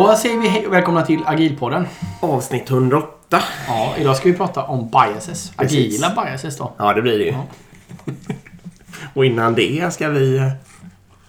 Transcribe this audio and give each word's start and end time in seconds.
Då 0.00 0.16
säger 0.16 0.38
vi 0.38 0.48
hej 0.48 0.66
och 0.66 0.72
välkomna 0.72 1.02
till 1.02 1.20
Agilpodden. 1.26 1.86
Avsnitt 2.20 2.70
108. 2.70 3.42
Ja, 3.68 3.94
idag 3.98 4.16
ska 4.16 4.28
vi 4.28 4.34
prata 4.36 4.62
om 4.62 4.88
biases. 4.90 5.52
Precis. 5.56 6.02
Agila 6.04 6.24
biases 6.24 6.56
då. 6.56 6.72
Ja, 6.78 6.92
det 6.94 7.02
blir 7.02 7.18
det 7.18 7.24
ju. 7.24 7.30
Ja. 7.30 7.44
Och 9.14 9.24
innan 9.24 9.54
det 9.54 9.92
ska 9.92 10.08
vi... 10.08 10.36
eh, 10.36 10.48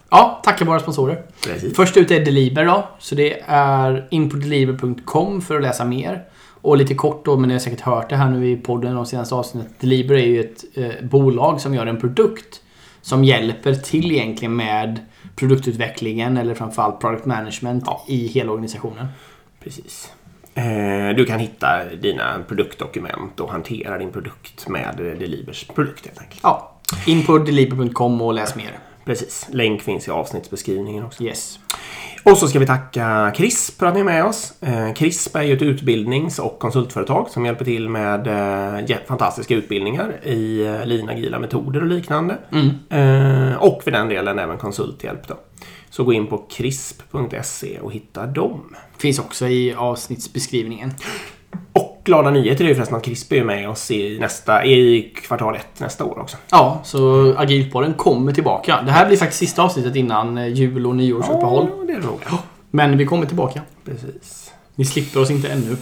Ja, 0.09 0.41
tacka 0.43 0.65
våra 0.65 0.79
sponsorer. 0.79 1.21
Precis. 1.45 1.75
Först 1.75 1.97
ut 1.97 2.11
är 2.11 2.25
Deliver 2.25 2.65
då. 2.65 2.87
Så 2.99 3.15
det 3.15 3.41
är 3.45 4.07
in 4.11 4.29
på 4.29 4.37
deliver.com 4.37 5.41
för 5.41 5.55
att 5.55 5.61
läsa 5.61 5.85
mer. 5.85 6.23
Och 6.61 6.77
lite 6.77 6.95
kort 6.95 7.25
då, 7.25 7.37
men 7.37 7.47
ni 7.47 7.53
har 7.53 7.59
säkert 7.59 7.81
hört 7.81 8.09
det 8.09 8.15
här 8.15 8.29
nu 8.29 8.51
i 8.51 8.55
podden 8.57 8.95
de 8.95 9.05
senaste 9.05 9.35
avsnittet. 9.35 9.71
Deliver 9.79 10.15
är 10.15 10.25
ju 10.25 10.39
ett 10.39 10.63
eh, 10.73 11.05
bolag 11.07 11.61
som 11.61 11.73
gör 11.73 11.85
en 11.85 11.99
produkt 11.99 12.61
som 13.01 13.23
hjälper 13.23 13.73
till 13.73 14.11
egentligen 14.11 14.55
med 14.55 14.99
produktutvecklingen 15.35 16.37
eller 16.37 16.55
framförallt 16.55 16.99
product 16.99 17.25
management 17.25 17.83
Ja. 17.87 18.05
i 18.07 18.27
hela 18.27 18.51
organisationen. 18.51 19.07
Precis. 19.63 20.11
Eh, 20.55 21.15
Du 21.15 21.25
kan 21.25 21.39
hitta 21.39 21.85
dina 22.01 22.43
produktdokument 22.47 23.39
och 23.39 23.51
hantera 23.51 23.97
din 23.97 24.11
produkt 24.11 24.67
med 24.67 24.95
Delibers 24.97 25.67
produkt 25.67 26.05
helt 26.05 26.19
enkelt. 26.19 26.39
Ja, 26.43 26.71
in 27.07 27.25
på 27.25 27.37
deliver.com 27.37 28.21
och 28.21 28.33
läs 28.33 28.55
mer. 28.55 28.79
Precis. 29.05 29.47
Länk 29.51 29.81
finns 29.81 30.07
i 30.07 30.11
avsnittsbeskrivningen 30.11 31.05
också. 31.05 31.23
Yes. 31.23 31.59
Och 32.23 32.37
så 32.37 32.47
ska 32.47 32.59
vi 32.59 32.65
tacka 32.65 33.33
CRISP 33.35 33.79
för 33.79 33.85
att 33.85 33.93
ni 33.93 33.99
är 33.99 34.03
med 34.03 34.25
oss. 34.25 34.53
Eh, 34.61 34.93
CRISP 34.93 35.35
är 35.35 35.41
ju 35.41 35.53
ett 35.53 35.61
utbildnings 35.61 36.39
och 36.39 36.59
konsultföretag 36.59 37.29
som 37.29 37.45
hjälper 37.45 37.65
till 37.65 37.89
med 37.89 38.27
eh, 38.89 38.97
fantastiska 39.07 39.55
utbildningar 39.55 40.25
i 40.25 40.65
eh, 40.65 40.85
lean 40.85 41.09
agila 41.09 41.39
metoder 41.39 41.81
och 41.81 41.87
liknande. 41.87 42.37
Eh, 42.89 43.55
och 43.55 43.83
för 43.83 43.91
den 43.91 44.09
delen 44.09 44.39
även 44.39 44.57
konsulthjälp 44.57 45.27
då. 45.27 45.35
Så 45.89 46.03
gå 46.03 46.13
in 46.13 46.27
på 46.27 46.37
crisp.se 46.37 47.79
och 47.79 47.93
hitta 47.93 48.25
dem. 48.25 48.75
Finns 48.97 49.19
också 49.19 49.47
i 49.47 49.73
avsnittsbeskrivningen. 49.73 50.93
Och 51.73 51.90
glada 52.03 52.29
nyheter 52.31 52.63
är 52.65 52.69
ju 52.69 52.75
förresten 52.75 52.97
att 52.97 53.03
CRISP 53.03 53.31
är 53.33 53.43
med 53.43 53.69
oss 53.69 53.91
i, 53.91 54.19
nästa, 54.19 54.65
i 54.65 55.01
kvartal 55.15 55.55
ett 55.55 55.79
nästa 55.79 56.05
år 56.05 56.19
också. 56.19 56.37
Ja, 56.51 56.79
så 56.83 57.33
Agilpodden 57.37 57.93
kommer 57.93 58.33
tillbaka. 58.33 58.81
Det 58.85 58.91
här 58.91 59.07
blir 59.07 59.17
faktiskt 59.17 59.39
sista 59.39 59.61
avsnittet 59.63 59.95
innan 59.95 60.37
eh, 60.37 60.47
jul 60.47 60.85
och 60.87 60.95
nyårsuppehåll. 60.95 61.67
Ja, 61.79 61.83
det 61.87 61.93
det 61.93 62.05
nog. 62.05 62.19
Men 62.71 62.97
vi 62.97 63.05
kommer 63.05 63.25
tillbaka. 63.25 63.61
Precis. 63.85 64.51
Ni 64.75 64.85
slipper 64.85 65.21
oss 65.21 65.31
inte 65.31 65.47
ännu. 65.49 65.77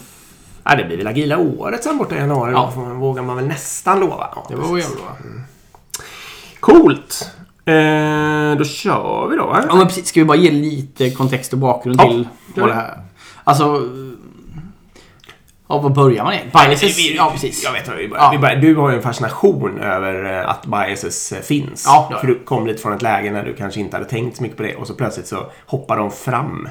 Ja, 0.63 0.75
det 0.75 0.83
blir 0.83 0.97
väl 0.97 1.07
agila 1.07 1.37
året 1.37 1.83
sen 1.83 1.97
borta 1.97 2.15
i 2.15 2.19
januari. 2.19 2.51
Ja. 2.51 2.73
Då 2.75 2.81
vågar 2.81 3.23
man 3.23 3.35
väl 3.35 3.47
nästan 3.47 3.99
lova. 3.99 4.27
Ja, 4.35 4.45
Det 4.49 4.55
var 4.55 4.77
jävligt 4.77 4.97
bra. 4.97 5.17
Coolt! 6.59 7.31
Eh, 7.65 8.57
då 8.57 8.63
kör 8.65 9.27
vi 9.29 9.35
då. 9.37 9.45
va? 9.45 9.63
Ja, 9.69 9.75
men 9.75 9.87
precis. 9.87 10.07
Ska 10.07 10.19
vi 10.19 10.25
bara 10.25 10.37
ge 10.37 10.51
lite 10.51 11.09
kontext 11.09 11.53
och 11.53 11.59
bakgrund 11.59 12.01
Ja, 12.01 12.07
till 12.09 12.27
vad 12.55 12.69
det 12.69 12.73
här... 12.73 12.97
Alltså... 13.43 13.81
Ja, 15.69 15.79
var 15.79 15.89
börjar 15.89 16.23
man 16.23 16.33
egentligen? 16.33 16.67
Biases? 16.69 16.99
Vi- 16.99 17.09
vi- 17.09 17.15
Ja, 17.15 17.29
precis. 17.31 17.63
Jag 17.63 17.71
vet 17.73 17.87
vad 17.87 17.97
vi 17.97 18.07
börjar. 18.07 18.23
Ja. 18.23 18.31
Vi 18.31 18.37
börjar. 18.37 18.55
Du 18.55 18.75
har 18.75 18.89
ju 18.89 18.95
en 18.95 19.01
fascination 19.03 19.79
över 19.79 20.39
eh, 20.39 20.49
att 20.49 20.65
biases 20.65 21.31
eh, 21.31 21.41
finns. 21.41 21.83
Ja, 21.87 22.11
För 22.21 22.27
du 22.27 22.39
kom 22.39 22.67
lite 22.67 22.81
från 22.81 22.93
ett 22.93 23.01
läge 23.01 23.31
när 23.31 23.43
du 23.45 23.55
kanske 23.55 23.79
inte 23.79 23.95
hade 23.97 24.09
tänkt 24.09 24.37
så 24.37 24.43
mycket 24.43 24.57
på 24.57 24.63
det 24.63 24.75
och 24.75 24.87
så 24.87 24.93
plötsligt 24.93 25.27
så 25.27 25.51
hoppar 25.65 25.97
de 25.97 26.11
fram. 26.11 26.69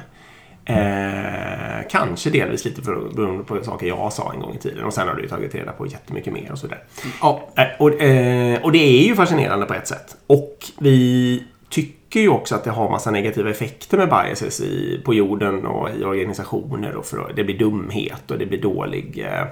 Eh, 0.65 1.87
kanske 1.89 2.29
delvis 2.29 2.65
lite 2.65 2.81
för, 2.81 2.95
beroende 3.15 3.43
på 3.43 3.63
saker 3.63 3.87
jag 3.87 4.13
sa 4.13 4.33
en 4.33 4.39
gång 4.39 4.53
i 4.55 4.57
tiden 4.57 4.83
och 4.83 4.93
sen 4.93 5.07
har 5.07 5.15
du 5.15 5.21
ju 5.21 5.27
tagit 5.27 5.55
reda 5.55 5.71
på 5.71 5.87
jättemycket 5.87 6.33
mer 6.33 6.51
och 6.51 6.57
sådär. 6.59 6.83
Ja, 7.21 7.49
Eh, 7.57 7.63
Och, 7.79 8.01
eh, 8.01 8.61
och 8.63 8.71
det 8.71 8.77
är 9.03 9.07
ju 9.07 9.15
fascinerande 9.15 9.65
på 9.65 9.73
ett 9.73 9.87
sätt. 9.87 10.15
Och 10.27 10.57
vi 10.79 11.43
tycker 11.69 11.98
tycker 12.09 12.19
ju 12.19 12.29
också 12.29 12.55
att 12.55 12.63
det 12.63 12.71
har 12.71 12.89
massa 12.89 13.11
negativa 13.11 13.49
effekter 13.49 13.97
med 13.97 14.09
biases 14.09 14.61
i, 14.61 15.01
på 15.05 15.13
jorden 15.13 15.65
och 15.65 15.89
i 15.89 16.03
organisationer. 16.03 16.95
Och 16.95 17.05
för, 17.05 17.33
det 17.35 17.43
blir 17.43 17.59
dumhet 17.59 18.31
och 18.31 18.37
det 18.37 18.45
blir 18.45 18.61
dålig 18.61 19.19
eh, 19.19 19.47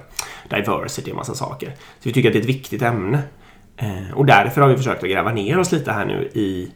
diversity 0.50 1.10
och 1.10 1.16
massa 1.16 1.34
saker. 1.34 1.66
Så 1.76 2.08
vi 2.08 2.12
tycker 2.12 2.28
att 2.28 2.32
det 2.32 2.38
är 2.38 2.42
ett 2.42 2.48
viktigt 2.48 2.82
ämne. 2.82 3.18
Eh, 3.76 4.14
och 4.14 4.26
därför 4.26 4.60
har 4.60 4.68
vi 4.68 4.76
försökt 4.76 5.02
att 5.02 5.10
gräva 5.10 5.32
ner 5.32 5.58
oss 5.58 5.72
lite 5.72 5.92
här 5.92 6.06
nu 6.06 6.30
i 6.34 6.70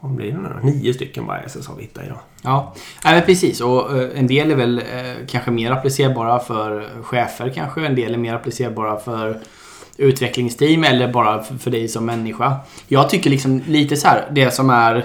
vad 0.00 0.14
blir 0.14 0.32
det 0.32 0.38
nu 0.38 0.48
då? 0.48 0.66
Nio 0.66 0.94
stycken 0.94 1.26
biases 1.26 1.66
har 1.66 1.76
vi 1.76 1.82
hittat 1.82 2.04
idag. 2.04 2.18
Ja, 2.42 2.74
Nej, 3.04 3.22
precis. 3.22 3.60
Och 3.60 3.98
eh, 3.98 4.18
en 4.18 4.26
del 4.26 4.50
är 4.50 4.56
väl 4.56 4.78
eh, 4.78 5.26
kanske 5.28 5.50
mer 5.50 5.70
applicerbara 5.70 6.38
för 6.38 6.88
chefer 7.02 7.52
kanske. 7.54 7.86
En 7.86 7.94
del 7.94 8.14
är 8.14 8.18
mer 8.18 8.34
applicerbara 8.34 8.98
för 8.98 9.40
utvecklingsteam 9.98 10.84
eller 10.84 11.12
bara 11.12 11.42
för, 11.42 11.70
dig 11.70 11.88
som 11.88 12.06
människa. 12.06 12.56
Jag 12.88 13.10
tycker 13.10 13.30
liksom 13.30 13.62
lite 13.66 13.96
så 13.96 14.08
här, 14.08 14.24
det 14.32 14.50
som 14.50 14.70
är 14.70 14.96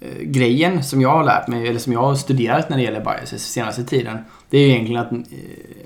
eh, 0.00 0.22
grejen 0.22 0.84
som 0.84 1.00
jag 1.00 1.08
har 1.10 1.24
lärt 1.24 1.48
mig, 1.48 1.68
eller 1.68 1.78
som 1.80 1.92
jag 1.92 2.00
har 2.00 2.14
studerat 2.14 2.68
när 2.68 2.76
det 2.76 2.82
gäller 2.82 3.00
biases 3.00 3.42
senaste 3.52 3.84
tiden. 3.84 4.18
Det 4.50 4.58
är 4.58 4.62
ju 4.62 4.68
egentligen 4.70 5.00
att 5.02 5.12
eh, 5.12 5.18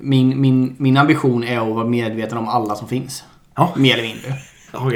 min, 0.01 0.41
min, 0.41 0.75
min 0.79 0.97
ambition 0.97 1.45
är 1.45 1.59
att 1.69 1.75
vara 1.75 1.87
medveten 1.87 2.39
om 2.39 2.49
alla 2.49 2.75
som 2.75 2.89
finns. 2.89 3.25
Ja. 3.57 3.73
Mer 3.77 3.95
eller 3.95 4.09
mindre. 4.09 4.35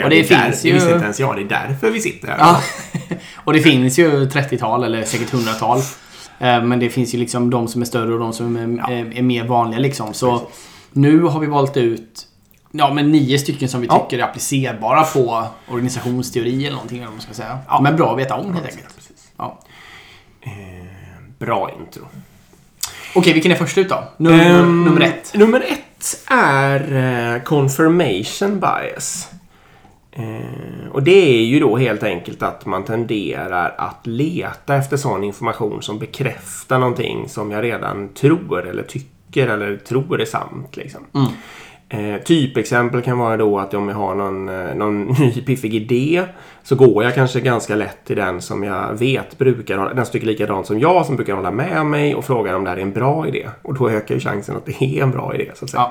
Och 0.04 0.10
det 0.10 0.24
finns 0.24 0.28
där, 0.62 0.68
ju- 0.68 0.70
Det 0.70 0.74
visste 0.74 0.92
inte 0.92 1.04
ens 1.04 1.20
jag. 1.20 1.36
Det 1.36 1.42
är 1.42 1.68
därför 1.68 1.90
vi 1.90 2.00
sitter 2.00 2.28
här. 2.28 2.36
Ja. 2.38 2.60
och 3.36 3.52
det 3.52 3.60
finns 3.60 3.98
ju 3.98 4.10
30-tal 4.26 4.84
eller 4.84 5.04
säkert 5.04 5.32
100-tal. 5.32 5.78
Eh, 6.38 6.64
Men 6.64 6.78
det 6.78 6.90
finns 6.90 7.14
ju 7.14 7.18
liksom 7.18 7.50
de 7.50 7.68
som 7.68 7.82
är 7.82 7.86
större 7.86 8.12
och 8.14 8.20
de 8.20 8.32
som 8.32 8.56
är, 8.56 8.78
Ja. 8.78 8.90
är 9.18 9.22
mer 9.22 9.44
vanliga 9.44 9.80
liksom. 9.80 10.14
Så 10.14 10.38
Precis. 10.38 10.54
nu 10.92 11.22
har 11.22 11.40
vi 11.40 11.46
valt 11.46 11.76
ut 11.76 12.26
Ja 12.74 12.92
men 12.94 13.10
nio 13.12 13.38
stycken 13.38 13.68
som 13.68 13.80
vi 13.80 13.86
Ja. 13.86 13.98
tycker 13.98 14.22
är 14.22 14.26
applicerbara 14.28 15.04
på 15.04 15.46
organisationsteori 15.68 16.66
eller 16.66 16.74
någonting 16.74 16.98
eller 17.02 17.10
man 17.10 17.20
ska 17.20 17.34
säga. 17.34 17.58
Ja. 17.68 17.80
Men 17.80 17.96
bra 17.96 18.12
att 18.12 18.18
veta 18.18 18.34
om 18.34 18.54
helt 18.54 18.66
enkelt. 18.66 18.98
Ja. 19.36 19.58
Eh, 20.40 20.50
bra 21.38 21.70
intro. 21.80 22.02
Okej, 23.14 23.32
vilken 23.32 23.52
är 23.52 23.56
först 23.56 23.78
ut 23.78 23.88
då? 23.88 24.04
Nummer, 24.16 24.60
Ehm, 24.60 24.84
nummer 24.84 25.00
ett. 25.00 25.34
Nummer 25.34 25.60
ett 25.60 26.30
är 26.30 26.92
eh, 27.36 27.42
confirmation 27.42 28.60
bias. 28.60 29.28
Eh, 30.12 30.88
och 30.92 31.02
det 31.02 31.40
är 31.40 31.42
ju 31.44 31.60
då 31.60 31.76
helt 31.76 32.02
enkelt 32.02 32.42
att 32.42 32.66
man 32.66 32.84
tenderar 32.84 33.74
att 33.78 34.06
leta 34.06 34.76
efter 34.76 34.96
sån 34.96 35.24
information 35.24 35.82
som 35.82 35.98
bekräftar 35.98 36.78
någonting 36.78 37.28
som 37.28 37.50
jag 37.50 37.64
redan 37.64 38.08
tror 38.08 38.68
eller 38.68 38.82
tycker 38.82 39.48
eller 39.48 39.76
tror 39.76 40.20
är 40.20 40.24
sant. 40.24 40.76
Liksom. 40.76 41.00
Mm. 41.14 41.28
Eh, 41.92 42.22
typexempel 42.22 43.02
kan 43.02 43.18
vara 43.18 43.36
då 43.36 43.58
att 43.58 43.74
om 43.74 43.88
jag 43.88 43.96
har 43.96 44.14
någon, 44.14 44.48
eh, 44.48 44.74
någon 44.74 45.04
ny 45.18 45.32
piffig 45.32 45.74
idé 45.74 46.24
så 46.62 46.76
går 46.76 47.04
jag 47.04 47.14
kanske 47.14 47.40
ganska 47.40 47.74
lätt 47.74 48.04
till 48.04 48.16
den 48.16 48.42
som 48.42 48.64
jag 48.64 48.94
vet 48.98 49.38
brukar 49.38 49.78
ha, 49.78 49.94
den 49.94 50.04
som 50.06 50.12
tycker 50.12 50.26
likadant 50.26 50.66
som 50.66 50.80
jag 50.80 51.06
som 51.06 51.16
brukar 51.16 51.34
hålla 51.34 51.50
med 51.50 51.86
mig 51.86 52.14
och 52.14 52.24
frågar 52.24 52.54
om 52.54 52.64
det 52.64 52.70
här 52.70 52.76
är 52.76 52.82
en 52.82 52.92
bra 52.92 53.28
idé. 53.28 53.48
Och 53.62 53.74
då 53.74 53.90
ökar 53.90 54.14
ju 54.14 54.20
chansen 54.20 54.56
att 54.56 54.66
det 54.66 54.82
är 54.82 55.02
en 55.02 55.10
bra 55.10 55.34
idé 55.34 55.50
så 55.54 55.64
att 55.64 55.70
säga. 55.70 55.90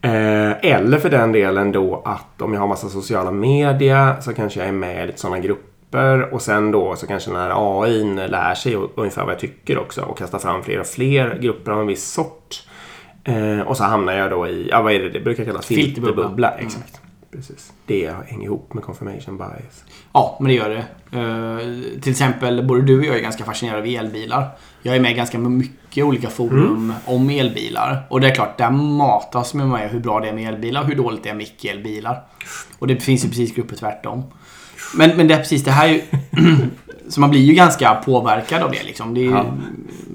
Ja. 0.00 0.08
Eh, 0.08 0.72
eller 0.72 0.98
för 0.98 1.10
den 1.10 1.32
delen 1.32 1.72
då 1.72 2.02
att 2.04 2.42
om 2.42 2.52
jag 2.54 2.60
har 2.60 2.68
massa 2.68 2.88
sociala 2.88 3.30
media 3.30 4.16
så 4.20 4.34
kanske 4.34 4.60
jag 4.60 4.68
är 4.68 4.72
med 4.72 5.04
i 5.04 5.06
lite 5.06 5.20
sådana 5.20 5.38
grupper 5.38 6.34
och 6.34 6.42
sen 6.42 6.70
då 6.70 6.96
så 6.96 7.06
kanske 7.06 7.30
när 7.30 7.80
AI 7.80 8.04
lär 8.28 8.54
sig 8.54 8.76
ungefär 8.94 9.22
vad 9.22 9.32
jag 9.32 9.40
tycker 9.40 9.78
också 9.78 10.02
och 10.02 10.18
kastar 10.18 10.38
fram 10.38 10.62
fler 10.62 10.80
och 10.80 10.86
fler 10.86 11.38
grupper 11.40 11.72
av 11.72 11.80
en 11.80 11.86
viss 11.86 12.12
sort. 12.12 12.66
Eh, 13.30 13.60
och 13.60 13.76
så 13.76 13.84
hamnar 13.84 14.12
jag 14.12 14.30
då 14.30 14.48
i, 14.48 14.68
ja 14.70 14.82
vad 14.82 14.92
är 14.92 14.98
det, 14.98 15.10
det 15.10 15.20
brukar 15.20 15.44
kallas 15.44 15.66
Filterbubbla. 15.66 16.12
filterbubbla. 16.12 16.50
Mm. 16.50 16.66
Exakt. 16.66 17.00
Precis. 17.32 17.72
Det 17.86 18.10
hänger 18.26 18.44
ihop 18.44 18.74
med 18.74 18.84
confirmation 18.84 19.38
bias. 19.38 19.84
Ja, 20.12 20.36
men 20.40 20.48
det 20.48 20.54
gör 20.54 20.70
det. 20.70 20.84
Eh, 21.18 22.00
till 22.00 22.10
exempel, 22.10 22.66
både 22.66 22.82
du 22.82 22.98
och 22.98 23.04
jag 23.04 23.16
är 23.16 23.20
ganska 23.20 23.44
fascinerade 23.44 23.80
av 23.80 23.86
elbilar. 23.86 24.48
Jag 24.82 24.96
är 24.96 25.00
med 25.00 25.12
i 25.12 25.14
ganska 25.14 25.38
mycket 25.38 26.04
olika 26.04 26.28
forum 26.28 26.92
om 27.04 27.30
elbilar. 27.30 28.06
Och 28.10 28.20
det 28.20 28.28
är 28.28 28.34
klart, 28.34 28.58
där 28.58 28.70
matas 28.70 29.54
med 29.54 29.68
mig 29.68 29.88
hur 29.88 30.00
bra 30.00 30.20
det 30.20 30.28
är 30.28 30.32
med 30.32 30.54
elbilar 30.54 30.80
och 30.80 30.86
hur 30.86 30.96
dåligt 30.96 31.22
det 31.22 31.28
är 31.28 31.34
med 31.34 31.46
icke-elbilar. 31.46 32.22
Och 32.78 32.86
det 32.86 32.96
finns 32.96 33.24
ju 33.24 33.28
precis 33.28 33.54
grupper 33.54 33.76
tvärtom. 33.76 34.24
Men, 34.96 35.16
men 35.16 35.28
det 35.28 35.34
är 35.34 35.38
precis 35.38 35.64
det 35.64 35.70
här 35.70 35.88
är 35.88 35.92
ju... 35.92 36.02
så 37.10 37.20
man 37.20 37.30
blir 37.30 37.40
ju 37.40 37.54
ganska 37.54 37.94
påverkad 37.94 38.62
av 38.62 38.70
det 38.70 38.82
liksom. 38.82 39.14
Det 39.14 39.26
är 39.26 39.30
Ja. 39.30 39.44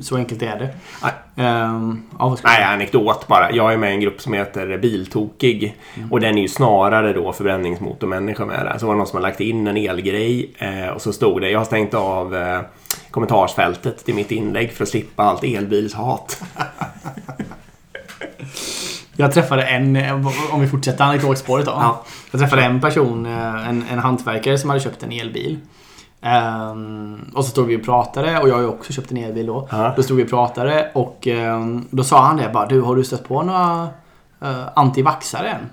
Så 0.02 0.16
enkelt 0.16 0.42
är 0.42 0.60
det. 0.60 0.70
Nej. 1.04 1.12
Ehm, 1.48 2.02
ja, 2.20 2.38
Nej, 2.44 2.64
anekdot 2.64 3.28
bara. 3.28 3.52
Jag 3.52 3.74
är 3.74 3.78
med 3.78 3.92
i 3.92 3.94
en 3.94 4.00
grupp 4.00 4.22
som 4.22 4.34
heter 4.34 4.78
Biltokig. 4.78 5.76
Och 6.12 6.20
den 6.20 6.38
är 6.38 6.42
ju 6.42 6.48
snarare 6.48 7.14
då 7.14 7.34
förbränningsmotormänniska 7.34 8.46
med 8.46 8.66
där. 8.66 8.78
Så 8.78 8.86
var 8.86 8.94
det 8.94 8.98
någon 8.98 9.08
som 9.08 9.18
har 9.18 9.22
lagt 9.22 9.40
in 9.40 9.68
en 9.68 9.78
elgrej. 9.78 10.52
Eh, 10.58 10.88
och 10.88 11.02
så 11.02 11.14
stod 11.14 11.42
det, 11.42 11.50
jag 11.50 11.60
har 11.60 11.66
stängt 11.66 11.94
av 11.94 12.36
eh, 12.36 12.60
kommentarsfältet 13.12 14.06
till 14.06 14.16
mitt 14.16 14.32
inlägg 14.32 14.72
för 14.72 14.84
att 14.84 14.90
slippa 14.90 15.24
allt 15.24 15.44
elbilshat. 15.44 16.42
Jag 19.18 19.34
träffade 19.34 19.64
en, 19.64 19.96
eh, 19.96 20.28
om 20.54 20.62
vi 20.62 20.68
fortsätter 20.68 21.04
anekdotspåret 21.04 21.66
då. 21.66 21.72
Ja. 21.72 22.04
Jag 22.32 22.42
träffade 22.42 22.62
en 22.62 22.82
person, 22.82 23.26
eh, 23.26 23.70
en, 23.70 23.84
en 23.92 24.00
hantverkare 24.00 24.58
som 24.58 24.70
hade 24.70 24.82
köpt 24.82 25.04
en 25.04 25.12
elbil. 25.12 25.60
Ehm, 26.26 27.32
och 27.36 27.46
så 27.46 27.52
stod 27.52 27.68
vi 27.68 27.78
och 27.78 27.84
pratade 27.86 28.40
och 28.40 28.50
jag 28.50 28.54
har 28.54 28.62
ju 28.62 28.68
också 28.68 28.94
köpt 28.94 29.12
en 29.12 29.18
elbil 29.18 29.46
då. 29.46 29.68
Ja. 29.72 29.94
Då 29.96 30.04
stod 30.04 30.18
vi 30.18 30.24
och 30.24 30.30
pratade 30.30 30.92
och 30.94 31.28
ehm, 31.28 31.88
då 31.90 32.04
sa 32.04 32.22
han 32.22 32.38
det 32.38 32.50
bara 32.54 32.66
Du 32.66 32.82
har 32.82 32.96
du 32.96 33.04
stött 33.04 33.28
på 33.28 33.44
några 33.44 33.84
uh, 34.44 34.68
antivaxare 34.76 35.50
än? 35.50 35.70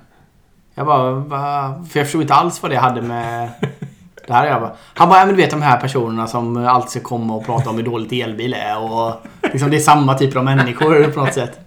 Jag 0.75 0.87
bara 0.87 1.11
Va? 1.11 1.75
För 1.91 1.99
jag 1.99 2.07
förstod 2.07 2.23
inte 2.23 2.35
alls 2.35 2.63
vad 2.63 2.71
det 2.71 2.77
hade 2.77 3.03
med 3.03 3.51
det 4.27 4.33
här 4.33 4.47
jag 4.47 4.61
bara, 4.61 4.73
Han 4.95 5.09
bara, 5.09 5.19
ja 5.19 5.27
men 5.27 5.35
du 5.35 5.43
vet 5.43 5.51
de 5.51 5.63
här 5.63 5.81
personerna 5.81 6.27
som 6.27 6.67
alltid 6.67 6.91
ska 6.91 7.01
komma 7.01 7.35
och 7.35 7.47
prata 7.47 7.71
om 7.71 7.77
hur 7.77 7.85
dåligt 7.85 8.13
elbil 8.13 8.55
är 8.55 8.93
och 8.93 9.13
liksom, 9.53 9.71
det 9.71 9.77
är 9.77 9.81
samma 9.81 10.15
typer 10.15 10.39
av 10.39 10.45
människor 10.45 11.11
på 11.11 11.21
något 11.21 11.35
sätt. 11.35 11.61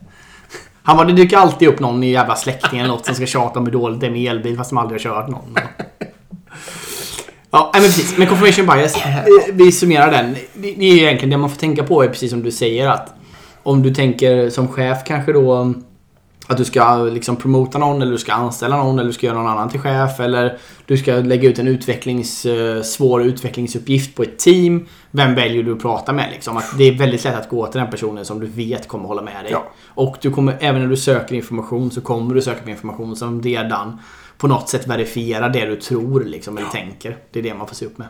Han 0.83 0.97
bara, 0.97 1.07
det 1.07 1.13
dyker 1.13 1.38
alltid 1.38 1.67
upp 1.67 1.79
någon 1.79 2.03
i 2.03 2.11
jävla 2.11 2.35
släkting 2.35 2.79
eller 2.79 2.89
något 2.89 3.05
som 3.05 3.15
ska 3.15 3.25
tjata 3.25 3.59
om 3.59 3.65
hur 3.65 3.73
dåligt 3.73 3.99
det 3.99 4.07
är 4.07 4.11
med 4.11 4.31
elbil 4.31 4.57
fast 4.57 4.69
de 4.69 4.77
aldrig 4.77 5.01
har 5.01 5.03
kört 5.03 5.27
någon. 5.27 5.55
Ja, 7.55 7.69
men 7.73 7.81
precis. 7.81 8.17
Men 8.17 8.27
confirmation 8.27 8.65
bias. 8.65 8.95
Vi 9.51 9.71
summerar 9.71 10.11
den. 10.11 10.35
Det 10.53 10.67
är 10.67 10.83
egentligen 10.83 11.29
det 11.29 11.37
man 11.37 11.49
får 11.49 11.57
tänka 11.57 11.83
på 11.83 12.03
är 12.03 12.07
precis 12.07 12.31
som 12.31 12.43
du 12.43 12.51
säger 12.51 12.87
att 12.87 13.13
om 13.63 13.83
du 13.83 13.93
tänker 13.93 14.49
som 14.49 14.67
chef 14.67 14.97
kanske 15.05 15.33
då 15.33 15.73
att 16.47 16.57
du 16.57 16.65
ska 16.65 16.97
liksom 16.97 17.35
promota 17.35 17.77
någon 17.77 18.01
eller 18.01 18.11
du 18.11 18.17
ska 18.17 18.33
anställa 18.33 18.77
någon 18.77 18.99
eller 18.99 19.07
du 19.07 19.13
ska 19.13 19.27
göra 19.27 19.37
någon 19.37 19.47
annan 19.47 19.69
till 19.69 19.79
chef 19.79 20.19
eller 20.19 20.57
du 20.85 20.97
ska 20.97 21.11
lägga 21.13 21.49
ut 21.49 21.59
en 21.59 21.67
utvecklings, 21.67 22.45
svår 22.83 23.23
utvecklingsuppgift 23.23 24.15
på 24.15 24.23
ett 24.23 24.39
team. 24.39 24.85
Vem 25.11 25.35
väljer 25.35 25.63
du 25.63 25.71
att 25.73 25.81
prata 25.81 26.13
med 26.13 26.29
liksom? 26.31 26.57
Att 26.57 26.77
det 26.77 26.83
är 26.83 26.91
väldigt 26.91 27.23
lätt 27.23 27.35
att 27.35 27.49
gå 27.49 27.67
till 27.67 27.79
den 27.79 27.89
personen 27.89 28.25
som 28.25 28.39
du 28.39 28.45
vet 28.45 28.87
kommer 28.87 29.07
hålla 29.07 29.21
med 29.21 29.43
dig. 29.43 29.51
Ja. 29.51 29.71
Och 29.87 30.17
du 30.21 30.31
kommer, 30.31 30.57
även 30.59 30.81
när 30.81 30.89
du 30.89 30.97
söker 30.97 31.35
information 31.35 31.91
så 31.91 32.01
kommer 32.01 32.35
du 32.35 32.41
söka 32.41 32.63
på 32.63 32.69
information 32.69 33.15
som 33.15 33.41
redan 33.41 33.99
på 34.37 34.47
något 34.47 34.69
sätt 34.69 34.87
verifierar 34.87 35.49
det 35.49 35.65
du 35.65 35.75
tror 35.75 36.23
liksom, 36.23 36.57
eller 36.57 36.69
tänker. 36.69 37.17
Det 37.31 37.39
är 37.39 37.43
det 37.43 37.53
man 37.53 37.67
får 37.67 37.75
se 37.75 37.85
upp 37.85 37.97
med. 37.97 38.07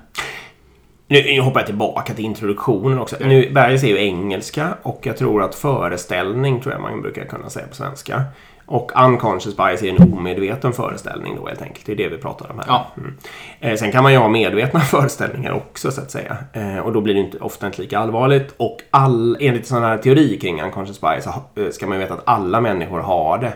Nu, 1.07 1.41
hoppar 1.41 1.59
jag 1.59 1.67
tillbaka 1.67 2.13
till 2.13 2.25
introduktionen 2.25 2.99
också. 2.99 3.15
Nu, 3.19 3.49
Berges 3.49 3.83
är 3.83 3.87
ju 3.87 3.97
engelska 3.97 4.77
och 4.81 4.99
jag 5.03 5.17
tror 5.17 5.43
att 5.43 5.55
föreställning 5.55 6.61
tror 6.61 6.73
jag 6.73 6.81
man 6.81 7.01
brukar 7.01 7.25
kunna 7.25 7.49
säga 7.49 7.67
på 7.67 7.75
svenska. 7.75 8.23
Och 8.65 8.91
unconscious 8.95 9.57
bias 9.57 9.83
är 9.83 9.89
en 9.89 10.13
omedveten 10.13 10.73
föreställning 10.73 11.35
då 11.35 11.47
helt 11.47 11.61
enkelt. 11.61 11.85
Det 11.85 11.91
är 11.91 11.95
det 11.95 12.07
vi 12.07 12.17
pratar 12.17 12.51
om 12.51 12.59
här. 12.59 12.65
Ja. 12.67 12.87
Mm. 12.97 13.17
Eh, 13.59 13.75
sen 13.75 13.91
kan 13.91 14.03
man 14.03 14.11
ju 14.11 14.17
ha 14.17 14.27
medvetna 14.27 14.79
föreställningar 14.91 15.51
också 15.51 15.91
så 15.91 16.01
att 16.01 16.11
säga. 16.11 16.37
Eh, 16.53 16.79
och 16.79 16.93
då 16.93 17.01
blir 17.01 17.13
det 17.13 17.19
inte, 17.19 17.37
ofta 17.37 17.67
inte 17.67 17.81
lika 17.81 17.99
allvarligt. 17.99 18.53
Och 18.57 18.77
all, 18.91 19.37
enligt 19.39 19.67
sån 19.67 19.83
här 19.83 19.97
teori 19.97 20.39
kring 20.39 20.61
unconscious 20.61 21.01
bias 21.01 21.27
eh, 21.27 21.69
ska 21.71 21.87
man 21.87 21.97
ju 21.97 22.03
veta 22.03 22.13
att 22.13 22.23
alla 22.25 22.61
människor 22.61 22.99
har 22.99 23.37
det. 23.37 23.53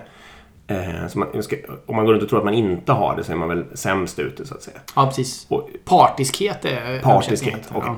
Eh, 0.69 1.15
man, 1.15 1.43
ska, 1.43 1.55
om 1.85 1.95
man 1.95 2.05
går 2.05 2.13
runt 2.13 2.23
och 2.23 2.29
tror 2.29 2.39
att 2.39 2.45
man 2.45 2.53
inte 2.53 2.91
har 2.91 3.15
det 3.15 3.23
så 3.23 3.31
är 3.31 3.35
man 3.35 3.49
väl 3.49 3.65
sämst 3.73 4.19
ute 4.19 4.45
så 4.45 4.55
att 4.55 4.61
säga. 4.61 4.77
Ja, 4.95 5.05
precis. 5.05 5.45
Och, 5.49 5.69
Partiskhet 5.85 6.65
är 6.65 7.01
Partiskhet, 7.01 7.71
okej. 7.73 7.91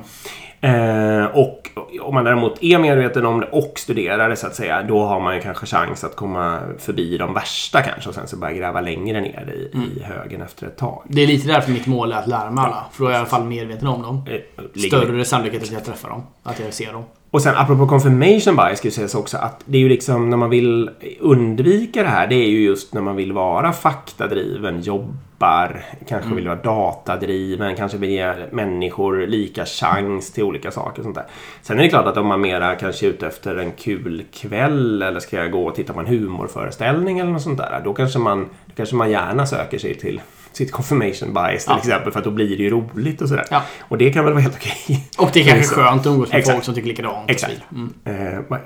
Ja. 0.62 0.68
Eh, 0.70 1.26
och 1.26 1.70
om 2.02 2.14
man 2.14 2.24
däremot 2.24 2.64
är 2.64 2.80
medveten 2.80 3.26
om 3.26 3.40
det 3.40 3.48
och 3.48 3.74
studerar 3.76 4.30
det 4.30 4.36
så 4.36 4.48
att 4.48 4.56
säga, 4.56 4.84
då 4.84 5.06
har 5.06 5.20
man 5.20 5.36
ju 5.36 5.42
kanske 5.42 5.66
chans 5.66 6.04
att 6.04 6.16
komma 6.16 6.60
förbi 6.78 7.18
de 7.18 7.34
värsta 7.34 7.82
kanske 7.82 8.10
och 8.10 8.16
sen 8.16 8.28
så 8.28 8.38
börja 8.38 8.54
gräva 8.54 8.82
längre 8.82 9.22
ner 9.22 9.54
i, 9.56 9.78
i 9.78 10.04
högen 10.04 10.42
efter 10.42 10.68
ett 10.68 10.78
tag. 10.78 11.04
Det 11.08 11.22
är 11.24 11.28
lite 11.28 11.48
därför 11.48 11.72
mitt 11.72 11.88
mål 11.88 12.12
är 12.12 12.16
att 12.16 12.28
lära 12.28 12.52
mig 12.52 12.66
alla. 12.66 12.86
För 12.92 13.04
då 13.04 13.10
är 13.10 13.12
jag 13.12 13.18
i 13.18 13.20
alla 13.20 13.30
fall 13.30 13.44
medveten 13.44 13.88
om 13.88 14.02
dem. 14.02 14.26
Eh, 14.30 14.80
Större 14.88 15.26
sannolikhet 15.26 15.64
att 15.64 15.72
jag 15.72 15.86
träffar 15.86 16.10
dem. 16.10 16.24
Att 16.44 16.60
jag 16.60 16.74
ser 16.74 16.94
dem. 16.94 17.04
Och 17.32 17.42
sen 17.42 17.56
apropå 17.56 17.88
confirmation 17.88 18.56
bias 18.56 18.78
ska 18.78 18.88
ju 18.88 18.92
sägas 18.92 19.16
också 19.16 19.38
att 19.38 19.64
det 19.66 19.78
är 19.78 19.82
ju 19.82 19.90
liksom 19.90 20.30
när 20.30 20.38
man 20.38 20.50
vill 20.50 20.90
undvika 21.20 22.04
det 22.04 22.10
här, 22.10 22.28
det 22.28 22.36
är 22.36 22.48
ju 22.48 22.64
just 22.64 22.94
när 22.94 23.02
man 23.02 23.16
vill 23.16 23.32
vara 23.32 23.74
faktadriven, 23.74 24.82
jobbar, 24.82 25.86
kanske 26.08 26.36
vill 26.36 26.48
vara 26.48 26.62
datadriven, 26.64 27.76
kanske 27.76 27.98
vill 27.98 28.10
ge 28.10 28.34
människor 28.52 29.28
lika 29.28 29.66
chans 29.66 30.32
till 30.32 30.44
olika 30.44 30.72
saker 30.72 31.00
och 31.00 31.04
sånt 31.04 31.16
där. 31.16 31.26
Sen 31.62 31.80
är 31.80 31.84
det 31.84 31.90
klart 31.90 32.06
att 32.06 32.18
om 32.18 32.28
man 32.28 32.42
mera 32.42 32.76
kanske 32.76 33.06
är 33.06 33.10
ute 33.10 33.28
efter 33.28 33.56
en 33.56 33.72
kul 33.72 34.24
kväll 34.34 35.02
eller 35.02 35.20
ska 35.20 35.38
jag 35.38 35.52
gå 35.52 35.68
och 35.68 35.76
titta 35.76 35.94
på 35.94 36.00
en 36.00 36.08
humorföreställning 36.08 37.20
eller 37.20 37.32
något 37.32 37.42
sånt 37.42 37.58
där, 37.58 37.82
då 37.84 37.94
kanske 37.94 38.20
man, 38.20 38.50
då 38.66 38.74
kanske 38.76 38.96
man 38.96 39.12
gärna 39.12 39.46
söker 39.46 39.78
sig 39.78 39.96
till 39.96 40.22
sitt 40.54 40.72
confirmation 40.72 41.34
bias 41.34 41.66
till 41.66 41.74
Ja. 41.74 41.78
exempel 41.78 42.12
för 42.12 42.20
att 42.20 42.26
då 42.26 42.32
blir 42.32 42.58
det 42.58 42.64
ju 42.64 42.70
roligt 42.70 43.22
och 43.22 43.30
sådär. 43.30 43.46
Ja. 43.52 43.62
Och 43.82 43.98
det 43.98 44.12
kan 44.14 44.24
väl 44.26 44.34
vara 44.34 44.44
helt 44.44 44.56
okej. 44.56 45.08
Och 45.18 45.30
det 45.34 45.40
är 45.42 45.46
kanske 45.46 45.76
skönt 45.76 46.02
att 46.02 46.08
umgås 46.08 46.32
med 46.32 46.40
Exakt. 46.40 46.56
folk 46.56 46.66
som 46.66 46.74
tycker 46.76 46.88
likadant. 46.88 47.30
Exakt. 47.30 47.62
Mm. 47.72 47.94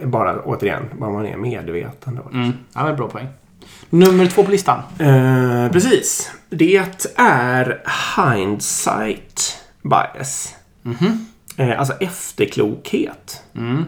Eh, 0.01 0.07
bara 0.07 0.39
återigen, 0.41 0.83
bara 0.99 1.09
man 1.09 1.25
är 1.25 1.37
medveten. 1.37 2.15
Då. 2.23 2.37
Mm. 2.37 2.53
Ja, 2.73 2.83
det 2.83 2.89
är 2.89 2.93
bra 2.95 3.07
poäng. 3.07 3.27
Nummer 3.89 4.25
två 4.25 4.43
på 4.43 4.51
listan. 4.51 4.79
Eh, 4.99 5.71
precis. 5.71 6.31
Det 6.49 6.75
är 7.17 7.81
hindsight 8.17 9.57
bias. 9.83 10.55
Eh, 11.57 11.79
alltså 11.79 11.93
efterklokhet. 11.99 13.41
Mm. 13.55 13.85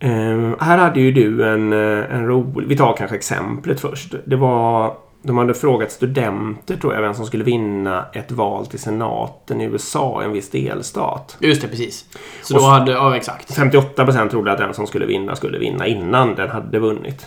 Eh, 0.00 0.56
här 0.60 0.78
hade 0.78 1.00
ju 1.00 1.12
du 1.12 1.48
en, 1.48 1.72
eh, 1.72 2.14
en 2.14 2.26
rolig... 2.26 2.68
Vi 2.68 2.76
tar 2.76 2.96
kanske 2.96 3.16
exemplet 3.16 3.80
först. 3.80 4.14
Det 4.26 4.36
var... 4.36 4.94
De 5.22 5.38
hade 5.38 5.54
frågat 5.54 5.92
studenter, 5.92 6.76
tror 6.76 6.94
jag, 6.94 7.02
vem 7.02 7.14
som 7.14 7.26
skulle 7.26 7.44
vinna 7.44 8.06
ett 8.12 8.30
val 8.30 8.66
till 8.66 8.78
senaten 8.78 9.60
i 9.60 9.64
USA, 9.64 10.22
en 10.22 10.32
viss 10.32 10.50
delstat. 10.50 11.36
Just 11.40 11.62
det, 11.62 11.68
precis. 11.68 12.04
Så 12.42 12.54
Och 12.54 12.60
då 12.60 12.66
hade... 12.66 12.92
Ja, 12.92 13.16
exakt. 13.16 13.58
58% 13.58 14.28
trodde 14.28 14.52
att 14.52 14.58
den 14.58 14.74
som 14.74 14.86
skulle 14.86 15.06
vinna 15.06 15.36
skulle 15.36 15.58
vinna 15.58 15.86
innan 15.86 16.34
den 16.34 16.50
hade 16.50 16.78
vunnit. 16.78 17.26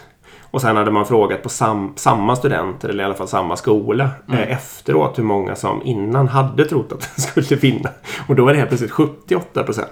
Och 0.51 0.61
sen 0.61 0.75
hade 0.75 0.91
man 0.91 1.05
frågat 1.05 1.43
på 1.43 1.49
sam, 1.49 1.93
samma 1.95 2.35
studenter, 2.35 2.89
eller 2.89 3.03
i 3.03 3.05
alla 3.05 3.15
fall 3.15 3.27
samma 3.27 3.55
skola, 3.55 4.09
eh, 4.31 4.51
efteråt 4.51 5.19
hur 5.19 5.23
många 5.23 5.55
som 5.55 5.81
innan 5.83 6.27
hade 6.27 6.65
trott 6.65 6.91
att 6.91 6.99
den 7.15 7.45
skulle 7.45 7.59
vinna. 7.59 7.89
Och 8.27 8.35
då 8.35 8.45
var 8.45 8.53
det 8.53 8.59
helt 8.59 8.69
plötsligt 8.69 8.91
78%. 8.91 9.83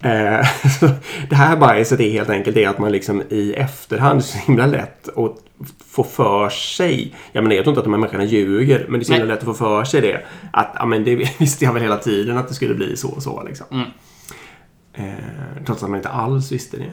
Eh, 0.00 0.46
så 0.80 0.88
det 1.30 1.36
här 1.36 1.56
biaset 1.56 2.00
är 2.00 2.10
helt 2.10 2.30
enkelt 2.30 2.54
det 2.54 2.66
att 2.66 2.78
man 2.78 2.92
liksom 2.92 3.22
i 3.28 3.52
efterhand 3.52 4.24
så 4.24 4.38
himla 4.38 4.66
lätt 4.66 5.08
att 5.08 5.36
få 5.90 6.04
för 6.04 6.48
sig. 6.48 7.14
Jag 7.32 7.44
menar, 7.44 7.56
jag 7.56 7.64
tror 7.64 7.72
inte 7.72 7.80
att 7.80 7.84
de 7.84 7.92
här 7.92 8.00
människorna 8.00 8.24
ljuger, 8.24 8.86
men 8.88 9.00
det 9.00 9.04
är 9.04 9.06
så 9.06 9.12
himla 9.12 9.34
lätt 9.34 9.38
att 9.38 9.44
få 9.44 9.54
för 9.54 9.84
sig 9.84 10.00
det. 10.00 10.20
Att 10.52 10.72
ja, 10.74 10.86
men 10.86 11.04
det 11.04 11.14
visste 11.38 11.64
jag 11.64 11.72
väl 11.72 11.82
hela 11.82 11.96
tiden 11.96 12.38
att 12.38 12.48
det 12.48 12.54
skulle 12.54 12.74
bli 12.74 12.96
så 12.96 13.10
och 13.10 13.22
så. 13.22 13.42
Liksom. 13.42 13.66
Mm. 13.70 13.86
Eh, 14.92 15.64
trots 15.66 15.82
att 15.82 15.90
man 15.90 15.98
inte 15.98 16.08
alls 16.08 16.52
visste 16.52 16.76
det. 16.76 16.92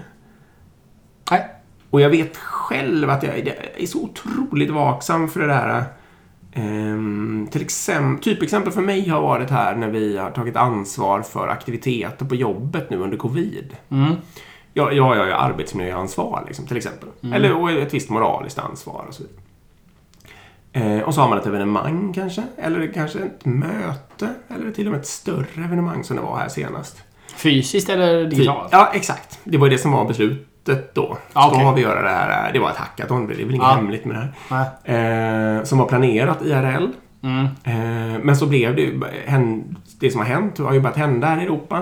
Och 1.89 2.01
jag 2.01 2.09
vet 2.09 2.37
själv 2.37 3.09
att 3.09 3.23
jag 3.23 3.37
är 3.77 3.85
så 3.85 4.03
otroligt 4.03 4.69
vaksam 4.69 5.29
för 5.29 5.39
det 5.39 5.47
där. 5.47 5.83
Ehm, 6.53 7.47
till 7.51 7.61
exempel, 7.61 8.23
typexempel 8.23 8.73
för 8.73 8.81
mig 8.81 9.09
har 9.09 9.21
varit 9.21 9.49
här 9.49 9.75
när 9.75 9.87
vi 9.87 10.17
har 10.17 10.31
tagit 10.31 10.55
ansvar 10.55 11.21
för 11.21 11.47
aktiviteter 11.47 12.25
på 12.25 12.35
jobbet 12.35 12.89
nu 12.89 12.97
under 12.97 13.17
covid. 13.17 13.75
Mm. 13.89 14.13
Jag, 14.73 14.93
jag, 14.93 15.17
jag 15.17 15.29
är 15.29 15.33
arbetsmiljöansvar 15.33 16.43
liksom, 16.47 16.67
till 16.67 16.77
exempel. 16.77 17.09
Eller 17.33 17.55
och 17.55 17.71
ett 17.71 17.93
visst 17.93 18.09
moraliskt 18.09 18.59
ansvar 18.59 19.05
och 19.07 19.13
så 19.13 19.23
vidare. 19.23 19.41
Eh, 20.77 21.01
och 21.01 21.13
så 21.13 21.21
har 21.21 21.29
man 21.29 21.37
ett 21.37 21.45
evenemang 21.45 22.13
kanske. 22.13 22.43
Eller 22.57 22.93
kanske 22.93 23.19
ett 23.19 23.45
möte. 23.45 24.33
Eller 24.47 24.71
till 24.71 24.87
och 24.87 24.91
med 24.91 24.99
ett 24.99 25.07
större 25.07 25.65
evenemang 25.65 26.03
som 26.03 26.15
det 26.15 26.21
var 26.21 26.37
här 26.37 26.49
senast. 26.49 27.03
Fysiskt 27.35 27.89
eller 27.89 28.25
digitalt? 28.25 28.69
Ja, 28.71 28.91
exakt. 28.93 29.39
Det 29.43 29.57
var 29.57 29.69
det 29.69 29.77
som 29.77 29.91
var 29.91 30.05
beslutet 30.67 30.95
då. 30.95 31.17
Ja, 31.33 31.41
Ska 31.41 31.49
okej. 31.69 31.71
vi 31.75 31.81
göra 31.81 32.01
det 32.01 32.09
här? 32.09 32.53
Det 32.53 32.59
var 32.59 32.69
ett 32.69 32.75
hackathon, 32.77 33.27
det 33.27 33.33
är 33.33 33.37
väl 33.37 33.49
inget 33.55 33.67
Ja. 33.67 33.73
hemligt 33.75 34.05
med 34.05 34.15
det 34.15 34.55
här. 34.55 35.57
Eh, 35.57 35.63
som 35.63 35.77
var 35.77 35.85
planerat 35.85 36.41
IRL. 36.41 36.87
Mm. 37.23 37.45
Eh, 37.63 38.19
men 38.23 38.37
så 38.37 38.45
blev 38.45 38.75
det 38.75 38.81
ju... 38.81 39.01
Det 39.99 40.11
som 40.11 40.19
har 40.21 40.27
hänt 40.27 40.57
har 40.59 40.73
ju 40.73 40.79
börjat 40.79 40.97
hända 40.97 41.27
här 41.27 41.41
i 41.41 41.43
Europa. 41.43 41.81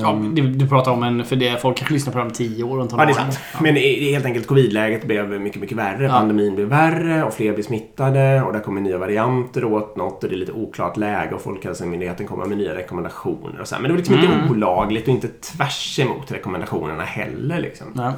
Ja, 0.00 0.20
du, 0.34 0.48
du 0.48 0.68
pratar 0.68 0.92
om 0.92 1.02
en... 1.02 1.24
För 1.24 1.36
det, 1.36 1.60
folk 1.62 1.76
kanske 1.76 1.94
lyssnar 1.94 2.12
på 2.12 2.18
det 2.18 2.24
om 2.24 2.30
tio 2.30 2.64
år. 2.64 2.88
Ja, 2.90 3.04
det 3.04 3.10
är 3.10 3.14
sant. 3.14 3.38
aning. 3.52 3.74
Men 3.74 3.82
helt 3.82 4.24
enkelt 4.24 4.46
covidläget 4.46 5.06
blev 5.06 5.40
mycket, 5.40 5.60
mycket 5.60 5.76
värre. 5.78 6.04
Ja. 6.04 6.10
Pandemin 6.10 6.54
blev 6.54 6.66
värre 6.68 7.24
och 7.24 7.34
fler 7.34 7.52
blir 7.52 7.64
smittade 7.64 8.42
och 8.42 8.52
där 8.52 8.60
kommer 8.60 8.80
nya 8.80 8.98
varianter 8.98 9.64
åt 9.64 9.96
något 9.96 10.24
och 10.24 10.30
det 10.30 10.36
är 10.36 10.38
lite 10.38 10.52
oklart 10.52 10.96
läge 10.96 11.34
och 11.34 11.42
Folkhälsomyndigheten 11.42 12.26
kommer 12.26 12.44
med 12.46 12.58
nya 12.58 12.74
rekommendationer 12.74 13.60
och 13.60 13.68
så 13.68 13.74
här. 13.74 13.82
Men 13.82 13.88
det 13.88 13.92
var 13.92 13.98
liksom 13.98 14.14
Mm. 14.14 14.32
inte 14.32 14.50
olagligt 14.52 15.02
och 15.08 15.14
inte 15.14 15.28
tvärs 15.28 15.98
emot 15.98 16.32
rekommendationerna 16.32 17.02
heller 17.02 17.60
liksom. 17.60 17.86
Nej. 17.94 18.12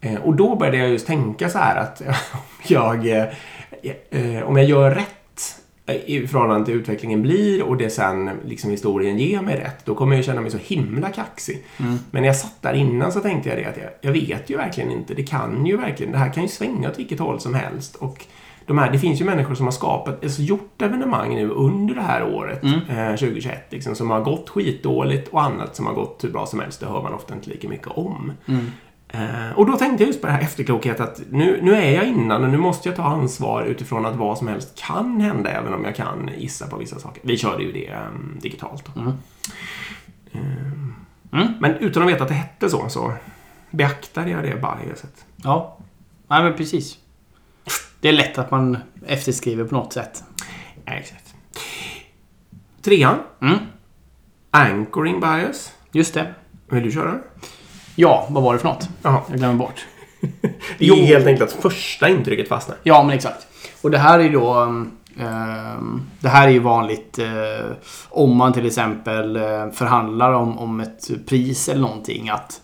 Eh, 0.00 0.20
Och 0.24 0.34
då 0.34 0.56
började 0.56 0.78
jag 0.78 0.88
just 0.88 1.06
tänka 1.06 1.48
så 1.48 1.58
här 1.58 1.76
att 1.80 2.00
om 2.40 2.42
jag, 2.68 3.06
eh, 3.08 4.42
om 4.48 4.56
jag 4.56 4.66
gör 4.66 4.90
rätt 4.90 5.14
i 5.94 6.26
förhållande 6.26 6.66
till 6.66 6.74
utvecklingen 6.74 7.22
blir 7.22 7.62
och 7.62 7.76
det 7.76 7.90
sen 7.90 8.30
liksom 8.44 8.70
historien 8.70 9.18
ger 9.18 9.42
mig 9.42 9.56
rätt, 9.56 9.84
då 9.84 9.94
kommer 9.94 10.16
jag 10.16 10.24
känna 10.24 10.40
mig 10.40 10.50
så 10.50 10.58
himla 10.58 11.10
kaxig. 11.10 11.64
Men 12.10 12.22
när 12.22 12.28
jag 12.28 12.36
satt 12.36 12.62
där 12.62 12.74
innan 12.74 13.12
så 13.12 13.20
tänkte 13.20 13.48
jag 13.48 13.58
det 13.58 13.64
att 13.64 13.76
jag, 13.76 13.90
jag 14.00 14.12
vet 14.12 14.50
ju 14.50 14.56
verkligen 14.56 14.90
inte. 14.90 15.14
Det 15.14 15.22
kan 15.22 15.66
ju 15.66 15.76
verkligen, 15.76 16.12
det 16.12 16.18
här 16.18 16.32
kan 16.32 16.42
ju 16.42 16.48
svänga 16.48 16.90
åt 16.90 16.98
vilket 16.98 17.18
håll 17.18 17.40
som 17.40 17.54
helst. 17.54 17.96
Och 17.96 18.26
de 18.68 18.78
här, 18.78 18.92
det 18.92 18.98
finns 18.98 19.20
ju 19.20 19.24
människor 19.24 19.54
som 19.54 19.66
har 19.66 19.72
skapat, 19.72 20.24
alltså 20.24 20.42
gjort 20.42 20.82
evenemang 20.82 21.34
nu 21.34 21.50
under 21.50 21.94
det 21.94 22.02
här 22.02 22.34
året, 22.34 22.64
eh, 22.64 23.16
2021, 23.16 23.66
liksom, 23.70 23.94
som 23.94 24.10
har 24.10 24.20
gått 24.20 24.48
skitdåligt 24.48 25.28
och 25.28 25.42
annat 25.42 25.76
som 25.76 25.86
har 25.86 25.94
gått 25.94 26.24
hur 26.24 26.30
bra 26.30 26.46
som 26.46 26.60
helst. 26.60 26.80
Det 26.80 26.86
hör 26.86 27.02
man 27.02 27.14
ofta 27.14 27.34
inte 27.34 27.50
lika 27.50 27.68
mycket 27.68 27.88
om. 27.88 28.32
Eh, 28.46 28.54
och 29.56 29.66
då 29.66 29.76
tänkte 29.76 30.02
jag 30.04 30.08
just 30.08 30.20
på 30.20 30.26
det 30.26 30.32
här 30.32 30.40
efterklokhet 30.42 31.00
att 31.00 31.20
nu, 31.30 31.58
nu 31.62 31.74
är 31.74 31.90
jag 31.90 32.06
innan 32.08 32.44
och 32.44 32.50
nu 32.50 32.58
måste 32.58 32.88
jag 32.88 32.96
ta 32.96 33.02
ansvar 33.02 33.62
utifrån 33.64 34.06
att 34.06 34.16
vad 34.16 34.38
som 34.38 34.48
helst 34.48 34.78
kan 34.78 35.20
hända 35.20 35.50
även 35.50 35.74
om 35.74 35.84
jag 35.84 35.96
kan 35.96 36.30
gissa 36.38 36.66
på 36.66 36.76
vissa 36.76 36.98
saker. 36.98 37.22
Vi 37.24 37.38
körde 37.38 37.62
ju 37.62 37.72
det 37.72 37.94
um, 38.08 38.38
digitalt. 38.42 38.96
Mm. 38.96 39.12
Ehm, 40.32 40.94
Mm. 41.32 41.48
Men 41.60 41.74
utan 41.74 42.02
att 42.02 42.08
veta 42.08 42.22
att 42.22 42.28
det 42.28 42.34
hette 42.34 42.70
så, 42.70 42.88
så 42.88 43.12
beaktade 43.70 44.30
jag 44.30 44.42
det 44.44 44.54
biaset. 44.56 45.24
Ja. 45.36 45.78
Nej, 46.28 46.42
men 46.42 46.54
precis. 46.56 46.98
Det 48.00 48.08
är 48.08 48.12
lätt 48.12 48.38
att 48.38 48.50
man 48.50 48.78
efterskriver 49.06 49.64
på 49.64 49.74
något 49.74 49.92
sätt. 49.92 50.24
Ja, 50.84 50.92
exakt. 50.92 51.34
Trean, 52.82 53.16
Mm. 53.42 53.58
anchoring 54.50 55.20
bias. 55.20 55.72
Just 55.92 56.14
det. 56.14 56.34
Vill 56.70 56.82
du 56.82 56.90
köra? 56.92 57.18
Ja, 58.00 58.26
vad 58.30 58.42
var 58.42 58.52
det 58.52 58.58
för 58.58 58.68
något? 58.68 58.88
Jaha. 59.02 59.20
Jag 59.28 59.38
glömmer 59.38 59.54
bort. 59.54 59.86
Det 60.78 60.84
är 60.84 60.88
Jo. 60.88 60.94
helt 60.96 61.26
enkelt 61.26 61.52
att 61.52 61.62
första 61.62 62.08
intrycket 62.08 62.48
fastnar. 62.48 62.76
Ja, 62.82 63.02
men 63.02 63.16
exakt. 63.16 63.46
Och 63.82 63.90
det 63.90 63.98
här 63.98 64.18
är 64.18 64.30
då... 64.30 64.54
ehm, 65.20 66.02
det 66.20 66.28
här 66.28 66.48
är 66.48 66.52
ju 66.52 66.58
vanligt 66.58 67.18
eh, 67.18 67.66
om 68.08 68.36
man 68.36 68.52
till 68.52 68.66
exempel 68.66 69.36
eh, 69.36 69.70
förhandlar 69.72 70.32
om, 70.32 70.58
om 70.58 70.80
ett 70.80 71.08
pris 71.26 71.68
eller 71.68 71.80
någonting. 71.80 72.28
Att 72.28 72.60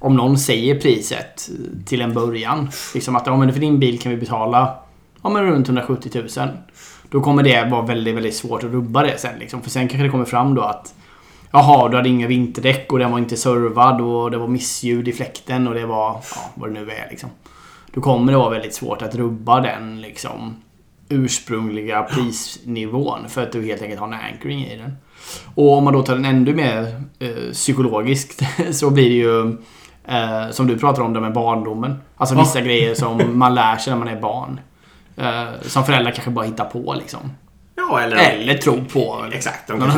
om 0.00 0.16
någon 0.16 0.38
säger 0.38 0.80
priset 0.80 1.48
till 1.86 2.00
en 2.00 2.14
början. 2.14 2.70
Liksom 2.94 3.16
att 3.16 3.26
ja, 3.26 3.36
men 3.36 3.52
för 3.52 3.60
din 3.60 3.78
bil 3.78 3.98
kan 4.00 4.10
vi 4.12 4.16
betala 4.18 4.74
ja, 5.22 5.28
men 5.30 5.42
runt 5.44 5.68
170 5.68 6.22
000. 6.38 6.48
Då 7.10 7.20
kommer 7.20 7.42
det 7.42 7.64
vara 7.70 7.82
väldigt, 7.82 8.16
väldigt 8.16 8.36
svårt 8.36 8.64
att 8.64 8.70
rubba 8.70 9.02
det 9.02 9.18
sen. 9.18 9.38
Liksom. 9.38 9.62
För 9.62 9.70
sen 9.70 9.88
kanske 9.88 10.04
det 10.04 10.10
kommer 10.10 10.24
fram 10.24 10.54
då 10.54 10.62
att 10.62 10.94
Jaha, 11.56 11.88
du 11.88 11.96
hade 11.96 12.08
inga 12.08 12.26
vinterdäck 12.26 12.92
och 12.92 12.98
den 12.98 13.10
var 13.10 13.18
inte 13.18 13.36
servad 13.36 14.00
och 14.00 14.30
det 14.30 14.38
var 14.38 14.46
missljud 14.46 15.08
i 15.08 15.12
fläkten 15.12 15.68
och 15.68 15.74
det 15.74 15.86
var 15.86 15.96
ja, 15.96 16.22
vad 16.54 16.68
det 16.68 16.80
nu 16.80 16.90
är 16.90 17.10
liksom. 17.10 17.30
Då 17.92 18.00
kommer 18.00 18.32
det 18.32 18.38
vara 18.38 18.50
väldigt 18.50 18.74
svårt 18.74 19.02
att 19.02 19.14
rubba 19.14 19.60
den 19.60 20.00
liksom 20.00 20.56
ursprungliga 21.08 22.02
prisnivån 22.02 23.28
för 23.28 23.42
att 23.42 23.52
du 23.52 23.62
helt 23.62 23.82
enkelt 23.82 24.00
har 24.00 24.06
en 24.06 24.14
anchoring 24.14 24.64
i 24.64 24.76
den. 24.76 24.96
Och 25.54 25.72
om 25.72 25.84
man 25.84 25.92
då 25.92 26.02
tar 26.02 26.14
den 26.14 26.24
ännu 26.24 26.54
mer 26.54 27.02
eh, 27.18 27.52
psykologiskt 27.52 28.42
så 28.72 28.90
blir 28.90 29.08
det 29.08 29.16
ju 29.16 29.58
eh, 30.04 30.50
som 30.50 30.66
du 30.66 30.78
pratar 30.78 31.02
om 31.02 31.12
det 31.12 31.20
med 31.20 31.32
barndomen. 31.32 31.96
Alltså 32.16 32.38
vissa 32.38 32.60
grejer 32.60 32.94
som 32.94 33.38
man 33.38 33.54
lär 33.54 33.76
sig 33.76 33.92
när 33.92 33.98
man 33.98 34.08
är 34.08 34.20
barn. 34.20 34.60
Eh, 35.16 35.60
som 35.62 35.84
föräldrar 35.84 36.12
kanske 36.12 36.30
bara 36.30 36.46
hittar 36.46 36.64
på 36.64 36.94
liksom. 36.94 37.20
Ja, 37.90 38.00
eller... 38.00 38.16
Eller 38.16 38.54
tror 38.54 38.84
på. 38.92 39.26
Exakt. 39.32 39.68
De 39.68 39.92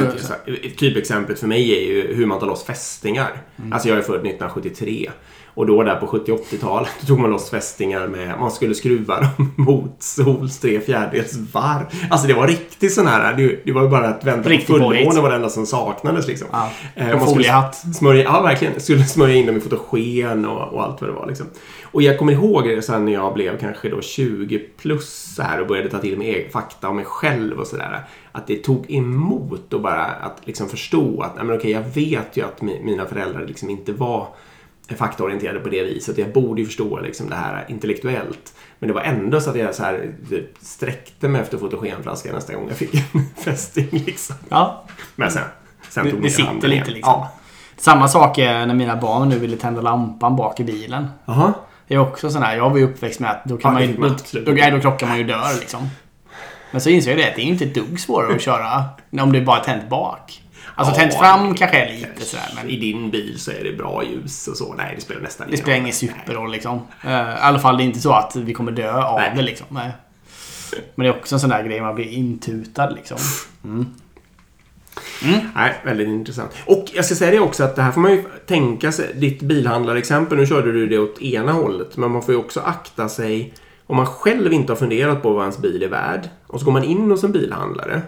typexemplet 0.78 1.40
för 1.40 1.46
mig 1.46 1.72
är 1.72 1.80
ju 1.80 2.14
hur 2.14 2.26
man 2.26 2.40
tar 2.40 2.46
loss 2.46 2.64
fästingar. 2.64 3.42
Mm. 3.58 3.72
Alltså 3.72 3.88
jag 3.88 3.98
är 3.98 4.02
född 4.02 4.14
1973. 4.14 5.10
Och 5.56 5.66
då 5.66 5.82
där 5.82 5.96
på 5.96 6.06
70-80-talet 6.06 6.90
då 7.00 7.06
tog 7.06 7.18
man 7.20 7.30
loss 7.30 7.50
fästingar 7.50 8.06
med, 8.08 8.38
man 8.40 8.50
skulle 8.50 8.74
skruva 8.74 9.20
dem 9.36 9.52
mot 9.56 10.02
sols 10.02 10.58
tre 10.58 10.80
fjärdedels 10.80 11.36
varv. 11.52 11.84
Alltså 12.10 12.26
det 12.28 12.34
var 12.34 12.46
riktigt 12.48 12.94
sån 12.94 13.06
här, 13.06 13.34
det, 13.36 13.60
det 13.64 13.72
var 13.72 13.82
ju 13.82 13.88
bara 13.88 14.08
att 14.08 14.24
vänta 14.24 14.42
på 14.42 14.48
Riktigt 14.48 14.66
fullmåne 14.66 15.04
påhitt. 15.04 15.22
var 15.22 15.30
det 15.30 15.36
enda 15.36 15.48
som 15.48 15.66
saknades 15.66 16.26
liksom. 16.26 16.48
Ja. 16.52 16.70
Eh, 16.94 17.18
man 17.18 17.28
skulle. 17.28 17.70
Smörja, 17.94 18.22
ja, 18.22 18.42
verkligen. 18.42 18.80
Skulle 18.80 19.04
smörja 19.04 19.34
in 19.34 19.46
dem 19.46 19.56
i 19.56 19.60
fotogen 19.60 20.44
och, 20.44 20.72
och 20.74 20.82
allt 20.84 21.00
vad 21.00 21.10
det 21.10 21.14
var. 21.14 21.26
Liksom. 21.26 21.46
Och 21.92 22.02
jag 22.02 22.18
kommer 22.18 22.32
ihåg 22.32 22.64
det 22.64 22.82
sen 22.82 23.04
när 23.04 23.12
jag 23.12 23.34
blev 23.34 23.58
kanske 23.58 23.88
då 23.88 24.00
20 24.00 24.58
plus 24.58 25.34
så 25.36 25.42
här 25.42 25.60
och 25.60 25.66
började 25.66 25.88
ta 25.90 25.98
till 25.98 26.18
mig 26.18 26.28
egen 26.34 26.50
fakta 26.50 26.88
om 26.88 26.96
mig 26.96 27.04
själv 27.04 27.58
och 27.60 27.66
sådär. 27.66 28.04
Att 28.32 28.46
det 28.46 28.56
tog 28.56 28.90
emot 28.90 29.72
och 29.72 29.80
bara 29.80 30.04
att 30.04 30.36
liksom 30.44 30.68
förstå 30.68 31.22
att 31.22 31.36
nej, 31.36 31.44
men 31.44 31.56
okej, 31.56 31.70
jag 31.70 31.82
vet 31.94 32.36
ju 32.36 32.42
att 32.44 32.60
mi- 32.60 32.84
mina 32.84 33.06
föräldrar 33.06 33.46
liksom 33.46 33.70
inte 33.70 33.92
var 33.92 34.28
faktaorienterade 34.94 35.60
på 35.60 35.68
det 35.68 35.82
viset. 35.82 36.18
Jag 36.18 36.32
borde 36.32 36.60
ju 36.60 36.66
förstå 36.66 37.00
liksom 37.00 37.30
det 37.30 37.36
här 37.36 37.64
intellektuellt. 37.68 38.54
Men 38.78 38.88
det 38.88 38.94
var 38.94 39.02
ändå 39.02 39.40
så 39.40 39.50
att 39.50 39.56
jag 39.56 39.74
så 39.74 39.82
här, 39.82 40.10
sträckte 40.60 41.28
mig 41.28 41.40
efter 41.40 41.58
fotogenflaskan 41.58 42.34
nästa 42.34 42.54
gång 42.54 42.68
jag 42.68 42.76
fick 42.76 42.94
en 42.94 43.26
fästing. 43.44 43.88
Liksom. 43.90 44.36
Ja, 44.48 44.84
Men 45.16 45.30
sen, 45.30 45.42
sen 45.90 46.04
det, 46.04 46.10
tog 46.10 46.22
det 46.22 46.30
sitter 46.30 46.52
lite 46.54 46.66
igen. 46.66 46.84
liksom. 46.86 47.12
Ja. 47.12 47.32
Samma 47.76 48.08
sak 48.08 48.38
är 48.38 48.66
när 48.66 48.74
mina 48.74 48.96
barn 48.96 49.28
nu 49.28 49.38
ville 49.38 49.56
tända 49.56 49.80
lampan 49.80 50.36
bak 50.36 50.60
i 50.60 50.64
bilen. 50.64 51.06
Jaha. 51.24 51.52
Det 51.88 51.94
är 51.94 51.98
också 51.98 52.30
sån 52.30 52.42
här, 52.42 52.56
jag 52.56 52.70
var 52.70 52.78
ju 52.78 52.84
uppväxt 52.84 53.20
med 53.20 53.30
att 53.30 53.44
då 53.44 53.56
kan 53.56 53.68
Ja, 53.68 53.72
man 53.72 53.82
ju, 53.82 53.98
man 53.98 54.16
då, 54.32 54.40
då, 54.40 54.70
då 54.70 54.80
krockar 54.80 55.06
man 55.06 55.18
ju 55.18 55.24
dör 55.24 55.58
liksom. 55.60 55.88
Men 56.70 56.80
så 56.80 56.90
inser 56.90 57.10
jag 57.10 57.18
det 57.18 57.28
att 57.28 57.36
det 57.36 57.42
är 57.42 57.46
inte 57.46 57.64
ett 57.64 57.74
dugg 57.74 58.00
svårare 58.00 58.34
att 58.34 58.42
köra 58.42 58.84
om 59.20 59.32
det 59.32 59.38
är 59.38 59.44
bara 59.44 59.60
tänt 59.60 59.88
bak. 59.88 60.42
Alltså 60.74 60.94
Ja, 60.94 60.98
tänt 60.98 61.14
fram 61.14 61.54
kanske 61.54 61.84
är 61.84 61.92
lite 61.92 62.24
sådär 62.24 62.52
men 62.54 62.70
I 62.70 62.76
din 62.76 63.10
bil 63.10 63.40
så 63.40 63.50
är 63.50 63.64
det 63.64 63.72
bra 63.72 64.04
ljus 64.04 64.48
och 64.48 64.56
så. 64.56 64.74
Nej, 64.74 64.92
det 64.94 65.00
spelar 65.00 65.20
nästan 65.20 65.46
det 65.50 65.56
spelar 65.56 65.76
ingen 65.78 65.92
superroll 65.92 66.52
liksom. 66.52 66.80
Eh, 67.04 67.10
I 67.10 67.14
alla 67.40 67.58
fall 67.58 67.76
det 67.76 67.82
är 67.82 67.84
inte 67.84 68.00
så 68.00 68.12
att 68.12 68.36
vi 68.36 68.54
kommer 68.54 68.72
dö 68.72 69.02
av 69.02 69.20
Nej. 69.20 69.32
det 69.36 69.42
liksom. 69.42 69.66
Nej. 69.70 69.90
Men 70.94 71.04
det 71.04 71.12
är 71.12 71.16
också 71.16 71.34
en 71.34 71.40
sån 71.40 71.50
där 71.50 71.62
grej 71.62 71.80
man 71.80 71.94
blir 71.94 72.08
intutad 72.08 72.90
liksom. 72.90 73.18
Nej, 75.54 75.74
väldigt 75.84 76.08
intressant. 76.08 76.50
Och 76.66 76.84
jag 76.94 77.04
ska 77.04 77.14
säga 77.14 77.30
det 77.30 77.40
också 77.40 77.64
att 77.64 77.76
det 77.76 77.82
här 77.82 77.92
får 77.92 78.00
man 78.00 78.10
ju 78.10 78.24
tänka 78.46 78.92
sig. 78.92 79.14
Ditt 79.14 79.42
bilhandlarexempel, 79.42 80.38
nu 80.38 80.46
körde 80.46 80.72
du 80.72 80.86
det 80.86 80.98
åt 80.98 81.22
ena 81.22 81.52
hållet. 81.52 81.96
Men 81.96 82.10
man 82.10 82.22
får 82.22 82.34
ju 82.34 82.40
också 82.40 82.60
akta 82.60 83.08
sig 83.08 83.54
om 83.86 83.96
man 83.96 84.06
själv 84.06 84.52
inte 84.52 84.72
har 84.72 84.76
funderat 84.76 85.22
på 85.22 85.32
vad 85.32 85.42
ens 85.42 85.58
bil 85.58 85.82
är 85.82 85.88
värd. 85.88 86.28
Och 86.46 86.60
så 86.60 86.64
går 86.66 86.72
man 86.72 86.84
in 86.84 87.10
hos 87.10 87.24
en 87.24 87.32
bilhandlare. 87.32 88.02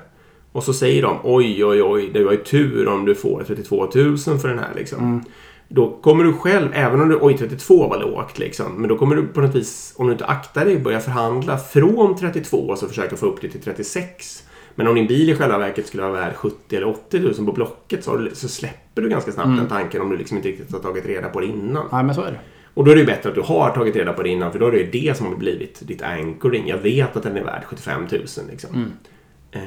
Och 0.59 0.65
så 0.65 0.73
säger 0.73 1.03
de 1.03 1.17
oj, 1.23 1.65
oj, 1.65 1.83
oj, 1.83 2.11
det 2.13 2.25
var 2.25 2.33
ju 2.33 2.39
tur 2.45 2.89
om 2.89 3.05
du 3.05 3.15
får 3.15 3.43
32 3.47 3.89
000 3.95 4.17
för 4.19 4.49
den 4.49 4.59
här 4.59 4.71
liksom. 4.77 5.25
Då 5.69 5.99
kommer 6.03 6.25
du 6.25 6.33
själv, 6.33 6.69
även 6.73 7.01
om 7.01 7.09
du, 7.09 7.19
oj 7.21 7.39
32 7.39 7.89
var 7.89 7.99
lågt 8.01 8.39
liksom. 8.39 8.73
Men 8.81 8.89
då 8.89 8.99
kommer 8.99 9.17
du 9.17 9.27
på 9.27 9.41
något 9.41 9.55
vis, 9.55 9.95
om 9.97 10.07
du 10.07 10.13
inte 10.13 10.25
aktar 10.27 10.65
dig, 10.65 10.79
börja 10.79 11.01
förhandla 11.01 11.59
från 11.59 12.17
32 12.17 12.57
och 12.57 12.79
så 12.79 12.89
försöka 12.89 13.17
få 13.17 13.27
upp 13.27 13.41
det 13.41 13.49
till 13.49 13.61
36. 13.63 14.45
Men 14.75 14.87
om 14.89 14.95
din 14.95 15.07
bil 15.07 15.31
i 15.31 15.35
själva 15.35 15.59
verket 15.59 15.87
skulle 15.87 16.03
vara 16.03 16.13
värd 16.13 16.35
70 16.35 16.77
eller 16.77 16.89
80 16.89 17.19
000 17.21 17.35
på 17.47 17.53
Blocket 17.53 18.05
så, 18.05 18.11
har 18.11 18.19
du- 18.19 18.31
så 18.35 18.49
släpper 18.49 19.03
du 19.03 19.09
ganska 19.09 19.33
snabbt 19.33 19.49
den 19.57 19.69
tanken 19.69 20.01
om 20.03 20.11
du 20.11 20.17
liksom 20.17 20.37
inte 20.37 20.49
riktigt 20.49 20.73
har 20.73 20.79
tagit 20.81 21.07
reda 21.07 21.29
på 21.29 21.41
det 21.41 21.47
innan. 21.47 21.87
Nej 21.93 22.05
men 22.05 22.15
så 22.15 22.23
är 22.23 22.31
det. 22.31 22.39
Och 22.75 22.85
då 22.85 22.91
är 22.91 22.95
det 22.95 23.01
ju 23.01 23.07
bättre 23.07 23.29
att 23.29 23.35
du 23.35 23.41
har 23.41 23.71
tagit 23.71 23.97
reda 23.97 24.13
på 24.13 24.23
det 24.23 24.29
innan 24.29 24.53
för 24.53 24.59
då 24.59 24.67
är 24.67 24.71
det 24.73 24.79
ju 24.79 24.91
det 24.91 25.17
som 25.17 25.27
har 25.27 25.35
blivit 25.37 25.81
ditt 25.89 26.03
anchoring. 26.03 26.69
Jag 26.69 26.79
vet 26.79 27.17
att 27.17 27.23
den 27.23 27.37
är 27.37 27.45
värd 27.45 27.63
75 27.67 28.01
000 28.11 28.21
liksom. 28.51 28.71
Eh, 28.75 28.81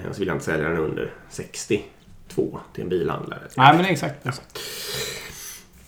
och 0.10 0.16
så 0.16 0.20
vill 0.20 0.28
jag 0.28 0.36
inte 0.36 0.46
sälja 0.46 0.70
den 0.70 0.78
under 0.78 1.14
62 1.30 2.60
till 2.74 2.84
en 2.84 2.90
bilhandlare. 2.90 3.40
Nej 3.58 3.78
men 3.78 3.86
exakt. 3.86 4.28
exakt. 4.28 4.60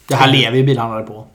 Det 0.07 0.15
här 0.15 0.31
lever 0.31 0.57
ju 0.57 0.63
bilhandlare 0.63 1.03
på. 1.03 1.27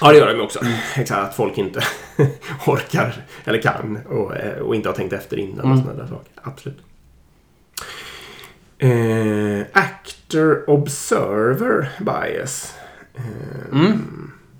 Ja, 0.00 0.12
det 0.12 0.18
gör 0.18 0.34
de 0.34 0.42
också. 0.42 0.60
Exakt, 0.96 1.28
att 1.28 1.36
folk 1.36 1.58
inte 1.58 1.80
orkar 2.66 3.14
eller 3.44 3.62
kan 3.62 3.98
och, 4.06 4.36
eh, 4.36 4.58
och 4.58 4.74
inte 4.74 4.88
har 4.88 4.96
tänkt 4.96 5.12
efter 5.12 5.38
innan 5.38 5.72
och 5.72 5.78
sådana 5.78 6.02
där 6.02 6.06
saker. 6.06 6.32
Absolut. 6.42 6.78
Eh, 8.78 9.66
actor 9.72 10.70
observer 10.70 11.90
bias. 12.00 12.74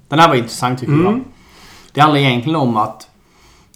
Den 0.09 0.19
här 0.19 0.29
var 0.29 0.35
intressant 0.35 0.81
tycker 0.81 0.93
jag. 0.93 1.25
Det 1.93 2.01
handlar 2.01 2.21
egentligen 2.21 2.57
om 2.57 2.77
att 2.77 3.09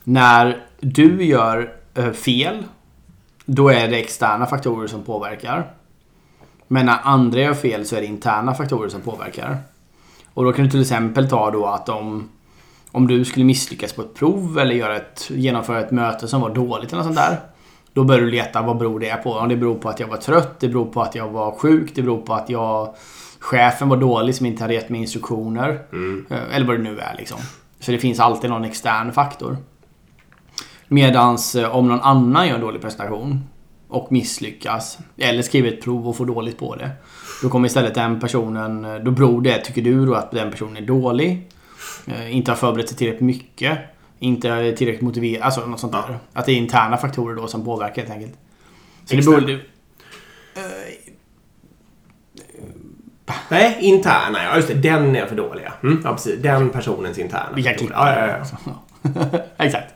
när 0.05 0.67
du 0.81 1.25
gör 1.25 1.73
eh, 1.95 2.13
fel, 2.13 2.65
då 3.47 3.69
är 3.69 3.89
det 3.89 3.97
externa 3.97 4.47
faktorer 4.47 4.87
som 4.87 5.03
påverkar. 5.03 5.71
Men 6.69 6.87
när 6.87 6.99
andra 7.03 7.41
gör 7.41 7.55
fel 7.55 7.87
så 7.87 7.97
är 7.97 8.01
det 8.01 8.07
interna 8.07 8.55
faktorer 8.55 8.89
som 8.89 9.01
påverkar. 9.01 9.59
Och 10.35 10.45
då 10.45 10.53
kan 10.53 10.65
du 10.65 10.71
till 10.71 10.81
exempel 10.81 11.29
ta 11.29 11.51
då 11.51 11.67
att 11.67 11.89
om, 11.89 12.29
om 12.91 13.07
du 13.07 13.25
skulle 13.25 13.45
misslyckas 13.45 13.93
på 13.93 14.03
ett 14.03 14.15
prov 14.15 14.59
eller 14.59 14.75
göra 14.75 14.97
ett, 14.97 15.31
genomföra 15.31 15.81
ett 15.81 15.91
möte 15.91 16.29
som 16.29 16.41
var 16.41 16.55
dåligt 16.55 16.93
eller 16.93 16.97
något 16.97 17.15
sånt 17.15 17.17
där. 17.29 17.41
Då 17.93 18.05
börjar 18.05 18.21
du 18.21 18.31
leta 18.31 18.63
vad 18.63 18.79
beror 18.79 19.01
det 19.01 19.23
på? 19.23 19.33
Om 19.33 19.49
det 19.49 19.57
beror 19.57 19.75
på 19.75 19.89
att 19.89 20.01
jag 20.01 20.09
var 20.09 20.17
trött, 20.17 20.61
det 20.61 20.69
beror 20.69 20.85
på 20.87 21.03
att 21.03 21.15
jag 21.15 21.29
var 21.29 21.53
sjuk, 21.53 21.93
det 21.95 22.03
beror 22.03 22.21
på 22.21 22.35
att 22.35 22.51
jag 22.51 22.95
chefen 23.39 23.89
var 23.89 23.97
dålig 23.97 24.35
som 24.35 24.47
inte 24.47 24.65
hade 24.65 24.75
gett 24.75 24.89
mig 24.89 25.01
instruktioner. 25.01 25.81
Eh, 26.31 26.57
Eller 26.57 26.67
vad 26.67 26.77
det 26.77 26.83
nu 26.83 26.99
är 26.99 27.15
liksom. 27.19 27.39
Så 27.81 27.93
det 27.93 27.99
finns 27.99 28.21
alltid 28.21 28.51
någon 28.51 28.65
extern 28.65 29.13
faktor. 29.13 29.57
Medans 30.89 31.55
eh, 31.55 31.77
om 31.77 31.89
någon 31.89 32.01
annan 32.01 32.47
gör 32.49 32.55
en 32.55 32.61
dålig 32.61 32.81
prestation 32.83 33.45
och 33.89 34.13
misslyckas 34.13 34.99
eller 35.17 35.43
skriver 35.43 35.69
ett 35.73 35.83
prov 35.83 36.09
och 36.09 36.17
får 36.17 36.27
dåligt 36.27 36.59
på 36.59 36.77
det. 36.77 36.91
Då 37.43 37.49
kommer 37.49 37.67
istället 37.67 37.95
den 37.95 38.21
personen, 38.21 38.85
eh, 38.85 38.95
då 38.95 39.11
beror 39.11 39.43
det, 39.43 39.59
tycker 39.65 39.83
du 39.83 40.07
då 40.07 40.15
att 40.15 40.31
den 40.31 40.51
personen 40.51 40.77
är 40.77 40.81
dålig. 40.87 41.49
eh, 42.07 42.37
Inte 42.37 42.51
har 42.51 42.57
förberett 42.57 42.89
sig 42.89 42.99
tillräckligt 42.99 43.23
mycket. 43.27 43.79
Inte 44.19 44.49
är 44.49 44.73
tillräckligt 44.73 45.03
motiverad, 45.03 45.43
alltså 45.43 45.67
något 45.67 45.81
sånt 45.81 45.93
där. 45.93 46.19
Att 46.33 46.47
det 46.47 46.53
är 46.53 46.57
interna 46.57 46.97
faktorer 46.97 47.37
då 47.37 47.47
som 47.47 47.65
påverkar 47.65 48.03
helt 48.03 48.15
enkelt. 48.15 48.33
Så 49.05 49.13
det 49.15 49.19
Externa. 49.19 49.41
borde... 49.41 49.59
Nej, 53.49 53.77
interna. 53.81 54.39
Ja, 54.45 54.57
just 54.57 54.69
det. 54.69 54.75
Den 54.75 55.17
är 55.17 55.27
för 55.27 55.37
dåliga. 55.37 55.73
Mm, 55.83 56.01
ja, 56.05 56.13
precis. 56.13 56.43
Den 56.43 56.71
personens 56.71 57.19
interna. 57.19 57.47
Vi 57.55 57.63
kan 57.63 57.75
klippa 57.75 57.95
ja, 57.95 58.05
det. 58.27 58.45
ja, 58.65 58.73
ja. 59.31 59.39
Exakt. 59.65 59.95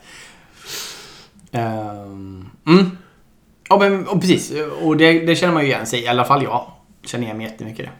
Ehm, 1.51 2.49
mm. 2.67 2.97
Ja, 3.69 3.77
men 3.79 4.07
och 4.07 4.21
precis. 4.21 4.53
Och 4.81 4.97
det, 4.97 5.25
det 5.25 5.35
känner 5.35 5.53
man 5.53 5.63
ju 5.63 5.69
igen 5.69 5.85
sig 5.85 5.99
i. 5.99 6.03
I 6.03 6.07
alla 6.07 6.25
fall 6.25 6.43
jag. 6.43 6.71
Känner 7.03 7.23
igen 7.25 7.37
mig 7.37 7.45
jättemycket 7.45 7.79
i 7.79 7.83
det. 7.83 7.91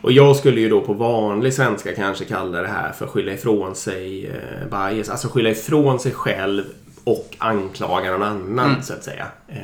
Och 0.00 0.12
jag 0.12 0.36
skulle 0.36 0.60
ju 0.60 0.68
då 0.68 0.80
på 0.80 0.92
vanlig 0.92 1.54
svenska 1.54 1.94
kanske 1.94 2.24
kalla 2.24 2.62
det 2.62 2.68
här 2.68 2.92
för 2.92 3.06
skylla 3.06 3.32
ifrån 3.32 3.74
sig 3.74 4.26
eh, 4.26 4.90
bias. 4.90 5.08
Alltså 5.08 5.28
skylla 5.28 5.50
ifrån 5.50 5.98
sig 6.00 6.12
själv 6.12 6.64
och 7.04 7.36
anklaga 7.38 8.10
någon 8.10 8.22
annan 8.22 8.70
Mm. 8.70 8.82
så 8.82 8.92
att 8.92 9.04
säga. 9.04 9.26
Eh, 9.48 9.56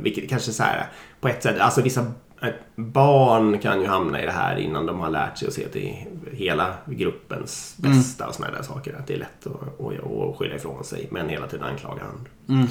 vilket 0.00 0.28
kanske 0.28 0.52
så 0.52 0.62
här 0.62 0.86
på 1.20 1.28
ett 1.28 1.42
sätt, 1.42 1.60
alltså 1.60 1.82
vissa 1.82 2.06
eh, 2.42 2.48
barn 2.76 3.58
kan 3.58 3.80
ju 3.80 3.86
hamna 3.86 4.22
i 4.22 4.26
det 4.26 4.32
här 4.32 4.56
innan 4.56 4.86
de 4.86 5.00
har 5.00 5.10
lärt 5.10 5.38
sig 5.38 5.48
att 5.48 5.54
se 5.54 5.68
till 5.68 5.94
hela 6.32 6.74
gruppens 6.86 7.76
Mm. 7.84 7.96
bästa 7.96 8.26
och 8.26 8.34
sådana 8.34 8.56
där 8.56 8.62
saker. 8.62 8.94
Att 8.98 9.06
det 9.06 9.14
är 9.14 9.18
lätt 9.18 9.46
att, 9.46 9.80
att, 9.80 10.04
att 10.30 10.36
skylla 10.38 10.54
ifrån 10.56 10.84
sig 10.84 11.08
men 11.10 11.28
hela 11.28 11.46
tiden 11.46 11.66
anklaga 11.66 12.02
andra. 12.02 12.30
Mm. 12.48 12.68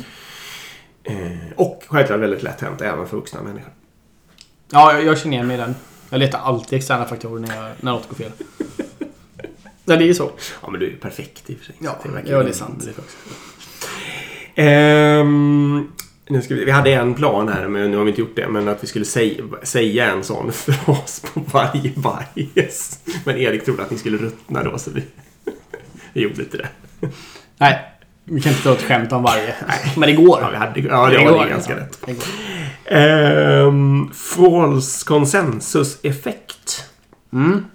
Eh, 1.03 1.51
och 1.55 1.83
självklart 1.87 2.19
väldigt 2.19 2.43
lätt 2.43 2.61
hänt 2.61 2.81
även 2.81 3.07
för 3.07 3.17
vuxna 3.17 3.41
människor. 3.43 3.71
Ja, 4.71 4.93
jag, 4.93 5.03
jag 5.05 5.17
känner 5.17 5.33
igen 5.35 5.47
mig 5.47 5.53
i 5.57 5.59
den. 5.59 5.75
Jag 6.09 6.19
letar 6.19 6.39
alltid 6.39 6.77
externa 6.77 7.05
faktorer 7.05 7.39
när, 7.41 7.55
jag, 7.55 7.71
när 7.79 7.91
något 7.91 8.09
går 8.09 8.15
fel. 8.15 8.31
Ja, 9.89 9.95
det 9.95 10.03
är 10.03 10.07
ju 10.07 10.13
så. 10.13 10.31
Ja, 10.61 10.69
men 10.69 10.79
du 10.79 10.85
är 10.85 10.89
ju 10.89 10.97
perfekt 10.97 11.49
i 11.49 11.53
och 11.53 11.57
för 11.57 11.65
sig. 11.65 11.75
Ja, 11.79 11.95
verkar 12.05 12.31
ja, 12.31 12.43
det 12.43 12.49
är 12.49 12.53
sant. 12.53 12.87
Ehm, 14.55 15.91
nu 16.27 16.41
ska 16.41 16.55
vi, 16.55 16.65
vi 16.65 16.71
hade 16.71 16.93
en 16.93 17.13
plan 17.13 17.47
här, 17.49 17.67
men 17.67 17.91
nu 17.91 17.97
har 17.97 18.03
vi 18.03 18.09
inte 18.09 18.21
gjort 18.21 18.35
det. 18.35 18.47
Men 18.47 18.67
att 18.67 18.83
vi 18.83 18.87
skulle 18.87 19.05
säga, 19.05 19.43
säga 19.63 20.11
en 20.11 20.23
sån 20.23 20.51
fras 20.51 21.21
på 21.33 21.39
varje 21.51 21.91
bajs. 21.95 22.99
Men 23.25 23.37
Erik 23.37 23.65
trodde 23.65 23.83
att 23.83 23.91
ni 23.91 23.97
skulle 23.97 24.17
ruttna 24.17 24.63
då, 24.63 24.77
så 24.77 24.91
vi, 24.91 25.03
vi 26.13 26.21
gjorde 26.21 26.41
inte 26.41 26.57
det. 26.57 26.67
Nej, 27.57 27.79
vi 28.23 28.41
kan 28.41 28.51
inte 28.51 28.63
ta 28.63 28.73
ett 28.73 28.83
skämt 28.83 29.11
om 29.11 29.23
varje. 29.23 29.55
Men 29.97 30.09
det 30.09 30.15
går. 30.15 30.39
Ja, 30.41 30.49
vi 30.49 30.57
hade, 30.57 30.79
ja 30.79 31.09
det 31.09 31.31
var 31.31 31.43
det 31.43 31.49
ganska 31.49 31.75
rätt. 31.75 31.99
Det 32.05 32.13
går. 32.13 32.23
Ehm, 32.97 34.09
false 34.13 35.05
consensus-effekt. 35.05 36.89
Mm. 37.33 37.65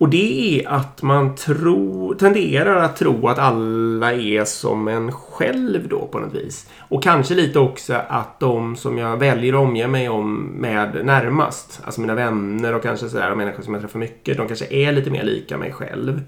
Och 0.00 0.08
det 0.08 0.60
är 0.60 0.68
att 0.68 1.02
man 1.02 1.34
tro, 1.34 2.14
tenderar 2.14 2.76
att 2.76 2.96
tro 2.96 3.28
att 3.28 3.38
alla 3.38 4.12
är 4.12 4.44
som 4.44 4.88
en 4.88 5.12
själv 5.12 5.88
då 5.88 6.06
på 6.06 6.18
något 6.18 6.34
vis. 6.34 6.70
Och 6.78 7.02
kanske 7.02 7.34
lite 7.34 7.58
också 7.58 7.94
att 8.08 8.40
de 8.40 8.76
som 8.76 8.98
jag 8.98 9.16
väljer 9.16 9.52
att 9.52 9.60
omge 9.60 9.86
mig 9.86 10.08
om 10.08 10.44
med 10.44 11.00
närmast, 11.04 11.80
alltså 11.84 12.00
mina 12.00 12.14
vänner 12.14 12.74
och 12.74 12.82
kanske 12.82 13.08
sådär, 13.08 13.34
människor 13.34 13.62
som 13.62 13.74
jag 13.74 13.82
träffar 13.82 13.98
mycket, 13.98 14.36
de 14.36 14.46
kanske 14.46 14.66
är 14.74 14.92
lite 14.92 15.10
mer 15.10 15.24
lika 15.24 15.58
mig 15.58 15.72
själv. 15.72 16.22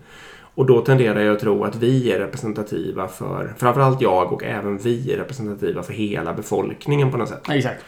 Och 0.55 0.67
då 0.67 0.81
tenderar 0.81 1.21
jag 1.21 1.35
att 1.35 1.41
tro 1.41 1.65
att 1.65 1.77
vi 1.77 2.13
är 2.13 2.19
representativa 2.19 3.09
för, 3.09 3.55
framförallt 3.59 4.01
jag 4.01 4.33
och 4.33 4.45
även 4.45 4.79
vi 4.79 5.13
är 5.13 5.17
representativa 5.17 5.83
för 5.83 5.93
hela 5.93 6.33
befolkningen 6.33 7.11
på 7.11 7.17
något 7.17 7.29
sätt. 7.29 7.49
Exakt. 7.51 7.85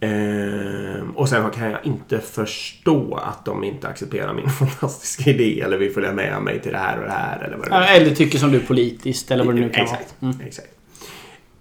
Ehm, 0.00 1.10
och 1.10 1.28
sen 1.28 1.50
kan 1.50 1.70
jag 1.70 1.86
inte 1.86 2.18
förstå 2.18 3.14
att 3.14 3.44
de 3.44 3.64
inte 3.64 3.88
accepterar 3.88 4.34
min 4.34 4.48
fantastiska 4.50 5.30
idé 5.30 5.60
eller 5.60 5.78
vill 5.78 5.92
följa 5.92 6.12
med 6.12 6.42
mig 6.42 6.60
till 6.62 6.72
det 6.72 6.78
här 6.78 6.98
och 6.98 7.04
det 7.04 7.10
här 7.10 7.44
eller 7.44 7.56
vad 7.56 7.70
det 7.70 7.86
Eller 7.88 8.14
tycker 8.14 8.38
som 8.38 8.50
du 8.52 8.60
politiskt 8.60 9.30
eller 9.30 9.44
vad 9.44 9.54
det 9.54 9.60
nu 9.60 9.68
kan 9.68 9.82
Exakt. 9.84 10.14
vara. 10.20 10.32
Mm. 10.32 10.46
Exakt. 10.46 10.68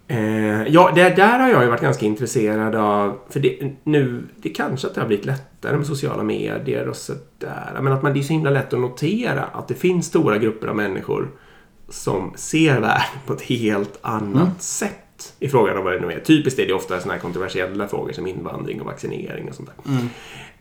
Eh, 0.08 0.64
ja, 0.68 0.92
det 0.96 1.10
där 1.16 1.40
har 1.40 1.50
jag 1.50 1.64
ju 1.64 1.70
varit 1.70 1.82
ganska 1.82 2.06
intresserad 2.06 2.76
av. 2.76 3.18
För 3.30 3.40
det, 3.40 3.60
nu, 3.84 4.24
det 4.38 4.50
kanske 4.50 4.88
att 4.88 4.96
det 4.96 5.02
har 5.02 5.08
blivit 5.08 5.26
lättare 5.26 5.78
med 5.78 5.88
sociala 5.88 6.24
medier 6.24 6.88
och 6.88 6.96
sådär. 6.96 7.80
Men 7.82 7.94
att 7.94 8.04
man, 8.04 8.14
det 8.14 8.20
är 8.20 8.24
så 8.24 8.34
himla 8.34 8.50
lätt 8.50 8.74
att 8.74 8.80
notera 8.80 9.44
att 9.44 9.68
det 9.68 9.74
finns 9.76 10.06
stora 10.06 10.38
grupper 10.38 10.68
av 10.68 10.76
människor 10.76 11.32
som 11.90 12.34
ser 12.36 12.80
världen 12.80 13.20
på 13.26 13.34
ett 13.34 13.42
helt 13.42 14.00
annat 14.02 14.36
Mm. 14.44 14.50
sätt 14.60 15.05
i 15.40 15.50
frågan 15.50 15.78
om 15.78 15.84
vad 15.84 15.94
det 15.94 16.00
nu 16.00 16.12
är. 16.14 16.20
Typiskt 16.20 16.60
är 16.60 16.68
det 16.68 16.74
ofta 16.74 17.00
sådana 17.00 17.14
här 17.14 17.22
kontroversiella 17.22 17.88
frågor 17.88 18.12
som 18.12 18.28
invandring 18.28 18.80
och 18.82 18.86
vaccinering 18.86 19.50
och 19.50 19.56
sånt 19.56 19.70
där. 19.70 19.92
Mm. 19.92 20.10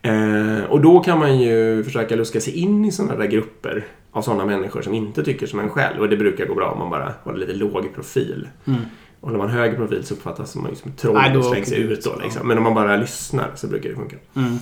Eh, 0.04 0.64
och 0.64 0.80
då 0.80 1.00
kan 1.00 1.18
man 1.18 1.38
ju 1.38 1.84
försöka 1.84 2.16
luska 2.16 2.40
sig 2.40 2.52
in 2.52 2.84
i 2.84 2.92
sådana 2.92 3.16
där 3.16 3.26
grupper 3.26 3.87
av 4.12 4.23
sådana 4.23 4.46
människor 4.46 4.82
som 4.82 4.94
inte 4.94 5.25
tycker 5.25 5.46
som 5.46 5.61
en 5.61 5.70
själv. 5.70 6.00
Och 6.00 6.08
det 6.08 6.16
brukar 6.16 6.46
gå 6.46 6.54
bra 6.54 6.70
om 6.70 6.78
man 6.78 6.90
bara 6.90 7.14
håller 7.23 7.38
lite 7.38 7.52
låg 7.52 7.94
profil. 7.94 8.49
Mm. 8.64 8.80
Och 9.20 9.30
när 9.30 9.38
man 9.38 9.50
har 9.50 9.58
hög 9.58 9.76
profil 9.76 10.04
så 10.04 10.14
uppfattas 10.14 10.56
man 10.56 10.70
ju 10.70 10.76
som 10.76 11.14
Nej, 11.14 11.30
då 11.32 11.38
och 11.38 11.44
slängs 11.44 11.73
ut 11.73 12.04
då. 12.04 12.12
Liksom. 12.23 12.49
Men 12.49 12.58
om 12.58 12.64
man 12.64 12.75
bara 12.75 12.96
lyssnar 12.96 13.50
så 13.54 13.66
brukar 13.66 13.88
det 13.88 13.95
funka. 13.95 14.17
Mm. 14.36 14.58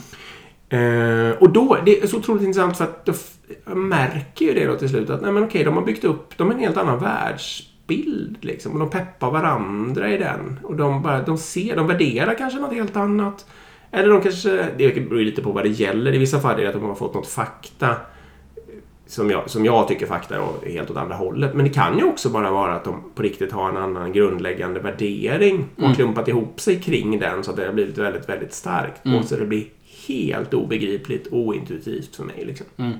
Eh, 0.72 1.36
och 1.36 1.50
då, 1.50 1.78
det 1.84 2.02
är 2.02 2.06
så 2.06 2.16
otroligt 2.16 2.42
intressant 2.42 2.76
för 2.76 2.84
att 2.84 3.06
då 3.06 3.14
märker 3.74 4.44
ju 4.44 4.54
det 4.54 4.66
då 4.66 4.76
till 4.76 4.88
slut 4.88 5.10
att 5.10 5.22
nej 5.22 5.32
men 5.32 5.44
okej, 5.44 5.64
de 5.64 5.74
har 5.74 5.82
byggt 5.82 6.04
upp, 6.04 6.38
de 6.38 6.46
har 6.46 6.54
en 6.54 6.60
helt 6.60 6.76
annan 6.76 6.98
världsbild 7.86 8.36
liksom. 8.40 8.72
Och 8.72 8.78
de 8.78 8.90
peppar 8.90 9.30
varandra 9.30 10.12
i 10.12 10.18
den. 10.18 10.58
Och 10.62 10.76
de 10.76 11.02
bara, 11.02 11.22
de 11.22 11.38
ser, 11.38 11.76
de 11.76 11.86
värderar 11.86 12.34
kanske 12.38 12.60
något 12.60 12.74
helt 12.74 12.96
annat. 12.96 13.46
Eller 13.90 14.08
de 14.08 14.20
kanske, 14.22 14.66
det 14.78 15.08
beror 15.08 15.20
lite 15.20 15.42
på 15.42 15.52
vad 15.52 15.64
det 15.64 15.68
gäller. 15.68 16.14
I 16.14 16.18
vissa 16.18 16.40
fall 16.40 16.58
är 16.58 16.62
det 16.62 16.68
att 16.68 16.74
de 16.74 16.82
har 16.82 16.94
fått 16.94 17.14
något 17.14 17.28
fakta 17.28 17.96
som 19.06 19.30
jag, 19.30 19.50
som 19.50 19.64
jag 19.64 19.88
tycker 19.88 20.06
fakta 20.06 20.36
är 20.36 20.70
helt 20.72 20.90
åt 20.90 20.96
andra 20.96 21.16
hållet. 21.16 21.54
Men 21.54 21.64
det 21.64 21.70
kan 21.70 21.98
ju 21.98 22.04
också 22.04 22.28
bara 22.28 22.50
vara 22.50 22.74
att 22.74 22.84
de 22.84 23.02
på 23.14 23.22
riktigt 23.22 23.52
har 23.52 23.68
en 23.68 23.76
annan 23.76 24.12
grundläggande 24.12 24.80
värdering 24.80 25.64
och 25.76 25.82
Mm. 25.82 25.94
klumpat 25.94 26.28
ihop 26.28 26.60
sig 26.60 26.80
kring 26.80 27.18
den 27.18 27.44
så 27.44 27.50
att 27.50 27.56
det 27.56 27.66
har 27.66 27.72
blivit 27.72 27.98
väldigt, 27.98 28.28
väldigt 28.28 28.54
starkt. 28.54 29.04
Mm. 29.06 29.18
Och 29.18 29.24
så 29.24 29.36
det 29.36 29.46
blir 29.46 29.64
helt 30.08 30.54
obegripligt 30.54 31.28
ointuitivt 31.30 32.16
för 32.16 32.24
mig. 32.24 32.44
Liksom. 32.46 32.66
Mm. 32.76 32.92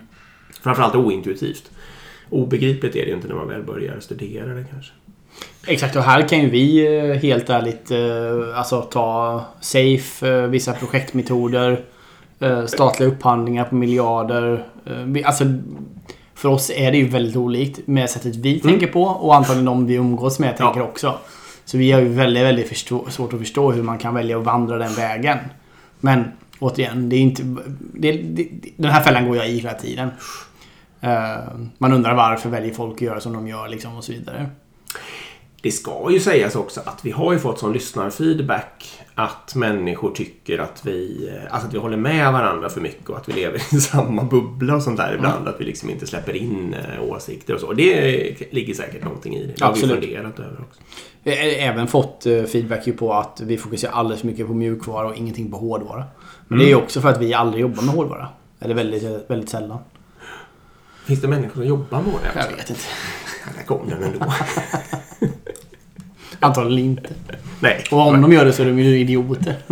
Framförallt 0.63 0.95
ointuitivt. 0.95 1.71
Obegripligt 2.33 2.97
är 2.97 3.01
det 3.01 3.09
ju 3.09 3.15
inte 3.15 3.29
när 3.29 3.35
man 3.35 3.49
väl 3.49 3.63
börjar 3.63 4.01
studera 4.01 4.55
det 4.55 4.65
kanske. 4.71 4.93
Exakt, 5.67 5.97
och 5.97 6.03
här 6.03 6.29
kan 6.29 6.41
ju 6.41 6.51
vi 6.51 6.97
eh, 6.97 7.15
helt 7.15 7.51
ärligt 7.51 7.91
eh, 7.91 8.59
alltså 8.59 8.83
ta 8.83 9.45
SAFE, 9.61 10.29
eh, 10.29 10.47
vissa 10.47 10.73
projektmetoder, 10.73 11.81
statliga 12.67 13.09
upphandlingar 13.09 13.65
på 13.65 13.75
miljarder. 13.75 14.67
Alltså, 15.25 15.45
för 16.35 16.49
oss 16.49 16.71
är 16.75 16.91
det 16.91 16.99
ju 16.99 17.09
väldigt 17.09 17.37
olikt 17.37 17.87
med 17.87 18.11
sättet 18.11 18.37
vi 18.37 18.61
tänker 18.61 18.87
på 18.87 19.03
och 19.03 19.35
antagligen 19.35 19.65
de 19.65 19.87
vi 19.87 19.95
umgås 19.95 20.39
med 20.39 20.57
tänker 20.57 20.81
Ja. 20.81 20.87
också. 20.87 21.15
Så 21.65 21.79
vi 21.79 21.93
har 21.93 22.01
ju 22.01 22.09
väldigt, 22.09 22.43
väldigt 22.43 22.69
förstå, 22.69 23.07
svårt 23.11 23.33
att 23.33 23.39
förstå 23.39 23.73
hur 23.73 23.83
man 23.83 23.99
kan 23.99 24.15
välja 24.15 24.39
att 24.39 24.45
vandra 24.45 24.79
den 24.79 24.95
vägen. 24.95 25.39
Men 26.01 26.25
återigen, 26.59 27.09
det 27.09 27.17
är 27.17 27.21
inte... 27.21 27.43
Det, 27.95 28.13
det, 28.13 28.49
den 28.77 28.91
här 28.91 29.03
fällan 29.03 29.29
går 29.29 29.37
jag 29.37 29.49
i 29.49 29.57
hela 29.57 29.75
tiden. 29.75 30.09
Eh, 31.03 31.39
man 31.79 31.93
undrar 31.93 32.15
varför 32.15 32.49
väljer 32.51 32.75
folk 32.75 32.95
att 32.95 33.01
göra 33.01 33.21
som 33.21 33.33
de 33.33 33.49
gör 33.49 33.69
liksom 33.69 33.97
och 33.97 34.05
så 34.05 34.13
vidare. 34.13 34.47
Det 35.63 35.71
ska 35.71 36.09
ju 36.11 36.21
sägas 36.21 36.57
också 36.57 36.81
att 36.85 37.05
vi 37.05 37.11
har 37.11 37.33
ju 37.33 37.39
fått 37.39 37.59
sån 37.59 37.73
lyssnarfeedback 37.73 39.01
att 39.15 39.55
människor 39.55 40.11
tycker 40.11 40.59
att 40.59 40.87
vi, 40.87 41.29
eh, 41.29 41.55
alltså 41.55 41.69
att 41.69 41.75
vi 41.75 41.79
håller 41.79 41.97
med 41.97 42.33
varandra 42.33 42.69
för 42.69 42.81
mycket 42.81 43.11
och 43.11 43.17
att 43.17 43.29
vi 43.29 43.33
lever 43.33 43.57
i 43.75 43.81
samma 43.81 44.25
bubbla 44.25 44.75
och 44.75 44.83
sånt 44.83 44.97
där 44.97 45.15
ibland. 45.15 45.49
Att 45.49 45.61
vi 45.61 45.65
liksom 45.65 45.91
inte 45.91 46.07
släpper 46.07 46.37
in 46.37 46.75
eh, 46.75 47.03
åsikter 47.03 47.55
och 47.55 47.61
så. 47.61 47.67
Och 47.67 47.77
det 47.77 48.53
ligger 48.53 48.75
säkert 48.75 49.05
någonting 49.05 49.37
i 49.37 49.47
det. 49.47 49.53
Det 49.57 49.65
har 49.65 49.71
Absolut. 49.71 49.97
vi 49.97 50.07
funderat 50.07 50.39
över 50.39 50.61
också. 50.61 50.81
Jag 51.23 51.37
har 51.37 51.43
även 51.43 51.87
fått 51.87 52.23
feedback 52.23 52.97
på 52.99 53.13
att 53.13 53.41
vi 53.41 53.59
fokuserar 53.59 53.93
alldeles 53.93 54.21
för 54.21 54.27
mycket 54.27 54.47
på 54.47 54.55
mjukvara 54.55 55.09
och 55.09 55.17
ingenting 55.17 55.51
på 55.51 55.57
hårdvara. 55.57 56.05
Men 56.49 56.59
det 56.59 56.65
är 56.65 56.69
ju 56.69 56.75
också 56.75 57.01
för 57.01 57.09
att 57.09 57.21
vi 57.21 57.35
aldrig 57.35 57.63
jobbar 57.63 57.83
med 57.83 57.95
hårdvara. 57.95 58.29
Eller 58.61 58.75
väldigt, 58.75 59.31
väldigt 59.31 59.49
sällan. 59.49 59.79
Finns 61.07 61.21
det 61.21 61.29
människor 61.29 61.55
som 61.55 61.65
jobbar 61.65 62.03
med 62.03 62.13
det? 62.35 62.41
Jag 62.51 62.57
vet 62.57 62.71
inte. 62.71 62.83
Där 63.57 63.65
kom 63.65 63.89
den 63.89 64.03
ändå. 64.03 64.33
Antagligen 66.41 66.91
inte. 66.91 67.09
Nej. 67.61 67.85
Och 67.91 68.01
om 68.09 68.21
de 68.23 68.33
gör 68.33 68.45
det 68.45 68.53
så 68.53 68.63
är 68.63 68.67
de 68.67 68.79
ju 68.79 68.99
idioter. 68.99 69.55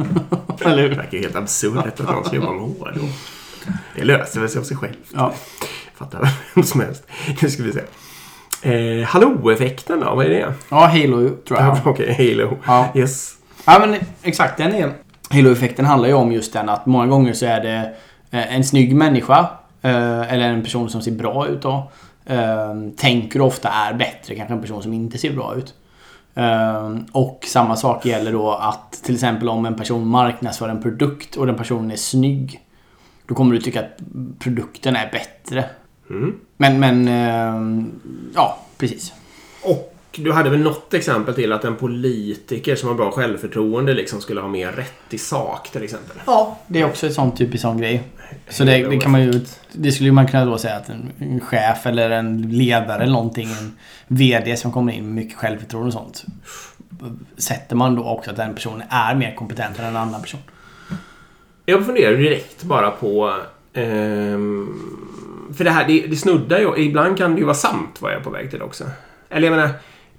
Eller 0.64 0.76
Det 0.76 0.82
hur? 0.88 0.94
verkar 0.96 1.12
ju 1.18 1.22
helt 1.22 1.36
absurt 1.36 1.86
att 1.86 1.98
någon 1.98 2.24
ska 2.24 2.36
jobba 2.36 2.52
med 2.52 2.60
hår. 2.60 2.92
då. 2.94 3.00
Det 3.96 4.04
löser 4.04 4.40
väl 4.40 4.48
sig 4.48 4.58
av 4.58 4.64
sig 4.64 4.76
själv. 4.76 4.94
Ja. 5.14 5.34
Fattar 5.94 6.28
vem 6.54 6.64
som 6.64 6.80
helst. 6.80 7.02
Nu 7.42 7.50
ska 7.50 7.62
vi 7.62 7.72
se. 7.72 7.80
Eh, 8.62 9.06
Hallå-effekten 9.06 10.00
då? 10.00 10.14
Vad 10.14 10.26
är 10.26 10.30
det? 10.30 10.54
ja, 10.68 10.86
Halo 10.86 11.28
tror 11.48 11.60
jag. 11.60 11.78
Okej, 11.84 12.14
Halo. 12.18 12.58
Ja. 12.66 12.88
Yes. 12.94 13.34
Ja 13.64 13.78
men 13.86 13.96
exakt, 14.22 14.56
den 14.58 14.74
är... 14.74 14.92
Halo-effekten 15.30 15.84
handlar 15.84 16.08
ju 16.08 16.14
om 16.14 16.32
just 16.32 16.52
den 16.52 16.68
att 16.68 16.86
många 16.86 17.06
gånger 17.06 17.32
så 17.32 17.46
är 17.46 17.60
det 17.60 17.92
eh, 18.30 18.54
en 18.56 18.64
snygg 18.64 18.96
människa 18.96 19.46
eller 19.82 20.40
en 20.52 20.62
person 20.62 20.90
som 20.90 21.02
ser 21.02 21.12
bra 21.12 21.46
ut 21.46 21.62
då. 21.62 21.90
eh, 22.26 22.74
Tänker 22.96 23.40
ofta 23.40 23.68
är 23.68 23.94
bättre 23.94 24.34
kanske 24.34 24.54
en 24.54 24.60
person 24.60 24.82
som 24.82 24.92
inte 24.92 25.18
ser 25.18 25.32
bra 25.32 25.54
ut. 25.56 25.74
Eh, 26.34 26.96
Och 27.12 27.44
samma 27.48 27.76
sak 27.76 28.06
gäller 28.06 28.32
då 28.32 28.50
att 28.52 28.92
till 28.92 29.14
exempel 29.14 29.48
om 29.48 29.66
en 29.66 29.74
person 29.76 30.06
marknadsför 30.06 30.68
en 30.68 30.82
produkt 30.82 31.36
och 31.36 31.46
den 31.46 31.56
personen 31.56 31.90
är 31.90 31.96
snygg. 31.96 32.60
Då 33.26 33.34
kommer 33.34 33.54
du 33.54 33.60
tycka 33.60 33.80
att 33.80 33.96
produkten 34.38 34.96
är 34.96 35.10
bättre. 35.12 35.64
Mm. 36.10 36.34
Men, 36.56 36.80
men... 36.80 37.08
eh, 37.08 37.84
Ja, 38.34 38.58
precis. 38.78 39.12
Och 39.62 39.89
du 40.12 40.32
hade 40.32 40.50
väl 40.50 40.60
något 40.60 40.94
exempel 40.94 41.34
till 41.34 41.52
att 41.52 41.64
en 41.64 41.76
politiker 41.76 42.76
som 42.76 42.88
har 42.88 42.96
bra 42.96 43.10
självförtroende 43.10 43.94
liksom 43.94 44.20
skulle 44.20 44.40
ha 44.40 44.48
mer 44.48 44.72
rätt 44.72 45.14
i 45.14 45.18
sak 45.18 45.70
till 45.72 45.82
exempel? 45.82 46.16
Ja, 46.26 46.58
det 46.66 46.80
är 46.80 46.84
också 46.84 47.06
ett 47.06 47.14
sånt 47.14 47.38
typisk 47.38 47.62
sån 47.62 47.78
grej. 47.78 48.02
Så 48.48 48.64
det, 48.64 48.88
det 48.88 48.98
kan 48.98 49.10
man 49.10 49.22
ju... 49.22 49.40
Det 49.72 49.92
skulle 49.92 50.12
man 50.12 50.26
kunna 50.26 50.44
då 50.44 50.58
säga 50.58 50.76
att 50.76 50.88
en, 50.88 51.12
en 51.18 51.40
chef 51.40 51.86
eller 51.86 52.10
en 52.10 52.42
ledare 52.42 53.02
eller 53.02 53.12
någonting, 53.12 53.48
en 53.50 53.78
VD 54.06 54.56
som 54.56 54.72
kommer 54.72 54.92
in 54.92 55.04
med 55.04 55.14
mycket 55.14 55.38
självförtroende 55.38 55.86
och 55.86 55.92
sånt. 55.92 56.24
Sätter 57.36 57.76
man 57.76 57.94
då 57.94 58.04
också 58.04 58.30
att 58.30 58.36
den 58.36 58.54
personen 58.54 58.82
är 58.90 59.14
mer 59.14 59.34
kompetent 59.34 59.78
än 59.78 59.84
en 59.84 59.96
annan 59.96 60.22
person. 60.22 60.40
Jag 61.66 61.86
funderar 61.86 62.16
direkt 62.16 62.62
bara 62.62 62.90
på... 62.90 63.36
ehm, 63.72 64.68
för 65.56 65.64
det 65.64 65.70
här, 65.70 65.86
det, 65.86 66.06
det 66.06 66.16
snuddar 66.16 66.58
ju... 66.58 66.76
Ibland 66.76 67.18
kan 67.18 67.34
det 67.34 67.38
ju 67.38 67.44
vara 67.44 67.54
sant 67.54 67.96
vad 68.00 68.12
jag 68.12 68.20
är 68.20 68.24
på 68.24 68.30
väg 68.30 68.50
till 68.50 68.62
också. 68.62 68.84
Eller 69.28 69.48
jag 69.48 69.56
menar, 69.56 69.70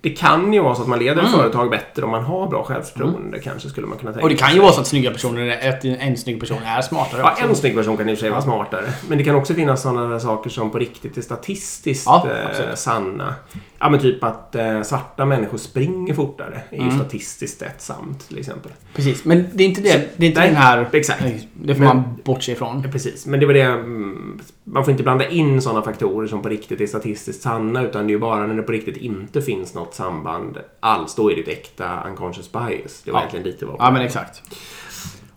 det 0.02 0.10
kan 0.10 0.54
ju 0.54 0.60
vara 0.62 0.76
så 0.76 0.82
att 0.82 0.88
man 0.88 1.00
leder 1.00 1.22
ett 1.22 1.28
Mm. 1.28 1.40
företag 1.40 1.70
bättre 1.70 2.04
om 2.04 2.12
man 2.12 2.24
har 2.24 2.48
bra 2.48 2.64
självförtroende. 2.64 3.40
Kanske 3.40 3.70
skulle 3.70 3.88
man 3.88 3.98
kunna 3.98 4.12
tänka 4.12 4.24
Och 4.24 4.30
det 4.30 4.36
kan 4.36 4.54
ju 4.54 4.60
vara 4.62 4.72
så 4.72 4.82
att 4.82 4.88
snygga 4.88 5.12
personer, 5.12 5.70
att 5.70 5.86
en 5.86 6.18
snygg 6.18 6.40
person 6.40 6.58
är 6.66 6.82
smartare 6.82 7.22
Ja, 7.22 7.32
också. 7.32 7.44
en 7.46 7.56
snygg 7.56 7.76
person 7.76 7.98
kan 7.98 8.10
i 8.10 8.14
och 8.14 8.18
för 8.18 8.22
sig 8.22 8.30
vara 8.30 8.42
smartare. 8.42 8.94
Men 9.10 9.18
det 9.18 9.24
kan 9.24 9.36
också 9.36 9.54
finnas 9.54 9.82
sådana 9.82 10.20
saker 10.20 10.50
som 10.50 10.72
på 10.72 10.78
riktigt 10.80 11.18
är 11.18 11.22
statistiskt 11.22 12.06
Ja, 12.06 12.28
eh, 12.70 12.76
sanna. 12.76 13.36
Ja 13.80 13.90
men 13.90 14.00
typ 14.00 14.24
att 14.24 14.56
eh, 14.56 14.82
svarta 14.82 15.26
människor 15.26 15.58
springer 15.58 16.14
fortare 16.14 16.62
är 16.70 16.76
ju 16.78 16.82
Mm. 16.84 16.96
statistiskt 17.00 17.60
sett 17.60 17.82
sant 17.82 18.28
till 18.28 18.38
exempel. 18.40 18.72
Precis, 18.96 19.26
men 19.26 19.46
det 19.54 19.64
är 19.64 19.68
inte, 19.68 19.82
det, 19.82 20.10
det 20.18 20.26
är 20.26 20.28
inte 20.30 20.40
Nej, 20.40 20.50
den 20.50 20.58
här... 20.58 20.90
exakt. 20.94 21.24
Det 21.54 21.76
får 21.76 21.84
Men- 21.84 21.98
man 21.98 22.04
bortse 22.24 22.52
ifrån. 22.52 22.84
Precis, 22.92 23.26
men 23.26 23.40
det 23.40 23.46
var 23.46 23.54
det 23.54 23.62
mm, 23.62 24.40
Man 24.64 24.84
får 24.86 24.92
inte 24.92 25.04
blanda 25.04 25.28
in 25.30 25.62
sådana 25.62 25.82
faktorer 25.82 26.28
som 26.28 26.42
på 26.42 26.50
riktigt 26.50 26.82
är 26.82 26.88
statistiskt 26.88 27.42
sanna 27.42 27.84
utan 27.84 28.08
det 28.08 28.12
är 28.12 28.14
ju 28.14 28.20
bara 28.20 28.48
när 28.48 28.56
det 28.56 28.62
på 28.62 28.72
riktigt 28.72 28.98
inte 28.98 29.42
finns 29.42 29.74
något 29.74 29.91
samband 29.94 30.58
alls. 30.80 31.16
Då 31.16 31.32
är 31.32 31.36
det 31.36 31.42
ett 31.42 31.48
äkta 31.48 32.04
unconscious 32.08 32.52
bias. 32.52 33.02
Det 33.06 33.12
var 33.12 33.20
Ja. 33.20 33.22
egentligen 33.22 33.46
lite 33.46 33.66
vad 33.66 33.76
Ja, 33.80 33.92
men 33.92 34.02
exakt. 34.02 34.42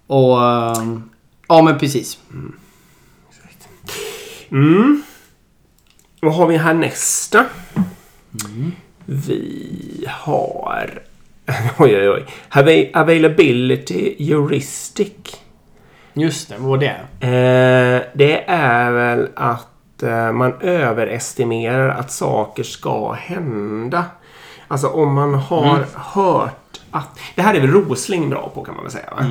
Och... 0.06 0.42
ehm, 0.44 1.10
Ja, 1.48 1.62
men 1.62 1.78
precis. 1.78 2.18
Mm. 4.50 5.02
Vad 6.20 6.34
har 6.34 6.46
vi 6.46 6.56
här 6.56 6.74
nästa? 6.74 7.44
Vi 9.04 10.04
har... 10.10 11.02
Oj, 11.78 11.96
oj, 11.96 12.08
oj. 12.10 12.26
Ava- 12.50 12.90
Availability 12.94 14.16
heuristic. 14.28 15.12
Just 16.12 16.48
det, 16.48 16.54
vad 16.58 16.68
var 16.68 16.78
det? 16.78 16.96
Eh, 17.26 18.02
det 18.14 18.44
är 18.48 18.90
väl 18.92 19.28
att 19.36 20.02
eh, 20.02 20.32
man 20.32 20.52
överestimerar 20.60 21.88
att 21.88 22.12
saker 22.12 22.62
ska 22.62 23.12
hända. 23.12 24.04
Alltså 24.68 24.88
om 24.88 25.14
man 25.14 25.34
har 25.34 25.84
hört 25.94 26.80
att... 26.90 27.18
Det 27.34 27.42
här 27.42 27.54
är 27.54 27.60
väl 27.60 27.70
Rosling 27.70 28.30
bra 28.30 28.50
på 28.54 28.64
kan 28.64 28.74
man 28.74 28.84
väl 28.84 28.92
säga. 28.92 29.10
Va? 29.16 29.24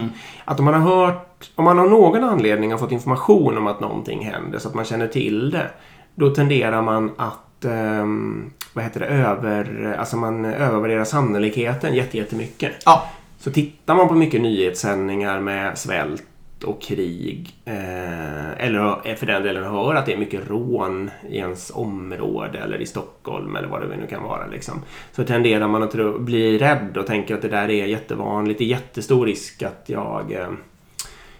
Att 0.45 0.59
om 0.59 0.65
man 0.65 0.73
har 0.81 0.95
hört... 0.95 1.49
Om 1.55 1.65
man 1.65 1.79
av 1.79 1.89
någon 1.89 2.23
anledning 2.23 2.71
har 2.71 2.77
fått 2.79 2.91
information 2.91 3.57
om 3.57 3.67
att 3.67 3.79
någonting 3.79 4.25
händer 4.25 4.59
så 4.59 4.67
att 4.67 4.73
man 4.73 4.85
känner 4.85 5.07
till 5.07 5.51
det. 5.51 5.67
Då 6.15 6.29
tenderar 6.29 6.81
man 6.81 7.11
att... 7.17 7.65
ehm, 7.65 8.51
vad 8.73 8.83
heter 8.83 8.99
det? 8.99 9.05
Över... 9.05 9.95
Alltså 9.99 10.17
man 10.17 10.45
övervärderar 10.45 11.03
sannolikheten 11.03 11.95
jätte- 11.95 12.17
jättemycket. 12.17 12.71
Ja. 12.85 13.03
Så 13.39 13.51
tittar 13.51 13.95
man 13.95 14.07
på 14.07 14.13
mycket 14.13 14.41
nyhetssändningar 14.41 15.39
med 15.39 15.77
svält 15.77 16.23
och 16.63 16.81
krig 16.81 17.55
eh, 17.65 18.65
eller 18.65 19.15
för 19.15 19.25
den 19.25 19.43
delen 19.43 19.63
hör 19.63 19.95
att 19.95 20.05
det 20.05 20.13
är 20.13 20.17
mycket 20.17 20.49
rån 20.49 21.11
i 21.29 21.37
ens 21.37 21.71
område 21.75 22.59
eller 22.59 22.81
i 22.81 22.85
Stockholm 22.85 23.55
eller 23.55 23.67
vad 23.67 23.81
det 23.81 23.97
nu 23.97 24.07
kan 24.07 24.23
vara. 24.23 24.47
Liksom. 24.47 24.81
Så 25.11 25.23
tenderar 25.23 25.67
man 25.67 25.83
att 25.83 25.91
tro, 25.91 26.19
bli 26.19 26.57
rädd 26.57 26.97
och 26.97 27.07
tänka 27.07 27.35
att 27.35 27.41
det 27.41 27.47
där 27.47 27.69
är 27.69 27.85
jättevanligt. 27.85 28.57
Det 28.57 28.63
är 28.63 28.67
jättestor 28.67 29.25
risk 29.25 29.63
att 29.63 29.83
jag 29.85 30.31
eh, 30.31 30.49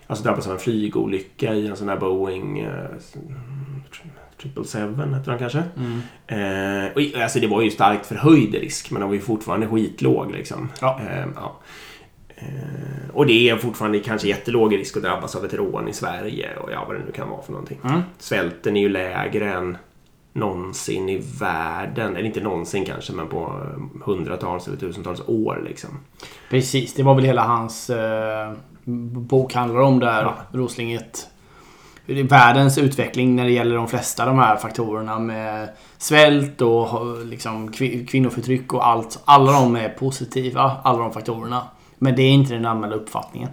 alltså 0.08 0.24
drabbas 0.24 0.48
av 0.48 0.54
en 0.54 0.60
flygolycka 0.60 1.54
i 1.54 1.68
en 1.68 1.76
sån 1.76 1.90
här 1.90 1.98
Boeing 1.98 2.60
eh, 2.60 2.88
777 4.38 4.80
heter 4.80 5.32
den 5.32 5.40
kanske. 5.40 5.64
Mm. 5.78 6.02
Eh, 6.28 6.92
och, 6.92 7.22
alltså 7.22 7.40
det 7.40 7.48
var 7.48 7.62
ju 7.62 7.70
starkt 7.70 8.06
förhöjd 8.06 8.56
risk 8.56 8.92
men 8.92 9.00
den 9.00 9.10
var 9.10 9.16
ju 9.16 9.22
fortfarande 9.22 9.68
skitlåg. 9.68 10.32
Liksom. 10.32 10.70
Ja. 10.82 11.00
Eh, 11.10 11.26
ja. 11.36 11.60
Eh, 12.36 13.10
och 13.14 13.26
det 13.26 13.50
är 13.50 13.58
fortfarande 13.58 14.00
kanske 14.00 14.28
jättelåg 14.28 14.76
risk 14.76 14.98
att 14.98 15.04
drabbas 15.04 15.36
av 15.36 15.46
ett 15.46 15.54
rån 15.54 15.88
i 15.88 15.94
Sverige 15.94 16.56
och 16.58 16.72
ja, 16.72 16.86
vad 16.88 16.96
det 16.96 17.04
nu 17.06 17.12
kan 17.12 17.30
vara 17.30 17.42
för 17.42 17.52
någonting. 17.52 17.80
Mm. 17.84 18.02
Svälten 18.20 18.78
är 18.78 18.82
ju 18.82 18.90
lägre 18.90 19.54
än 19.54 19.78
någonsin 20.34 21.10
i 21.10 21.24
världen. 21.40 22.16
Eller 22.16 22.26
inte 22.26 22.42
någonsin 22.42 22.86
kanske, 22.86 23.14
men 23.14 23.28
på 23.28 23.62
hundratals 24.06 24.68
eller 24.68 24.78
tusentals 24.78 25.22
år. 25.28 25.64
Liksom. 25.66 25.90
Precis, 26.50 26.94
det 26.94 27.04
var 27.04 27.16
väl 27.16 27.24
hela 27.24 27.44
hans 27.44 27.90
eh, 27.90 28.54
bok 28.86 29.54
handlar 29.54 29.80
om 29.82 30.00
där. 30.00 30.22
Ja. 30.24 30.36
Roslinget. 30.52 31.28
Världens 32.06 32.78
utveckling 32.78 33.36
när 33.36 33.44
det 33.44 33.52
gäller 33.52 33.76
de 33.76 33.88
flesta 33.88 34.26
de 34.26 34.40
här 34.40 34.56
faktorerna 34.56 35.20
med 35.20 35.70
svält 35.98 36.62
och 36.62 37.26
liksom, 37.26 37.70
kvi- 37.70 38.06
kvinnoförtryck 38.08 38.74
och 38.74 38.88
allt. 38.88 39.20
Alla 39.26 39.52
de 39.52 39.76
är 39.76 39.90
positiva, 39.90 40.72
alla 40.84 41.00
de 41.00 41.14
faktorerna. 41.14 41.68
Men 42.04 42.16
det 42.16 42.22
är 42.22 42.32
inte 42.32 42.54
den 42.54 42.66
allmänna 42.66 42.96
uppfattningen. 42.96 43.50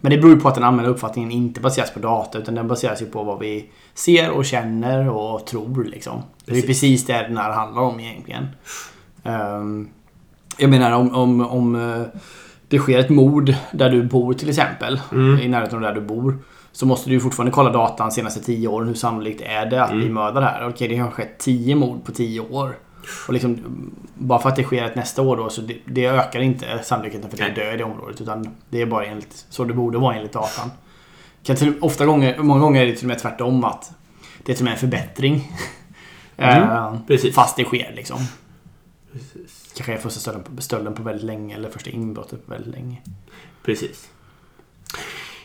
Men 0.00 0.10
det 0.10 0.18
beror 0.18 0.34
ju 0.34 0.40
på 0.40 0.48
att 0.48 0.54
den 0.54 0.64
allmänna 0.64 0.88
uppfattningen 0.88 1.30
inte 1.30 1.60
baseras 1.60 1.90
på 1.90 1.98
data 2.00 2.38
utan 2.38 2.54
den 2.54 2.68
baseras 2.68 3.02
ju 3.02 3.06
på 3.06 3.22
vad 3.22 3.38
vi 3.38 3.70
ser 3.94 4.30
och 4.30 4.44
känner 4.44 5.08
och 5.10 5.46
tror 5.46 5.84
liksom. 5.84 6.22
Det 6.44 6.50
är 6.50 6.54
Precis. 6.54 6.66
precis 6.66 7.06
det 7.06 7.12
den 7.12 7.36
här 7.36 7.52
handlar 7.52 7.82
om 7.82 8.00
egentligen. 8.00 8.46
Ehm, 9.24 9.88
jag 10.58 10.70
menar 10.70 10.92
om, 10.92 11.14
om, 11.14 11.40
om 11.40 11.74
eh, 11.76 12.20
det 12.68 12.78
sker 12.78 12.98
ett 12.98 13.10
mord 13.10 13.54
där 13.72 13.90
du 13.90 14.02
bor 14.02 14.34
till 14.34 14.48
exempel. 14.48 15.00
Mm. 15.12 15.38
I 15.38 15.48
närheten 15.48 15.76
av 15.76 15.82
där 15.82 15.94
du 15.94 16.00
bor. 16.00 16.38
Så 16.72 16.86
måste 16.86 17.10
du 17.10 17.14
ju 17.14 17.20
fortfarande 17.20 17.52
kolla 17.52 17.70
datan 17.70 18.12
senaste 18.12 18.40
tio 18.40 18.68
åren. 18.68 18.88
Hur 18.88 18.94
sannolikt 18.94 19.40
är 19.40 19.66
det 19.66 19.82
att 19.82 19.90
bli 19.90 20.08
mördad 20.08 20.44
här? 20.44 20.68
Okej, 20.68 20.88
det 20.88 20.96
har 20.96 21.10
skett 21.10 21.38
tio 21.38 21.74
mord 21.74 22.04
på 22.04 22.12
tio 22.12 22.40
år. 22.40 22.76
Och 23.26 23.32
liksom, 23.34 23.60
bara 24.14 24.38
för 24.38 24.48
att 24.48 24.56
det 24.56 24.62
sker 24.64 24.84
ett 24.84 24.94
nästa 24.94 25.22
år 25.22 25.36
då 25.36 25.50
så 25.50 25.60
det, 25.60 25.76
det 25.84 26.06
ökar 26.06 26.40
inte 26.40 26.78
sannolikheten 26.82 27.30
för 27.30 27.36
att 27.44 27.54
det 27.54 27.62
är 27.62 27.64
död 27.66 27.74
i 27.74 27.76
det 27.76 27.84
området. 27.84 28.20
Utan 28.20 28.56
det 28.70 28.82
är 28.82 28.86
bara 28.86 29.04
enligt, 29.04 29.46
så 29.50 29.64
det 29.64 29.74
borde 29.74 29.98
vara 29.98 30.14
enligt 30.14 30.32
datan. 30.32 30.70
Kan 31.42 31.56
till, 31.56 31.72
ofta 31.80 32.06
gånger, 32.06 32.38
många 32.38 32.60
gånger 32.60 32.82
är 32.82 32.86
det 32.86 32.92
till 32.92 33.04
och 33.04 33.08
med 33.08 33.18
tvärtom 33.18 33.64
att 33.64 33.92
det 34.42 34.52
är 34.52 34.56
till 34.56 34.62
och 34.62 34.64
med 34.64 34.72
en 34.72 34.78
förbättring. 34.78 35.52
Mm, 36.40 36.62
Eh, 36.62 36.96
precis. 37.06 37.34
Fast 37.34 37.56
det 37.56 37.64
sker 37.64 37.92
liksom. 37.96 38.18
Kanske 39.76 39.92
är 39.92 39.98
första 39.98 40.20
stölden 40.20 40.42
på, 40.56 40.62
stölden 40.62 40.94
på 40.94 41.02
väldigt 41.02 41.24
länge 41.24 41.54
eller 41.54 41.70
första 41.70 41.90
inbrottet 41.90 42.46
på 42.46 42.52
väldigt 42.52 42.74
länge. 42.74 42.96
Precis. 43.64 44.08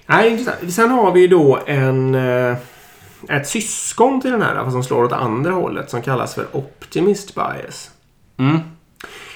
Nej, 0.06 0.30
intressant. 0.32 0.73
Sen 0.73 0.91
har 0.91 1.12
vi 1.12 1.28
då 1.28 1.60
en, 1.67 2.15
eh, 2.15 2.58
ett 3.29 3.47
syskon 3.47 4.21
till 4.21 4.31
den 4.31 4.41
här, 4.41 4.55
fast 4.55 4.71
som 4.71 4.83
slår 4.83 5.03
åt 5.03 5.12
andra 5.12 5.51
hållet, 5.51 5.89
som 5.89 6.01
kallas 6.01 6.36
för 6.36 6.45
optimist 6.51 7.36
bias. 7.36 7.91
Mm. 8.38 8.59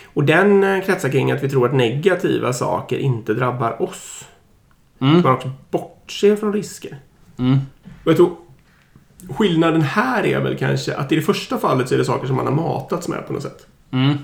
Och 0.05 0.23
den 0.23 0.63
eh, 0.63 0.85
kretsar 0.85 1.09
kring 1.09 1.31
att 1.31 1.43
vi 1.43 1.49
tror 1.49 1.65
att 1.65 1.73
negativa 1.73 2.53
saker 2.53 2.97
inte 2.97 3.33
drabbar 3.33 3.81
oss. 3.81 4.25
Mm. 4.99 5.21
Man 5.21 5.33
också 5.33 5.51
bortser 5.71 6.35
från 6.35 6.53
risker. 6.53 6.97
Mm. 7.37 7.57
Och 8.03 8.11
jag 8.11 8.15
tror 8.15 8.35
skillnaden 9.29 9.81
här 9.81 10.25
är 10.25 10.39
väl 10.39 10.57
kanske 10.57 10.95
att 10.95 11.11
i 11.11 11.15
det 11.15 11.21
första 11.21 11.57
fallet 11.57 11.89
så 11.89 11.93
är 11.93 11.99
det 11.99 12.05
saker 12.05 12.27
som 12.27 12.35
man 12.35 12.45
har 12.45 12.53
matats 12.53 13.07
med 13.07 13.27
på 13.27 13.33
något 13.33 13.43
sätt. 13.43 13.67
Mm. 13.91 14.17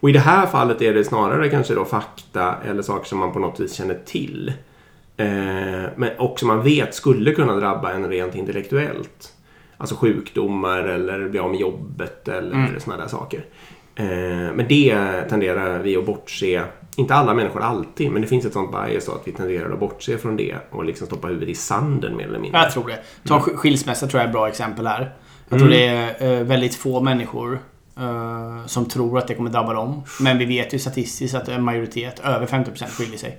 Och 0.00 0.10
i 0.10 0.12
det 0.12 0.20
här 0.20 0.46
fallet 0.46 0.82
är 0.82 0.94
det 0.94 1.04
snarare 1.04 1.48
kanske 1.48 1.74
då 1.74 1.84
fakta 1.84 2.56
eller 2.64 2.82
saker 2.82 3.08
som 3.08 3.18
man 3.18 3.32
på 3.32 3.38
något 3.38 3.60
vis 3.60 3.72
känner 3.72 3.98
till. 4.04 4.52
Eh, 5.16 5.26
men 5.96 6.10
också 6.18 6.46
man 6.46 6.62
vet 6.62 6.94
skulle 6.94 7.32
kunna 7.32 7.54
drabba 7.56 7.92
en 7.92 8.08
rent 8.08 8.34
intellektuellt. 8.34 9.32
Alltså 9.76 9.96
sjukdomar 9.96 10.78
eller 10.82 11.28
bli 11.28 11.38
av 11.38 11.50
med 11.50 11.60
jobbet 11.60 12.28
eller 12.28 12.52
Mm. 12.56 12.80
sådana 12.80 13.02
där 13.02 13.08
saker. 13.08 13.44
Eh, 13.94 14.06
men 14.54 14.66
det 14.68 14.96
tenderar 15.28 15.78
vi 15.78 15.96
att 15.96 16.06
bortse. 16.06 16.62
Inte 16.96 17.14
alla 17.14 17.34
människor 17.34 17.60
alltid, 17.62 18.10
men 18.10 18.22
det 18.22 18.28
finns 18.28 18.44
ett 18.44 18.52
sånt 18.52 18.70
bias 18.72 19.06
då 19.06 19.12
att 19.12 19.28
vi 19.28 19.32
tenderar 19.32 19.72
att 19.72 19.80
bortse 19.80 20.18
från 20.18 20.36
det 20.36 20.56
och 20.70 20.84
liksom 20.84 21.06
stoppa 21.06 21.28
huvudet 21.28 21.48
i 21.48 21.54
sanden 21.54 22.16
mer 22.16 22.24
eller 22.26 22.38
mindre. 22.38 22.60
Jag 22.60 22.70
tror 22.72 22.86
det. 22.88 22.98
Ta 23.28 23.38
sk- 23.38 23.56
skilsmässa 23.56 24.06
tror 24.06 24.18
jag 24.20 24.24
är 24.24 24.28
ett 24.28 24.32
bra 24.32 24.48
exempel 24.48 24.86
här. 24.86 25.14
Jag 25.48 25.58
tror 25.58 25.68
det 25.68 25.86
är 25.86 26.32
eh, 26.38 26.44
väldigt 26.44 26.74
få 26.74 27.00
människor 27.00 27.58
eh, 27.98 28.66
som 28.66 28.84
tror 28.86 29.18
att 29.18 29.28
det 29.28 29.34
kommer 29.34 29.50
drabba 29.50 29.72
dem. 29.74 30.02
Men 30.20 30.38
vi 30.38 30.44
vet 30.44 30.74
ju 30.74 30.78
statistiskt 30.78 31.34
att 31.34 31.48
en 31.48 31.62
majoritet, 31.62 32.20
över 32.24 32.46
50% 32.46 32.86
skiljer 32.86 33.18
sig. 33.18 33.38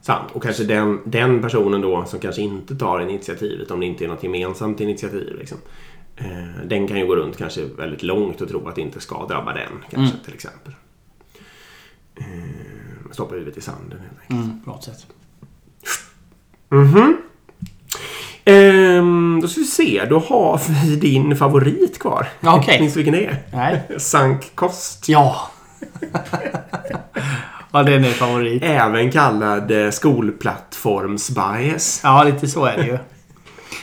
Sant. 0.00 0.30
Och 0.32 0.42
kanske 0.42 0.64
den, 0.64 1.00
den 1.04 1.42
personen 1.42 1.80
då 1.80 2.04
som 2.04 2.20
kanske 2.20 2.42
inte 2.42 2.76
tar 2.76 3.00
initiativet 3.00 3.70
om 3.70 3.80
det 3.80 3.86
inte 3.86 4.04
är 4.04 4.08
något 4.08 4.22
gemensamt 4.22 4.80
initiativ. 4.80 5.36
Liksom, 5.38 5.58
eh, 6.16 6.66
den 6.66 6.88
kan 6.88 6.98
ju 6.98 7.06
gå 7.06 7.16
runt 7.16 7.36
kanske 7.36 7.64
väldigt 7.64 8.02
långt 8.02 8.40
och 8.40 8.48
tro 8.48 8.68
att 8.68 8.74
det 8.74 8.80
inte 8.80 9.00
ska 9.00 9.26
drabba 9.26 9.52
den. 9.52 9.84
Kanske 9.90 10.16
till 10.24 10.34
exempel. 10.34 10.72
Eh, 12.16 12.24
stoppa 13.10 13.34
huvudet 13.34 13.56
i 13.56 13.60
sanden 13.60 13.98
helt 13.98 14.20
enkelt. 14.20 14.46
Mm, 14.46 14.60
något 14.64 14.84
sätt. 14.84 15.06
Mhm. 16.68 17.16
Ehm, 18.44 19.38
då 19.42 19.48
ska 19.48 19.60
vi 19.60 19.66
se. 19.66 20.04
Då 20.10 20.18
har 20.18 20.60
vi 20.84 20.96
din 20.96 21.36
favorit 21.36 21.98
kvar. 21.98 22.28
Okej. 22.42 22.80
Minns 22.80 22.94
du 22.94 23.02
vilken 23.02 23.14
det 23.14 23.26
är? 23.26 23.42
Nej. 23.52 23.82
Sank 24.00 24.54
kost. 24.54 25.08
Ja! 25.08 25.50
ja, 27.72 27.82
den 27.82 28.04
är 28.04 28.10
favorit. 28.10 28.62
Även 28.64 29.10
kallad 29.12 29.70
eh, 29.70 29.90
skolplattforms-bias. 29.90 32.00
Ja, 32.04 32.24
lite 32.24 32.48
så 32.48 32.64
är 32.64 32.76
det 32.76 32.86
ju. 32.86 32.98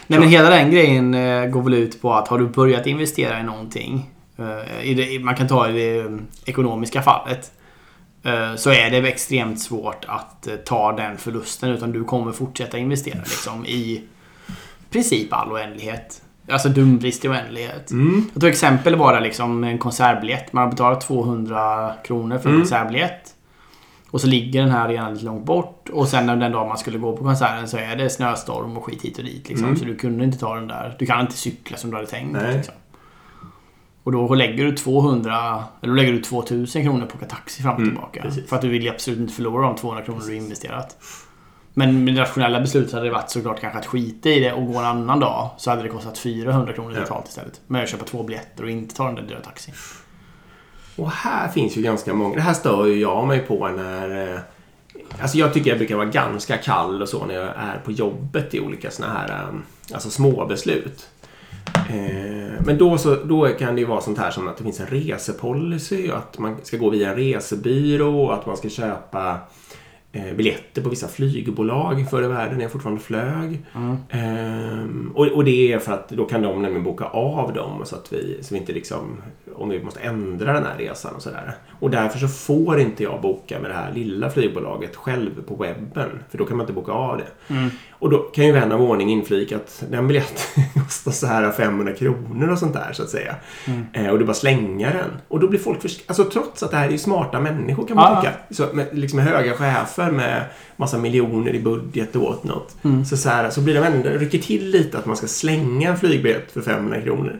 Nej, 0.08 0.20
men 0.20 0.30
hela 0.30 0.50
den 0.50 0.72
grejen 0.72 1.14
eh, 1.14 1.46
går 1.50 1.62
väl 1.62 1.74
ut 1.74 2.02
på 2.02 2.14
att 2.14 2.28
har 2.28 2.40
du 2.40 2.48
börjat 2.48 2.88
investera 2.88 3.40
i 3.40 3.44
någonting. 3.44 4.10
eh, 4.38 4.84
I 4.86 4.94
det, 4.94 5.20
man 5.24 5.36
kan 5.36 5.48
ta 5.48 5.68
det 5.68 5.98
eh, 6.00 6.06
ekonomiska 6.46 7.02
fallet. 7.02 7.52
Så 8.56 8.70
är 8.70 8.90
det 8.92 8.98
extremt 8.98 9.62
svårt 9.62 10.06
att 10.08 10.48
ta 10.66 10.92
den 10.92 11.18
förlusten. 11.18 11.70
Utan 11.70 11.92
du 11.92 12.04
kommer 12.04 12.32
fortsätta 12.32 12.78
investera 12.78 13.20
liksom 13.20 13.66
i 13.66 14.04
princip 14.90 15.34
all 15.34 15.52
oändlighet. 15.52 16.22
Alltså 16.52 16.70
dumdrist 16.70 17.26
i 17.26 17.30
oändlighet. 17.30 17.92
Mm. 17.92 18.26
Jag 18.34 18.42
tog 18.42 18.50
exempel 18.50 18.98
bara 18.98 19.20
liksom 19.20 19.64
en 19.64 19.78
konsertbiljett. 19.78 20.54
Man 20.54 20.64
har 20.64 20.72
betalat 20.72 21.02
200 21.02 21.94
kronor 22.04 22.38
för 22.38 22.50
en 22.50 22.56
Mm. 22.56 22.62
konsertbiljett. 22.68 23.34
Och 24.18 24.22
så 24.22 24.28
ligger 24.28 24.62
den 24.62 24.72
här 24.72 24.86
arenan 24.86 25.14
lite 25.14 25.26
långt 25.26 25.46
bort. 25.46 25.90
Och 25.90 26.08
sen 26.08 26.26
när 26.26 26.36
den 26.36 26.52
dag 26.52 26.68
man 26.68 26.78
skulle 26.78 26.98
gå 26.98 27.18
på 27.18 27.24
konserten 27.24 27.68
så 27.68 27.78
är 27.78 27.96
det 27.96 28.10
snöstorm 28.10 28.78
och 28.78 28.86
skit 28.86 29.02
hit 29.02 29.18
och 29.18 29.24
dit. 29.24 29.50
Liksom. 29.50 29.66
Mm. 29.68 29.78
Så 29.80 29.86
du 29.86 29.96
kunde 29.96 30.24
inte 30.24 30.38
ta 30.38 30.56
den 30.56 30.68
där. 30.68 30.96
Du 31.00 31.06
kan 31.06 31.22
inte 31.22 31.34
cykla 31.38 31.78
som 31.78 31.90
du 31.90 31.96
hade 31.96 32.08
tänkt. 32.08 32.38
Liksom. 32.56 32.74
Och 34.04 34.12
då 34.12 34.36
lägger 34.36 34.66
du 34.66 34.72
200, 34.76 35.64
eller 35.82 35.94
lägger 35.94 36.12
du 36.14 36.22
2000 36.22 36.84
kronor 36.84 37.00
på 37.00 37.06
att 37.06 37.16
åka 37.16 37.26
taxi 37.26 37.62
fram 37.64 37.74
och 37.74 37.80
Mm, 37.80 37.92
tillbaka. 37.94 38.22
precis. 38.22 38.50
För 38.50 38.56
att 38.56 38.62
du 38.62 38.70
vill 38.70 38.90
absolut 38.90 39.20
inte 39.20 39.34
förlora 39.34 39.68
de 39.68 39.76
200 39.76 40.04
kronor 40.06 40.22
du 40.28 40.36
investerat. 40.36 40.98
Men 41.74 42.04
med 42.04 42.16
det 42.16 42.22
rationella 42.22 42.60
beslutet 42.60 42.94
hade 42.94 43.06
det 43.06 43.12
varit 43.12 43.30
såklart 43.30 43.60
kanske 43.62 43.80
att 43.80 43.86
skita 43.86 44.30
i 44.30 44.40
det 44.40 44.54
och 44.54 44.68
gå 44.68 44.80
en 44.80 44.86
annan 44.86 45.20
dag. 45.20 45.50
Så 45.58 45.70
hade 45.70 45.82
det 45.84 45.90
kostat 45.90 46.18
400 46.18 46.74
kronor 46.74 46.94
Ja. 46.96 47.02
totalt 47.02 47.28
istället. 47.28 47.62
Men 47.68 47.84
att 47.84 47.90
köpa 47.90 48.06
två 48.06 48.24
biljetter 48.24 48.64
och 48.64 48.70
inte 48.70 48.96
ta 48.96 49.06
den 49.06 49.16
där 49.16 49.24
dyra 49.24 49.40
taxin. 49.42 49.74
Och 50.98 51.12
här 51.12 51.48
finns 51.48 51.78
ju 51.78 51.82
ganska 51.82 52.14
många. 52.14 52.36
Det 52.36 52.42
här 52.42 52.54
stör 52.54 52.86
ju 52.86 53.00
jag 53.02 53.28
mig 53.28 53.40
på 53.40 53.68
när... 53.68 54.34
eh, 54.34 54.40
Alltså 55.22 55.38
jag 55.38 55.54
tycker 55.54 55.70
jag 55.70 55.78
brukar 55.78 55.96
vara 55.96 56.06
ganska 56.06 56.58
kall 56.58 57.02
och 57.02 57.10
så 57.10 57.26
när 57.26 57.34
jag 57.36 57.44
är 57.44 57.82
på 57.86 57.92
jobbet 57.92 58.54
i 58.54 58.60
olika 58.60 58.92
såna 58.92 59.10
här 59.14 59.30
eh, 59.30 59.56
alltså 59.94 60.10
små 60.10 60.46
beslut. 60.46 61.10
Eh, 61.90 62.54
Men 62.66 62.78
då, 62.78 62.98
så, 62.98 63.16
då 63.16 63.48
kan 63.48 63.76
det 63.76 63.82
ju 63.82 63.88
vara 63.88 64.02
sånt 64.02 64.18
här 64.18 64.32
som 64.32 64.48
att 64.48 64.58
det 64.58 64.64
finns 64.64 64.80
en 64.80 64.88
resepolicy 64.88 66.10
och 66.12 66.18
att 66.18 66.40
man 66.40 66.56
ska 66.64 66.78
gå 66.78 66.90
via 66.90 67.10
en 67.10 67.16
resebyrå 67.16 68.22
och 68.26 68.34
att 68.34 68.46
man 68.46 68.58
ska 68.58 68.70
köpa 68.70 69.38
biljetter 70.36 70.82
på 70.82 70.90
vissa 70.90 71.08
flygbolag 71.08 72.06
förr 72.10 72.24
i 72.24 72.28
världen 72.28 72.56
när 72.56 72.62
jag 72.62 72.72
fortfarande 72.72 73.02
flög. 73.02 73.60
Ehm, 74.10 75.07
och, 75.20 75.28
och 75.28 75.44
det 75.44 75.74
är 75.74 75.80
för 75.80 75.92
att 75.94 76.10
då 76.10 76.26
kan 76.26 76.42
de 76.42 76.62
nämligen 76.62 76.84
boka 76.84 77.06
av 77.06 77.54
dem 77.54 77.82
så 77.86 77.96
att 77.96 78.14
vi, 78.14 78.38
så 78.42 78.54
vi 78.54 78.60
inte 78.60 78.74
liksom, 78.74 79.22
om 79.56 79.70
vi 79.70 79.84
måste 79.84 80.00
ändra 80.00 80.54
den 80.54 80.64
här 80.64 80.78
resan 80.78 81.16
och 81.16 81.22
sådär. 81.22 81.56
Och 81.80 81.90
därför 81.92 82.20
så 82.20 82.28
får 82.28 82.80
inte 82.80 83.04
jag 83.04 83.22
boka 83.22 83.60
med 83.60 83.72
det 83.72 83.76
här 83.76 83.94
lilla 83.94 84.30
flygbolaget 84.30 84.96
själv 84.96 85.44
på 85.48 85.56
webben. 85.56 86.10
För 86.32 86.38
då 86.38 86.46
kan 86.46 86.58
man 86.58 86.64
inte 86.64 86.74
boka 86.74 86.92
av 86.92 87.18
det. 87.18 87.56
Och 88.00 88.10
då 88.10 88.18
kan 88.18 88.46
ju 88.46 88.52
vän 88.52 88.72
av 88.72 88.82
ordning 88.82 89.10
inflika 89.12 89.56
att 89.56 89.84
den 89.90 90.08
biljetten 90.08 90.64
kostar 90.84 91.12
så 91.12 91.28
här 91.28 91.52
500 91.52 91.94
kronor 91.94 92.50
och 92.50 92.60
sånt 92.60 92.74
där 92.74 92.90
så 92.94 93.04
att 93.04 93.10
säga. 93.10 93.36
Eh, 93.94 94.08
och 94.10 94.20
du 94.20 94.26
bara 94.26 94.34
slänga 94.34 94.88
den. 94.90 95.10
Och 95.28 95.40
då 95.40 95.48
blir 95.48 95.60
folk 95.60 95.82
försk- 95.82 96.04
Alltså 96.08 96.24
trots 96.24 96.64
att 96.64 96.72
det 96.72 96.78
här 96.78 96.88
är 96.88 96.92
ju 96.92 96.98
smarta 96.98 97.40
människor 97.40 97.88
kan 97.88 97.96
man 97.96 98.12
Ja. 98.14 98.22
tycka. 98.22 98.34
Så, 98.50 98.76
med, 98.76 98.88
liksom 98.92 99.20
höga 99.20 99.54
chefer 99.54 100.12
med 100.12 100.44
massa 100.76 100.98
miljoner 100.98 101.56
i 101.56 101.60
budget 101.60 102.16
åt 102.16 102.44
något. 102.44 102.76
Så, 103.10 103.18
så, 103.18 103.30
här, 103.30 103.50
så 103.50 103.62
blir 103.62 103.74
de 103.76 103.84
ändå, 103.84 104.10
rycker 104.10 104.38
till 104.40 104.70
lite 104.70 104.98
att 104.98 105.06
man 105.08 105.18
ska 105.18 105.28
slänga 105.28 105.90
en 105.90 105.98
flygbiljett 105.98 106.52
för 106.52 106.62
500 106.62 107.02
kronor. 107.02 107.40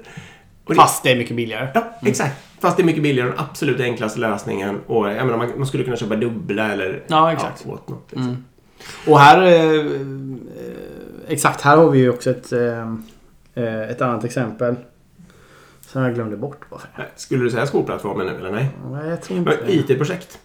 Och 0.66 0.74
det- 0.74 0.82
Fast 0.82 1.04
det 1.04 1.12
är 1.12 1.16
mycket 1.18 1.36
billigare. 1.36 1.68
Ja, 1.74 1.84
exakt. 2.06 2.36
Fast 2.62 2.78
det 2.78 2.84
är 2.84 2.86
mycket 2.86 3.04
billigare. 3.04 3.30
Den 3.30 3.40
absolut 3.40 3.80
enklaste 3.80 4.20
lösningen. 4.20 4.80
Och 4.88 5.08
jag 5.10 5.26
menar, 5.26 5.38
man, 5.38 5.52
man 5.58 5.68
skulle 5.68 5.84
kunna 5.84 5.98
köpa 5.98 6.16
dubbla 6.16 6.72
eller 6.74 7.04
Ja, 7.08 7.34
exakt. 7.34 7.64
Ja, 7.68 7.74
åt 7.74 7.90
något, 7.90 8.08
liksom. 8.12 8.46
Och 9.08 9.20
här... 9.20 9.42
Eh, 9.46 9.86
eh, 9.86 9.92
exakt, 11.28 11.62
här 11.62 11.78
har 11.78 11.90
vi 11.90 12.00
ju 12.00 12.10
också 12.10 12.30
ett, 12.30 12.52
eh, 12.54 12.94
eh, 13.56 13.82
ett 13.90 14.02
annat 14.02 14.24
exempel. 14.24 14.76
Som 15.82 16.02
jag 16.02 16.14
glömde 16.16 16.38
bort 16.38 16.70
bara. 16.70 16.82
Skulle 17.16 17.44
du 17.44 17.50
säga 17.52 17.66
skolplattformen 17.68 18.28
nu 18.28 18.36
eller 18.36 18.52
nej? 18.52 18.70
Nej, 18.92 19.10
jag 19.10 19.22
tror 19.22 19.40
inte. 19.40 19.58
IT-projekt. 19.68 20.40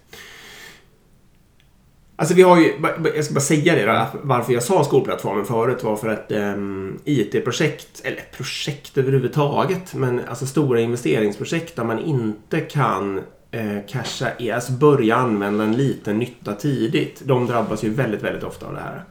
Alltså 2.16 2.34
vi 2.34 2.42
har 2.42 2.60
ju, 2.60 2.74
jag 3.14 3.24
ska 3.24 3.34
bara 3.34 3.40
säga 3.40 3.74
det 3.74 3.86
då, 3.86 4.06
varför 4.22 4.52
jag 4.52 4.62
sa 4.62 4.84
skolplattformen 4.84 5.44
förut 5.44 5.84
var 5.84 5.96
för 5.96 6.08
att 6.08 6.32
um, 6.32 6.98
IT-projekt, 7.04 8.00
eller 8.04 8.22
projekt 8.36 8.98
överhuvudtaget, 8.98 9.94
men 9.94 10.20
alltså 10.28 10.46
stora 10.46 10.80
investeringsprojekt 10.80 11.76
där 11.76 11.84
man 11.84 11.98
inte 11.98 12.60
kan 12.60 13.18
eh, 13.50 13.78
casha, 13.88 14.26
alltså 14.54 14.72
börja 14.72 15.16
använda 15.16 15.64
en 15.64 15.76
liten 15.76 16.18
nytta 16.18 16.52
tidigt. 16.54 17.22
De 17.24 17.46
drabbas 17.46 17.84
ju 17.84 17.90
väldigt, 17.90 18.22
väldigt 18.22 18.44
ofta 18.44 18.66
av 18.66 18.74
det 18.74 18.80
här. 18.80 19.04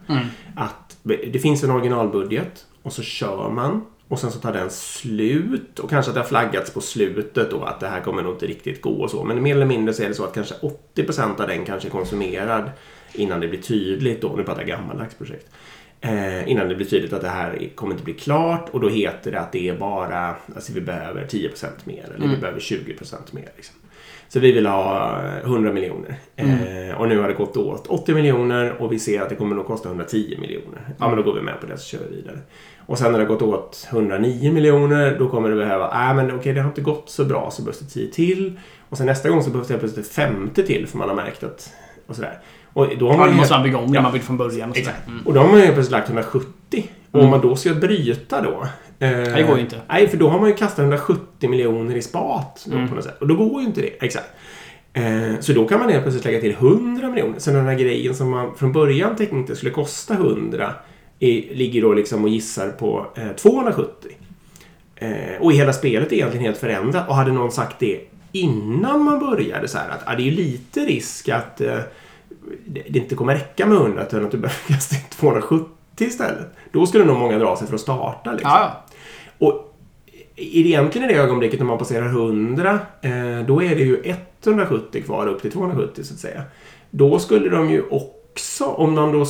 Att 0.55 0.97
det 1.03 1.39
finns 1.39 1.63
en 1.63 1.71
originalbudget 1.71 2.65
och 2.83 2.93
så 2.93 3.01
kör 3.01 3.49
man 3.49 3.81
och 4.11 4.19
sen 4.19 4.31
så 4.31 4.39
tar 4.39 4.53
den 4.53 4.69
slut 4.69 5.79
och 5.79 5.89
kanske 5.89 6.09
att 6.09 6.15
det 6.15 6.21
har 6.21 6.27
flaggats 6.27 6.73
på 6.73 6.81
slutet 6.81 7.51
då 7.51 7.63
att 7.63 7.79
det 7.79 7.87
här 7.87 8.01
kommer 8.01 8.23
nog 8.23 8.33
inte 8.33 8.47
riktigt 8.47 8.81
gå 8.81 9.01
och 9.01 9.09
så. 9.09 9.23
Men 9.23 9.43
mer 9.43 9.55
eller 9.55 9.65
mindre 9.65 9.93
så 9.93 10.03
är 10.03 10.07
det 10.07 10.13
så 10.13 10.23
att 10.23 10.33
kanske 10.33 10.55
80% 10.95 11.41
av 11.41 11.47
den 11.47 11.65
kanske 11.65 11.87
är 11.87 11.91
konsumerad 11.91 12.71
innan 13.13 13.39
det 13.39 13.47
blir 13.47 13.61
tydligt 13.61 14.21
då, 14.21 14.33
nu 14.37 14.43
pratar 14.43 14.61
jag 14.61 14.67
gammaldags 14.67 15.15
projekt. 15.15 15.47
Eh, 16.01 16.49
innan 16.49 16.69
det 16.69 16.75
blir 16.75 16.85
tydligt 16.85 17.13
att 17.13 17.21
det 17.21 17.29
här 17.29 17.69
kommer 17.75 17.93
inte 17.93 18.03
bli 18.03 18.13
klart 18.13 18.69
och 18.69 18.79
då 18.79 18.89
heter 18.89 19.31
det 19.31 19.39
att 19.39 19.51
det 19.51 19.69
är 19.69 19.77
bara, 19.77 20.35
alltså 20.55 20.73
vi 20.73 20.81
behöver 20.81 21.25
10% 21.25 21.67
mer 21.83 22.11
eller 22.15 22.27
vi 22.27 22.37
behöver 22.37 22.59
20% 22.59 23.15
mer. 23.31 23.49
Liksom. 23.55 23.75
Så 24.33 24.39
vi 24.39 24.51
vill 24.51 24.65
ha 24.65 25.19
100 25.43 25.73
miljoner. 25.73 26.15
Eh, 26.35 26.97
och 27.01 27.07
nu 27.07 27.19
har 27.19 27.27
det 27.27 27.33
gått 27.33 27.57
åt 27.57 27.87
80 27.87 28.13
miljoner 28.13 28.81
och 28.81 28.91
vi 28.91 28.99
ser 28.99 29.21
att 29.21 29.29
det 29.29 29.35
kommer 29.35 29.55
nog 29.55 29.67
kosta 29.67 29.89
110 29.89 30.37
miljoner. 30.41 30.81
Ja, 30.99 31.07
men 31.07 31.17
då 31.17 31.23
går 31.23 31.33
vi 31.33 31.41
med 31.41 31.61
på 31.61 31.67
det 31.67 31.77
så 31.77 31.85
kör 31.97 31.99
vi 32.09 32.15
vidare. 32.15 32.37
Och 32.85 32.97
sen 32.97 33.11
när 33.11 33.19
det 33.19 33.25
har 33.25 33.29
gått 33.33 33.41
åt 33.41 33.87
109 33.91 34.51
miljoner 34.53 35.15
då 35.19 35.29
kommer 35.29 35.49
det 35.49 35.55
behöva, 35.55 35.93
nej 35.93 36.09
äh, 36.09 36.15
men 36.15 36.35
okej 36.35 36.53
det 36.53 36.61
har 36.61 36.67
inte 36.69 36.81
gått 36.81 37.09
så 37.09 37.25
bra 37.25 37.51
så 37.51 37.61
behövs 37.61 37.79
det 37.79 37.85
10 37.85 38.11
till. 38.11 38.59
Och 38.89 38.97
sen 38.97 39.05
nästa 39.05 39.29
gång 39.29 39.43
så 39.43 39.49
behövs 39.49 39.67
det 39.67 39.77
plötsligt 39.77 40.07
50 40.07 40.65
till 40.65 40.87
för 40.87 40.97
man 40.97 41.09
har 41.09 41.15
märkt 41.15 41.43
att, 41.43 41.73
och 42.07 42.15
sådär. 42.15 42.39
Och 42.73 42.87
då 42.99 43.07
har 43.07 43.13
Ja, 43.13 43.17
man 43.17 43.27
då 43.27 43.33
ju 43.33 43.37
måste 43.37 43.53
man 43.53 43.63
bygga 43.63 43.77
om 43.77 43.91
det 43.91 43.95
Ja. 43.95 44.01
man 44.01 44.13
vill 44.13 44.21
från 44.21 44.37
början. 44.37 44.69
Och. 44.69 44.77
Exakt. 44.77 45.07
Mm. 45.07 45.27
Och 45.27 45.33
då 45.33 45.39
har 45.39 45.47
man 45.47 45.59
ju 45.59 45.65
plötsligt 45.65 45.91
lagt 45.91 46.07
170. 46.09 46.89
Och 47.11 47.19
om 47.19 47.27
mm. 47.27 47.29
man 47.29 47.41
då 47.41 47.55
ska 47.55 47.73
bryta 47.73 48.41
då. 48.41 48.67
Eh, 48.99 49.09
det 49.09 49.43
går 49.47 49.55
ju 49.55 49.61
inte. 49.61 49.81
Nej, 49.89 50.07
för 50.07 50.17
då 50.17 50.29
har 50.29 50.39
man 50.39 50.49
ju 50.49 50.55
kastat 50.55 50.79
170 50.79 51.49
miljoner 51.49 51.95
i 51.95 52.01
spat. 52.01 52.65
Då, 52.65 52.75
mm. 52.75 52.89
på 52.89 52.95
något 52.95 53.03
sätt. 53.03 53.21
Och 53.21 53.27
då 53.27 53.35
går 53.35 53.61
ju 53.61 53.67
inte 53.67 53.81
det. 53.81 54.05
Exakt. 54.05 54.29
Eh, 54.93 55.39
så 55.39 55.53
då 55.53 55.67
kan 55.67 55.79
man 55.79 55.89
helt 55.89 56.03
plötsligt 56.03 56.25
lägga 56.25 56.39
till 56.39 56.51
100 56.51 57.09
miljoner. 57.09 57.39
Sen 57.39 57.53
den 57.53 57.65
här 57.65 57.75
grejen 57.75 58.15
som 58.15 58.29
man 58.29 58.55
från 58.55 58.71
början 58.71 59.15
tänkte 59.15 59.55
skulle 59.55 59.71
kosta 59.71 60.13
100 60.13 60.73
i, 61.19 61.55
ligger 61.55 61.81
då 61.81 61.93
liksom 61.93 62.23
och 62.23 62.29
gissar 62.29 62.69
på 62.69 63.05
eh, 63.15 63.29
270. 63.29 64.11
Eh, 64.95 65.09
och 65.39 65.53
hela 65.53 65.73
spelet 65.73 66.11
är 66.11 66.15
egentligen 66.15 66.45
helt 66.45 66.57
förändrat. 66.57 67.09
Och 67.09 67.15
hade 67.15 67.31
någon 67.31 67.51
sagt 67.51 67.79
det 67.79 67.99
innan 68.31 69.03
man 69.03 69.19
började 69.19 69.67
så 69.67 69.77
här 69.77 69.89
att 69.89 70.01
ah, 70.05 70.15
det 70.15 70.21
är 70.21 70.25
ju 70.25 70.31
lite 70.31 70.79
risk 70.79 71.29
att 71.29 71.61
eh, 71.61 71.79
det 72.65 72.97
inte 72.97 73.15
kommer 73.15 73.33
räcka 73.33 73.65
med 73.65 73.77
100 73.77 74.05
utan 74.05 74.25
att 74.25 74.31
du 74.31 74.37
behöver 74.37 74.59
kasta 74.67 74.95
270 75.09 75.80
till 75.95 76.11
stället. 76.11 76.47
Då 76.71 76.85
skulle 76.85 77.05
nog 77.05 77.17
många 77.17 77.39
dra 77.39 77.57
sig 77.57 77.67
för 77.67 77.75
att 77.75 77.81
starta. 77.81 78.31
Liksom. 78.31 78.51
Och 79.37 79.75
egentligen 80.35 81.09
i 81.09 81.13
det 81.13 81.19
ögonblicket 81.19 81.59
när 81.59 81.67
man 81.67 81.77
passerar 81.77 82.05
100, 82.05 82.79
eh, 83.01 83.11
då 83.47 83.63
är 83.63 83.75
det 83.75 83.83
ju 83.83 84.13
170 84.43 85.03
kvar 85.03 85.27
upp 85.27 85.41
till 85.41 85.51
270 85.51 86.03
så 86.03 86.13
att 86.13 86.19
säga. 86.19 86.43
Då 86.89 87.19
skulle 87.19 87.49
de 87.49 87.69
ju 87.69 87.83
också, 87.89 88.65
om 88.65 88.95
de 88.95 89.11
då 89.11 89.25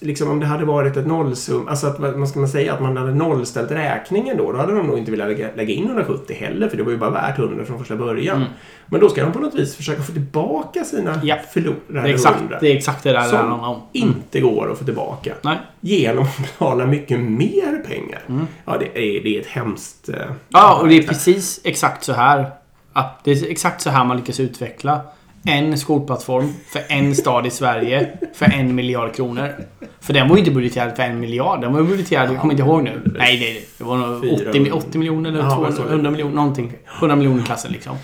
Liksom 0.00 0.30
om 0.30 0.40
det 0.40 0.46
hade 0.46 0.64
varit 0.64 0.96
ett 0.96 1.06
nollsum, 1.06 1.68
alltså 1.68 1.86
att 1.86 1.98
vad 2.00 2.28
ska 2.28 2.38
man 2.38 2.48
säga, 2.48 2.74
att 2.74 2.82
man 2.82 2.96
hade 2.96 3.14
nollställt 3.14 3.70
räkningen 3.70 4.36
då, 4.36 4.52
då 4.52 4.58
hade 4.58 4.76
de 4.76 4.86
nog 4.86 4.98
inte 4.98 5.10
velat 5.10 5.28
lägga, 5.28 5.48
lägga 5.56 5.74
in 5.74 5.84
170 5.86 6.36
heller, 6.40 6.68
för 6.68 6.76
det 6.76 6.82
var 6.82 6.90
ju 6.90 6.96
bara 6.98 7.10
värt 7.10 7.38
100 7.38 7.64
från 7.64 7.78
första 7.78 7.96
början. 7.96 8.36
Mm. 8.36 8.48
Men 8.86 9.00
då 9.00 9.08
ska 9.08 9.22
de 9.24 9.32
på 9.32 9.38
något 9.38 9.54
vis 9.54 9.76
försöka 9.76 10.02
få 10.02 10.12
tillbaka 10.12 10.84
sina 10.84 11.20
Ja. 11.22 11.36
förlorade 11.52 11.78
det 11.88 11.98
är 12.00 12.14
exakt 12.14 12.40
100. 12.40 12.58
det, 12.60 12.72
är 12.72 12.76
exakt 12.76 13.02
det 13.04 13.12
där 13.12 13.20
det 13.22 13.28
Som 13.28 13.38
handlar 13.38 13.68
om. 13.68 13.82
inte 13.92 14.40
går 14.40 14.72
att 14.72 14.78
få 14.78 14.84
tillbaka. 14.84 15.34
Nej. 15.42 15.58
Genom 15.80 16.24
att 16.24 16.38
betala 16.38 16.86
mycket 16.86 17.20
mer 17.20 17.82
pengar. 17.88 18.22
Ja, 18.64 18.76
det 18.78 18.86
är, 19.18 19.22
det 19.24 19.36
är 19.36 19.40
ett 19.40 19.46
hemskt... 19.46 20.08
eh, 20.08 20.14
Mm. 20.14 20.34
Ja, 20.48 20.78
och 20.80 20.88
det 20.88 20.94
är 20.98 21.02
precis 21.02 21.60
exakt 21.64 22.04
så 22.04 22.12
här. 22.12 22.50
Att 22.92 23.20
det 23.24 23.30
är 23.30 23.50
exakt 23.50 23.80
så 23.82 23.90
här 23.90 24.04
man 24.04 24.16
lyckas 24.16 24.40
utveckla 24.40 25.00
en 25.46 25.78
skolplattform 25.78 26.52
för 26.72 26.82
en 26.88 27.14
stad 27.14 27.46
i 27.46 27.50
Sverige 27.50 28.08
för 28.34 28.44
en 28.54 28.74
miljard 28.74 29.14
kronor. 29.14 29.52
För 30.00 30.12
den 30.12 30.28
var 30.28 30.36
ju 30.36 30.40
inte 30.40 30.50
budgeterad 30.54 30.96
för 30.96 31.02
en 31.02 31.20
miljard. 31.20 31.60
Den 31.60 31.72
var 31.72 31.80
ju 31.80 31.86
budgeterad, 31.86 32.30
jag 32.32 32.40
kommer 32.40 32.54
inte 32.54 32.62
ihåg 32.62 32.82
nu. 32.82 33.00
Nej, 33.18 33.38
det, 33.38 33.78
det 33.78 33.84
var 33.84 33.96
nog 33.96 34.16
80, 34.16 34.36
400. 34.52 34.74
80 34.74 34.98
miljoner 34.98 35.30
eller 35.30 35.38
Ja, 35.42 35.48
200, 35.50 35.68
jag 35.68 35.76
såg 35.76 35.86
det. 35.86 35.90
100 35.92 36.10
miljoner, 36.10 36.34
någonting. 36.34 36.72
100 36.98 37.16
miljoner 37.16 37.42
klassen 37.42 37.72
liksom. 37.72 37.96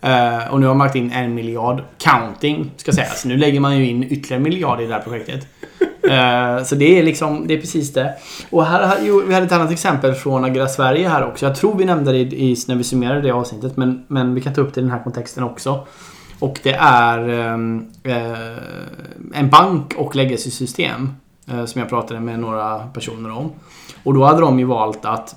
Eh, 0.00 0.48
och 0.52 0.60
nu 0.60 0.66
har 0.66 0.74
man 0.74 0.86
lagt 0.86 0.96
in 0.96 1.12
en 1.12 1.34
miljard. 1.34 1.82
Counting, 1.98 2.70
ska 2.76 2.92
sägas. 2.92 3.24
Nu 3.24 3.36
lägger 3.36 3.60
man 3.60 3.78
ju 3.78 3.86
in 3.86 4.04
ytterligare 4.04 4.36
en 4.36 4.42
miljard 4.42 4.80
i 4.80 4.86
det 4.86 4.92
här 4.94 5.00
projektet. 5.00 5.46
Eh, 6.10 6.64
så 6.64 6.74
det 6.74 6.98
är 6.98 7.02
liksom, 7.02 7.46
det 7.46 7.54
är 7.54 7.60
precis 7.60 7.92
det. 7.92 8.14
Och 8.50 8.66
här, 8.66 8.86
har- 8.86 8.96
jo, 9.02 9.22
vi 9.26 9.34
hade 9.34 9.46
ett 9.46 9.52
annat 9.52 9.72
exempel 9.72 10.14
från 10.14 10.44
Agera 10.44 10.66
Sverige 10.66 11.08
här 11.08 11.26
också. 11.26 11.46
Jag 11.46 11.56
tror 11.56 11.78
vi 11.78 11.84
nämnde 11.84 12.12
det 12.12 12.18
i, 12.18 12.50
i, 12.52 12.56
när 12.68 12.74
vi 12.76 12.84
summerade 12.84 13.20
det 13.20 13.30
avsnittet. 13.30 13.76
Men, 13.76 14.04
men 14.08 14.34
vi 14.34 14.40
kan 14.40 14.54
ta 14.54 14.60
upp 14.60 14.74
det 14.74 14.80
i 14.80 14.82
den 14.84 14.92
här 14.92 15.02
kontexten 15.02 15.44
också. 15.44 15.86
Och 16.38 16.60
det 16.62 16.74
är 16.74 17.28
ehm, 17.28 17.86
eh, 18.02 19.38
en 19.40 19.50
bank 19.50 19.94
och 19.96 20.16
legacy-system. 20.16 21.10
Eh, 21.50 21.64
som 21.64 21.80
jag 21.80 21.88
pratade 21.88 22.20
med 22.20 22.40
några 22.40 22.78
personer 22.78 23.30
om. 23.30 23.50
Och 24.02 24.14
då 24.14 24.24
hade 24.24 24.40
de 24.40 24.58
ju 24.58 24.64
valt 24.64 25.04
att 25.04 25.34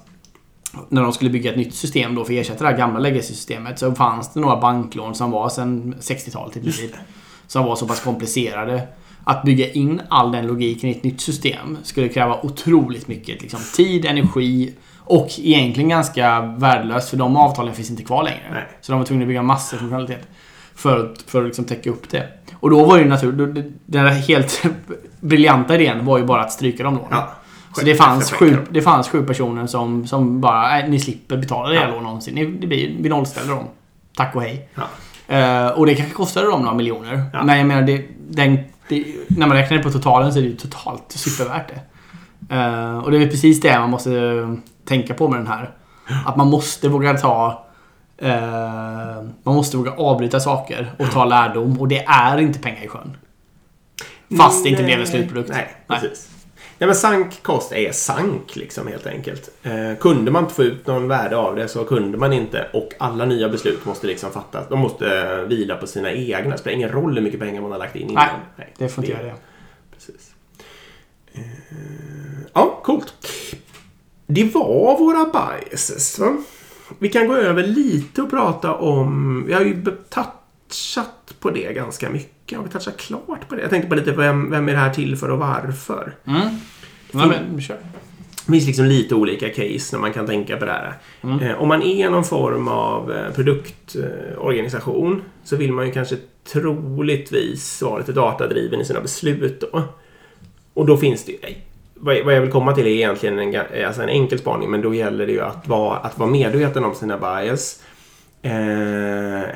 när 0.89 1.01
de 1.01 1.13
skulle 1.13 1.29
bygga 1.29 1.51
ett 1.51 1.57
nytt 1.57 1.75
system 1.75 2.15
då 2.15 2.25
för 2.25 2.33
att 2.33 2.39
ersätta 2.39 2.63
det 2.63 2.69
här 2.69 2.77
gamla 2.77 2.99
legacy-systemet 2.99 3.79
så 3.79 3.95
fanns 3.95 4.33
det 4.33 4.39
några 4.39 4.55
banklån 4.55 5.15
som 5.15 5.31
var 5.31 5.49
sedan 5.49 5.95
60-talet 5.99 6.57
i 6.57 6.61
princip. 6.61 6.91
Som 7.47 7.65
var 7.65 7.75
så 7.75 7.87
pass 7.87 7.99
komplicerade. 7.99 8.87
Att 9.23 9.43
bygga 9.43 9.71
in 9.71 10.01
all 10.09 10.31
den 10.31 10.47
logiken 10.47 10.89
i 10.89 10.91
ett 10.91 11.03
nytt 11.03 11.21
system 11.21 11.77
skulle 11.83 12.09
kräva 12.09 12.39
otroligt 12.43 13.07
mycket 13.07 13.41
liksom, 13.41 13.59
tid, 13.75 14.05
energi 14.05 14.73
och 14.97 15.27
egentligen 15.37 15.89
ganska 15.89 16.41
värdelöst 16.41 17.09
för 17.09 17.17
de 17.17 17.37
avtalen 17.37 17.73
finns 17.73 17.89
inte 17.89 18.03
kvar 18.03 18.23
längre. 18.23 18.47
Nej. 18.51 18.67
Så 18.81 18.91
de 18.91 18.99
var 18.99 19.05
tvungna 19.05 19.23
att 19.23 19.27
bygga 19.27 19.43
massor 19.43 19.77
av 19.77 19.79
funktionalitet. 19.79 20.27
För, 20.81 21.05
att- 21.05 21.21
för 21.21 21.39
att 21.39 21.45
liksom 21.45 21.65
täcka 21.65 21.89
upp 21.89 22.09
det. 22.09 22.27
Och 22.59 22.69
då 22.69 22.85
var 22.85 22.97
det 22.97 23.03
ju 23.03 23.09
naturligt. 23.09 23.65
Den 23.85 24.05
där 24.05 24.11
helt 24.11 24.63
briljanta 25.19 25.75
idén 25.75 26.05
var 26.05 26.17
ju 26.17 26.23
bara 26.25 26.41
att 26.41 26.51
stryka 26.51 26.83
de 26.83 26.93
lånen. 26.93 27.07
Ja. 27.11 27.31
Så 27.75 27.85
det 27.85 27.95
fanns, 27.95 28.31
sju, 28.31 28.57
det 28.71 28.81
fanns 28.81 29.09
sju 29.09 29.23
personer 29.25 29.67
som, 29.67 30.07
som 30.07 30.41
bara, 30.41 30.61
nej, 30.67 30.89
ni 30.89 30.99
slipper 30.99 31.37
betala 31.37 31.69
det 31.69 31.75
Ja. 31.75 31.81
här 31.81 31.91
lån 31.91 32.03
någonsin. 32.03 32.35
Ni, 32.35 32.45
det 32.45 32.67
blir, 32.67 32.95
vi 32.99 33.09
nollställer 33.09 33.53
dem. 33.53 33.63
Tack 34.15 34.35
och 34.35 34.41
hej. 34.41 34.69
Ja. 34.75 34.83
Eh, 35.35 35.67
och 35.67 35.85
det 35.85 35.95
kanske 35.95 36.13
kostade 36.15 36.47
dem 36.47 36.61
några 36.61 36.75
miljoner. 36.75 37.23
Ja. 37.33 37.43
Men 37.43 37.57
jag 37.57 37.67
menar, 37.67 37.81
det, 37.81 38.05
den, 38.29 38.57
det, 38.89 39.05
när 39.27 39.47
man 39.47 39.57
räknar 39.57 39.77
det 39.77 39.83
på 39.83 39.91
totalen 39.91 40.33
så 40.33 40.39
är 40.39 40.43
det 40.43 40.49
ju 40.49 40.55
totalt 40.55 41.03
supervärt 41.11 41.67
det. 41.67 42.55
Eh, 42.55 42.97
och 42.97 43.11
det 43.11 43.17
är 43.23 43.27
precis 43.27 43.61
det 43.61 43.79
man 43.79 43.89
måste 43.89 44.11
tänka 44.85 45.13
på 45.13 45.27
med 45.29 45.39
den 45.39 45.47
här. 45.47 45.69
Att 46.25 46.35
man 46.37 46.47
måste 46.47 46.89
våga 46.89 47.13
ta... 47.13 47.65
eh, 48.21 49.23
man 49.43 49.55
måste 49.55 49.77
våga 49.77 49.91
avbryta 49.91 50.39
saker 50.39 50.91
och 50.99 51.11
ta 51.11 51.25
lärdom. 51.25 51.79
Och 51.79 51.87
det 51.87 52.03
är 52.03 52.37
inte 52.37 52.59
pengar 52.59 52.83
i 52.83 52.87
sjön. 52.87 53.17
Fast 54.37 54.63
det 54.63 54.69
inte 54.69 54.83
blev 54.83 54.99
en 54.99 55.07
slutprodukt. 55.07 55.49
Nej, 55.49 55.75
precis. 55.87 56.29
Nej, 56.77 56.87
men 56.87 56.95
sank 56.95 57.43
kost 57.43 57.71
är 57.71 57.91
sank 57.91 58.55
liksom 58.55 58.87
helt 58.87 59.07
enkelt. 59.07 59.49
Eh, 59.63 59.97
kunde 59.99 60.31
man 60.31 60.43
inte 60.43 60.55
få 60.55 60.63
ut 60.63 60.87
någon 60.87 61.07
värde 61.07 61.37
av 61.37 61.55
det 61.55 61.67
så 61.67 61.83
kunde 61.85 62.17
man 62.17 62.33
inte 62.33 62.67
och 62.73 62.89
alla 62.99 63.25
nya 63.25 63.49
beslut 63.49 63.85
måste 63.85 64.07
liksom 64.07 64.31
fattas. 64.31 64.67
De 64.69 64.79
måste 64.79 65.35
vila 65.45 65.75
på 65.75 65.87
sina 65.87 66.11
egna. 66.11 66.51
Det 66.51 66.57
spelar 66.57 66.75
ingen 66.75 66.89
roll 66.89 67.15
hur 67.15 67.21
mycket 67.21 67.39
pengar 67.39 67.61
man 67.61 67.71
har 67.71 67.79
lagt 67.79 67.95
in 67.95 68.09
innan. 68.09 68.27
Nej, 68.55 68.73
Det 68.77 68.89
får 68.89 69.03
inte 69.03 69.13
göra 69.13 69.23
det. 69.25 69.33
Precis. 69.93 70.31
Eh, 71.33 71.41
ja, 72.53 72.79
coolt. 72.83 73.13
Det 74.27 74.43
var 74.43 74.97
våra 74.99 75.25
biases. 75.25 76.19
Va? 76.19 76.37
Vi 76.99 77.09
kan 77.09 77.27
gå 77.27 77.35
över 77.35 77.63
lite 77.63 78.21
och 78.21 78.29
prata 78.29 78.73
om... 78.73 79.43
Vi 79.47 79.53
har 79.53 79.61
ju 79.61 79.83
touchat 80.09 81.33
på 81.39 81.49
det 81.49 81.73
ganska 81.73 82.09
mycket. 82.09 82.57
Har 82.57 82.65
vi 82.65 82.71
touchat 82.71 82.97
klart 82.97 83.49
på 83.49 83.55
det? 83.55 83.61
Jag 83.61 83.69
tänkte 83.69 83.89
på 83.89 83.95
lite 83.95 84.11
vem, 84.11 84.51
vem 84.51 84.69
är 84.69 84.73
det 84.73 84.79
här 84.79 84.93
till 84.93 85.17
för 85.17 85.29
och 85.29 85.39
varför? 85.39 86.15
Mm. 86.25 86.41
Ja, 87.11 87.25
men, 87.25 87.61
kör. 87.61 87.77
Det 88.45 88.51
finns 88.51 88.67
liksom 88.67 88.85
lite 88.85 89.15
olika 89.15 89.49
case 89.49 89.95
när 89.95 89.99
man 89.99 90.13
kan 90.13 90.27
tänka 90.27 90.57
på 90.57 90.65
det 90.65 90.71
här. 90.71 90.93
Eh, 91.41 91.61
om 91.61 91.67
man 91.67 91.81
är 91.81 92.09
någon 92.09 92.23
form 92.23 92.67
av 92.67 93.11
eh, 93.11 93.33
produktorganisation 93.33 95.21
så 95.43 95.55
vill 95.55 95.73
man 95.73 95.85
ju 95.85 95.91
kanske 95.91 96.17
troligtvis 96.51 97.81
vara 97.81 97.97
lite 97.97 98.11
datadriven 98.11 98.81
i 98.81 98.85
sina 98.85 99.01
beslut 99.01 99.61
då. 99.71 99.83
Och 100.73 100.85
då 100.85 100.97
finns 100.97 101.25
det 101.25 101.31
ju... 101.31 101.37
Vad 102.03 102.25
vad 102.25 102.33
jag 102.35 102.41
vill 102.41 102.51
komma 102.51 102.73
till 102.73 102.85
är 102.87 102.91
egentligen 102.91 103.39
en, 103.39 103.53
ga- 103.53 103.85
alltså 103.87 104.01
en 104.01 104.09
enkel 104.09 104.39
spaning 104.39 104.71
men 104.71 104.81
då 104.81 104.93
gäller 104.93 105.25
det 105.27 105.31
ju 105.33 105.41
att 105.41 105.67
vara, 105.67 105.97
att 105.97 106.17
vara 106.19 106.29
medveten 106.29 106.83
om 106.85 106.95
sina 106.95 107.17
bias. 107.17 107.83
Eh, 108.41 109.49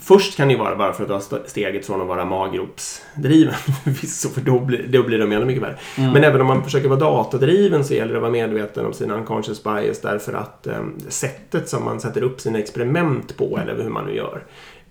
Först 0.00 0.36
kan 0.36 0.48
det 0.48 0.52
ju 0.54 0.58
vara 0.60 0.76
bara 0.76 0.92
för 0.92 1.02
att 1.02 1.08
ta 1.08 1.16
st- 1.18 1.48
steget 1.50 1.86
från 1.86 2.00
att 2.00 2.06
vara 2.06 2.24
maggropsdriven. 2.24 3.54
Förvisso, 3.84 4.28
för 4.34 4.40
då 4.40 4.58
blir, 4.60 4.86
då 4.88 5.02
blir 5.02 5.18
de 5.18 5.32
ännu 5.32 5.44
mycket 5.44 5.62
värre. 5.62 5.78
Men 5.96 6.24
även 6.24 6.40
om 6.40 6.46
man 6.46 6.64
försöker 6.64 6.88
vara 6.88 6.98
datadriven 7.00 7.84
så 7.84 7.94
gäller 7.94 8.12
det 8.12 8.18
att 8.18 8.22
vara 8.22 8.32
medveten 8.32 8.86
om 8.86 8.92
sina 8.92 9.14
unconscious 9.14 9.64
bias 9.64 10.00
därför 10.00 10.32
att 10.32 10.66
eh, 10.66 10.80
sättet 11.08 11.68
som 11.68 11.84
man 11.84 12.00
sätter 12.00 12.22
upp 12.22 12.40
sina 12.40 12.58
experiment 12.58 13.36
på, 13.36 13.58
eller 13.62 13.82
hur 13.82 13.90
man 13.90 14.04
nu 14.06 14.14
gör. 14.14 14.42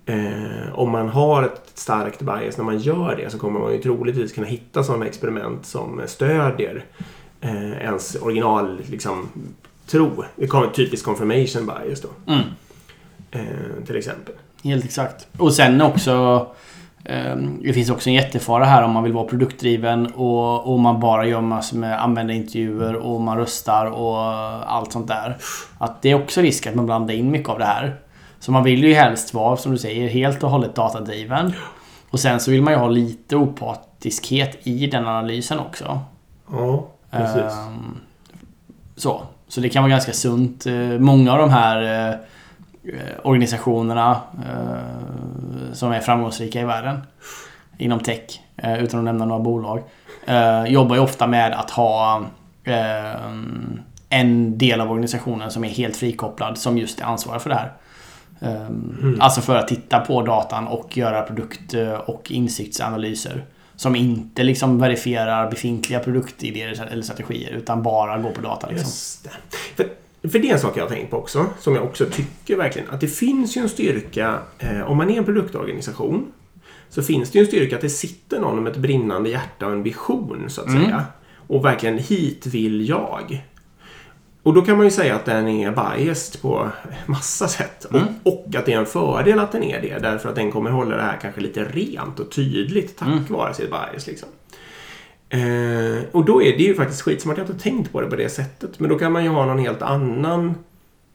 Eh, 0.09 0.73
om 0.73 0.91
man 0.91 1.09
har 1.09 1.43
ett 1.43 1.71
starkt 1.73 2.21
bias 2.21 2.57
när 2.57 2.63
man 2.63 2.77
gör 2.77 3.15
det 3.15 3.29
så 3.29 3.39
kommer 3.39 3.59
man 3.59 3.71
ju 3.71 3.77
troligtvis 3.81 4.33
kunna 4.33 4.47
hitta 4.47 4.83
sådana 4.83 5.05
experiment 5.05 5.65
som 5.65 6.01
stödjer 6.05 6.85
eh, 7.41 7.71
ens 7.71 8.15
original 8.15 8.81
liksom, 8.89 9.29
tro. 9.87 10.23
Det 10.35 10.47
kommer 10.47 10.67
typiskt 10.67 11.05
confirmation 11.05 11.65
bias 11.65 12.01
då. 12.01 12.07
Mm. 12.33 12.41
Eh, 13.31 13.85
till 13.85 13.95
exempel. 13.95 14.33
Helt 14.63 14.85
exakt. 14.85 15.27
Och 15.37 15.53
sen 15.53 15.81
också... 15.81 16.45
ehm, 17.05 17.59
Det 17.63 17.73
finns 17.73 17.89
också 17.89 18.09
en 18.09 18.13
jättefara 18.13 18.65
här 18.65 18.83
om 18.83 18.91
man 18.91 19.03
vill 19.03 19.13
vara 19.13 19.27
produktdriven 19.27 20.05
och, 20.07 20.73
och 20.73 20.79
man 20.79 20.99
bara 20.99 21.25
gör 21.25 21.41
massor 21.41 21.77
med 21.77 22.03
användarintervjuer 22.03 22.95
och 22.95 23.21
man 23.21 23.37
röstar 23.37 23.85
och 23.85 24.17
allt 24.73 24.91
sånt 24.91 25.07
där. 25.07 25.37
Att 25.77 26.01
det 26.01 26.11
är 26.11 26.15
också 26.15 26.41
risk 26.41 26.67
att 26.67 26.75
man 26.75 26.85
blandar 26.85 27.13
in 27.13 27.31
mycket 27.31 27.49
av 27.49 27.59
det 27.59 27.65
här. 27.65 27.95
Så 28.39 28.51
man 28.51 28.63
vill 28.63 28.83
ju 28.83 28.93
helst 28.93 29.33
vara, 29.33 29.57
som 29.57 29.71
du 29.71 29.77
säger, 29.77 30.09
helt 30.09 30.43
och 30.43 30.49
hållet 30.49 30.75
datadriven. 30.75 31.53
Och 32.09 32.19
sen 32.19 32.39
så 32.39 32.51
vill 32.51 32.61
man 32.61 32.73
ju 32.73 32.79
ha 32.79 32.87
lite 32.87 33.35
opartiskhet 33.35 34.67
i 34.67 34.87
den 34.87 35.07
analysen 35.07 35.59
också. 35.59 35.99
Ja, 36.51 36.87
precis. 37.11 37.53
Ehm, 37.53 37.97
så. 38.95 39.21
så 39.47 39.61
det 39.61 39.69
kan 39.69 39.83
vara 39.83 39.89
ganska 39.91 40.13
sunt. 40.13 40.65
Eh, 40.65 40.73
Många 40.99 41.33
av 41.33 41.37
de 41.39 41.49
här 41.49 41.81
eh, 41.81 42.13
eh, 42.93 43.19
organisationerna 43.23 44.21
eh, 44.45 45.73
som 45.73 45.91
är 45.91 45.99
framgångsrika 45.99 46.61
i 46.61 46.65
världen 46.65 46.99
inom 47.77 47.99
tech, 47.99 48.41
eh, 48.57 48.83
utan 48.83 48.99
att 48.99 49.05
nämna 49.05 49.25
några 49.25 49.43
bolag, 49.43 49.83
eh, 50.25 50.63
jobbar 50.63 50.95
ju 50.95 51.01
ofta 51.01 51.27
med 51.27 51.53
att 51.53 51.71
ha 51.71 52.21
eh, 52.63 53.31
en 54.09 54.57
del 54.57 54.81
av 54.81 54.91
organisationen 54.91 55.51
som 55.51 55.63
är 55.63 55.69
helt 55.69 55.95
frikopplad 55.95 56.57
som 56.57 56.77
just 56.77 56.99
är 56.99 57.05
ansvarig 57.05 57.41
för 57.41 57.49
det 57.49 57.55
här. 57.55 57.71
Um, 58.39 59.17
Alltså 59.19 59.41
för 59.41 59.55
att 59.55 59.67
titta 59.67 59.99
på 59.99 60.21
datan 60.21 60.67
och 60.67 60.97
göra 60.97 61.21
produkt 61.21 61.73
eh, 61.73 61.93
och 61.93 62.31
insiktsanalyser. 62.31 63.45
Som 63.75 63.95
inte 63.95 64.43
liksom 64.43 64.79
verifierar 64.79 65.49
befintliga 65.49 65.99
produktidéer 65.99 66.87
eller 66.91 67.03
strategier 67.03 67.51
utan 67.51 67.83
bara 67.83 68.17
går 68.17 68.31
på 68.31 68.41
data. 68.41 68.69
Liksom. 68.69 68.91
För, 69.75 69.87
för 70.29 70.39
det 70.39 70.49
är 70.49 70.53
en 70.53 70.59
sak 70.59 70.77
jag 70.77 70.83
har 70.83 70.89
tänkt 70.89 71.11
på 71.11 71.17
också, 71.17 71.45
som 71.59 71.75
jag 71.75 71.83
också 71.83 72.05
tycker 72.05 72.55
verkligen, 72.55 72.89
att 72.89 73.01
det 73.01 73.07
finns 73.07 73.57
ju 73.57 73.61
en 73.61 73.69
styrka, 73.69 74.39
eh, 74.59 74.81
om 74.81 74.97
man 74.97 75.09
är 75.09 75.17
en 75.17 75.25
produktorganisation, 75.25 76.31
så 76.89 77.03
finns 77.03 77.31
det 77.31 77.37
ju 77.37 77.41
en 77.41 77.47
styrka 77.47 77.75
att 77.75 77.81
det 77.81 77.89
sitter 77.89 78.39
någon 78.39 78.63
med 78.63 78.71
ett 78.71 78.77
brinnande 78.77 79.29
hjärta 79.29 79.65
och 79.65 79.71
en 79.71 79.83
vision, 79.83 80.45
så 80.47 80.61
att 80.61 80.71
säga. 80.71 81.03
Och 81.47 81.65
verkligen, 81.65 81.97
hit 81.97 82.45
vill 82.45 82.89
jag. 82.89 83.43
Och 84.47 84.53
då 84.53 84.61
kan 84.61 84.77
man 84.77 84.85
ju 84.85 84.91
säga 84.91 85.15
att 85.15 85.25
den 85.25 85.47
är 85.47 85.71
biased 85.71 86.41
på 86.41 86.69
massa 87.05 87.47
sätt. 87.47 87.85
Och, 87.85 88.01
och 88.23 88.55
att 88.55 88.65
det 88.65 88.73
är 88.73 88.77
en 88.77 88.85
fördel 88.85 89.39
att 89.39 89.51
den 89.51 89.63
är 89.63 89.81
det, 89.81 89.99
därför 90.01 90.29
att 90.29 90.35
den 90.35 90.51
kommer 90.51 90.69
hålla 90.69 90.95
det 90.95 91.01
här 91.01 91.17
kanske 91.21 91.41
lite 91.41 91.63
rent 91.63 92.19
och 92.19 92.31
tydligt 92.31 92.97
tack 92.97 93.29
vare 93.29 93.53
sitt 93.53 93.69
bias. 93.69 94.07
Liksom. 94.07 94.29
Eh, 95.29 96.03
och 96.11 96.25
då 96.25 96.43
är 96.43 96.57
det 96.57 96.63
ju 96.63 96.75
faktiskt 96.75 97.01
skitsmart. 97.01 97.37
Jag 97.37 97.45
har 97.45 97.51
inte 97.51 97.63
tänkt 97.63 97.91
på 97.91 98.01
det 98.01 98.07
på 98.07 98.15
det 98.15 98.29
sättet. 98.29 98.79
Men 98.79 98.89
då 98.89 98.99
kan 98.99 99.11
man 99.11 99.23
ju 99.23 99.29
ha 99.29 99.45
någon 99.45 99.59
helt 99.59 99.81
annan 99.81 100.55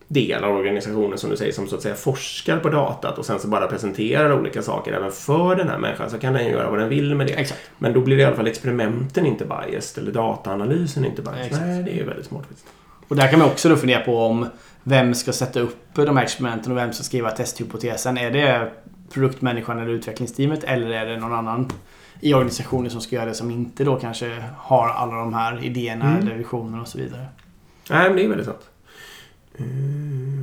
del 0.08 0.44
av 0.44 0.56
organisationen 0.56 1.18
som 1.18 1.30
du 1.30 1.36
säger 1.36 1.52
som 1.52 1.68
så 1.68 1.76
att 1.76 1.82
säga 1.82 1.94
forskar 1.94 2.58
på 2.58 2.68
datat 2.68 3.18
och 3.18 3.26
sen 3.26 3.38
så 3.38 3.48
bara 3.48 3.66
presenterar 3.66 4.40
olika 4.40 4.62
saker 4.62 4.92
även 4.92 5.12
för 5.12 5.56
den 5.56 5.68
här 5.68 5.78
människan 5.78 6.10
så 6.10 6.18
kan 6.18 6.32
den 6.32 6.46
göra 6.46 6.70
vad 6.70 6.78
den 6.78 6.88
vill 6.88 7.14
med 7.14 7.26
det. 7.26 7.32
Exakt. 7.32 7.70
Men 7.78 7.92
då 7.92 8.00
blir 8.00 8.16
det 8.16 8.22
i 8.22 8.24
alla 8.26 8.36
fall 8.36 8.46
experimenten 8.46 9.26
inte 9.26 9.44
biased 9.44 10.02
eller 10.02 10.12
dataanalysen 10.12 11.04
inte 11.04 11.22
biased. 11.22 11.46
Exakt. 11.46 11.66
Nej, 11.66 11.82
det 11.82 11.90
är 11.90 11.96
ju 11.96 12.04
väldigt 12.04 12.26
smart. 12.26 12.46
faktiskt. 12.46 12.66
Och 13.12 13.16
där 13.16 13.28
kan 13.28 13.38
man 13.38 13.48
också 13.48 13.68
då 13.68 13.76
fundera 13.76 14.00
på 14.00 14.18
om 14.26 14.46
vem 14.82 15.14
ska 15.14 15.32
sätta 15.32 15.60
upp 15.60 15.76
de 15.94 16.16
här 16.16 16.24
experimenten 16.24 16.72
och 16.72 16.78
vem 16.78 16.92
ska 16.92 17.04
skriva 17.04 17.30
testhypotesen. 17.30 18.18
Är 18.18 18.30
det 18.30 18.72
produktmänniskan 19.12 19.78
eller 19.78 19.90
utvecklingsteamet 19.90 20.64
eller 20.64 20.90
är 20.90 21.06
det 21.06 21.16
någon 21.16 21.32
annan 21.32 21.70
i 22.20 22.34
organisationen 22.34 22.90
som 22.90 23.00
ska 23.00 23.16
göra 23.16 23.26
det 23.26 23.34
som 23.34 23.50
inte 23.50 23.84
då 23.84 23.96
kanske 23.96 24.44
har 24.56 24.88
alla 24.88 25.14
de 25.14 25.34
här 25.34 25.64
idéerna 25.64 26.04
Mm. 26.04 26.26
eller 26.26 26.36
visionerna 26.36 26.82
och 26.82 26.88
så 26.88 26.98
vidare. 26.98 27.26
Nej, 27.90 28.08
men 28.08 28.16
det 28.16 28.24
är 28.24 28.28
väldigt 28.28 28.46
sant. 28.46 28.70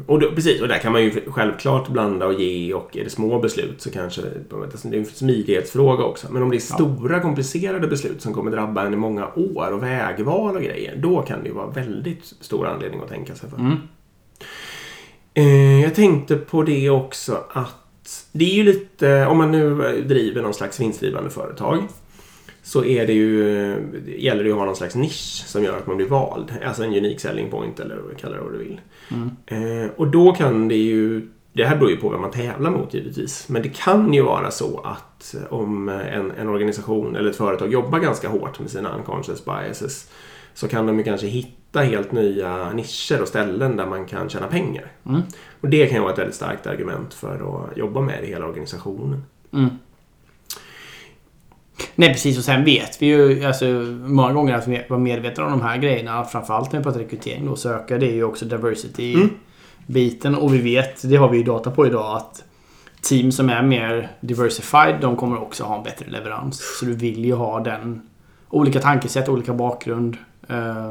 Och 0.05 0.19
då, 0.19 0.31
precis, 0.31 0.61
och 0.61 0.67
där 0.67 0.77
kan 0.77 0.91
man 0.91 1.03
ju 1.03 1.11
självklart 1.27 1.89
blanda 1.89 2.25
och 2.25 2.33
ge 2.33 2.73
och 2.73 2.97
är 2.97 3.03
det 3.03 3.09
små 3.09 3.39
beslut 3.39 3.81
så 3.81 3.91
kanske 3.91 4.21
det 4.21 4.95
är 4.95 4.99
en 4.99 5.05
smidighetsfråga 5.05 6.03
också. 6.03 6.27
Men 6.31 6.43
om 6.43 6.49
det 6.49 6.57
är 6.57 6.59
stora 6.59 7.19
komplicerade 7.19 7.87
beslut 7.87 8.21
som 8.21 8.33
kommer 8.33 8.51
drabba 8.51 8.85
en 8.85 8.93
i 8.93 8.97
många 8.97 9.27
år 9.27 9.71
och 9.71 9.83
vägval 9.83 10.55
och 10.55 10.61
grejer, 10.61 10.95
då 10.95 11.21
kan 11.21 11.43
det 11.43 11.47
ju 11.47 11.53
vara 11.53 11.69
väldigt 11.69 12.25
stor 12.25 12.67
anledning 12.67 13.01
att 13.01 13.09
tänka 13.09 13.35
sig 13.35 13.49
för. 13.49 13.57
Mm. 13.57 13.77
Eh, 15.33 15.81
Jag 15.83 15.95
tänkte 15.95 16.35
på 16.35 16.63
det 16.63 16.89
också 16.89 17.43
att 17.51 18.27
det 18.31 18.45
är 18.45 18.53
ju 18.55 18.63
lite, 18.63 19.25
om 19.25 19.37
man 19.37 19.51
nu 19.51 19.75
driver 20.07 20.41
någon 20.41 20.53
slags 20.53 20.79
vinstdrivande 20.79 21.29
företag 21.29 21.83
så 22.69 22.85
är 22.85 23.07
det 23.07 23.13
ju, 23.13 23.43
det 24.05 24.11
gäller 24.11 24.43
det 24.43 24.51
att 24.51 24.57
ha 24.57 24.65
någon 24.65 24.75
slags 24.75 24.95
nisch 24.95 25.43
som 25.47 25.63
gör 25.63 25.77
att 25.77 25.87
man 25.87 25.97
blir 25.97 26.07
vald. 26.07 26.53
Alltså 26.65 26.83
en 26.83 26.93
unik 26.93 27.19
selling 27.19 27.49
point 27.49 27.79
eller 27.79 27.97
kalla 28.17 28.35
det 28.35 28.41
vad 28.41 28.53
du 28.53 28.57
vill. 28.57 28.81
Eh, 29.45 29.91
och 29.95 30.07
då 30.07 30.31
kan 30.31 30.67
det 30.67 30.75
ju, 30.75 31.29
det 31.53 31.65
här 31.65 31.75
beror 31.75 31.91
ju 31.91 31.97
på 31.97 32.09
vem 32.09 32.21
man 32.21 32.31
tävlar 32.31 32.71
mot 32.71 32.93
givetvis. 32.93 33.49
Men 33.49 33.61
det 33.61 33.69
kan 33.69 34.13
ju 34.13 34.21
vara 34.21 34.51
så 34.51 34.81
att 34.83 35.35
om 35.49 35.89
en, 35.89 36.31
en 36.31 36.49
organisation 36.49 37.15
eller 37.15 37.29
ett 37.29 37.35
företag 37.35 37.71
jobbar 37.71 37.99
ganska 37.99 38.29
hårt 38.29 38.59
med 38.59 38.69
sina 38.69 38.95
unconscious 38.95 39.45
biases 39.45 40.09
så 40.53 40.67
kan 40.67 40.85
de 40.85 40.97
ju 40.97 41.03
kanske 41.03 41.27
hitta 41.27 41.79
helt 41.79 42.11
nya 42.11 42.73
nischer 42.73 43.21
och 43.21 43.27
ställen 43.27 43.77
där 43.77 43.85
man 43.85 44.05
kan 44.05 44.29
tjäna 44.29 44.47
pengar. 44.47 44.91
Mm. 45.05 45.21
Och 45.61 45.69
det 45.69 45.85
kan 45.85 45.95
ju 45.95 46.01
vara 46.01 46.13
ett 46.13 46.19
väldigt 46.19 46.35
starkt 46.35 46.67
argument 46.67 47.13
för 47.13 47.69
att 47.71 47.77
jobba 47.77 48.01
med 48.01 48.23
i 48.23 48.27
hela 48.27 48.45
organisationen. 48.45 49.23
Mm. 49.53 49.69
Nej 51.95 52.09
precis 52.13 52.37
och 52.37 52.43
sen 52.43 52.63
vet 52.65 53.01
vi 53.01 53.05
ju 53.05 53.45
alltså, 53.45 53.65
många 54.05 54.33
gånger 54.33 54.53
att 54.55 54.67
vi 54.67 54.81
vara 54.89 54.99
medvetna 54.99 55.45
om 55.45 55.51
de 55.51 55.61
här 55.61 55.77
grejerna. 55.77 56.23
Framförallt 56.25 56.71
när 56.71 56.79
vi 56.79 56.83
pratar 56.83 56.99
rekrytering 56.99 57.49
och 57.49 57.59
söka. 57.59 57.97
Det 57.97 58.05
är 58.07 58.13
ju 58.13 58.23
också 58.23 58.45
diversity 58.45 59.13
Mm. 59.13 59.29
biten. 59.87 60.35
Och 60.35 60.53
vi 60.53 60.57
vet, 60.57 61.09
det 61.09 61.15
har 61.15 61.29
vi 61.29 61.37
ju 61.37 61.43
data 61.43 61.71
på 61.71 61.85
idag, 61.87 62.17
att 62.17 62.43
team 63.01 63.31
som 63.31 63.49
är 63.49 63.61
mer 63.61 64.11
diversified 64.21 64.95
de 65.01 65.15
kommer 65.15 65.41
också 65.41 65.63
ha 65.63 65.77
en 65.77 65.83
bättre 65.83 66.05
leverans. 66.09 66.77
Så 66.79 66.85
du 66.85 66.93
vill 66.93 67.25
ju 67.25 67.33
ha 67.33 67.59
den 67.59 68.01
olika 68.49 68.79
tankesätt, 68.79 69.29
olika 69.29 69.53
bakgrund. 69.53 70.17
eh, 70.47 70.89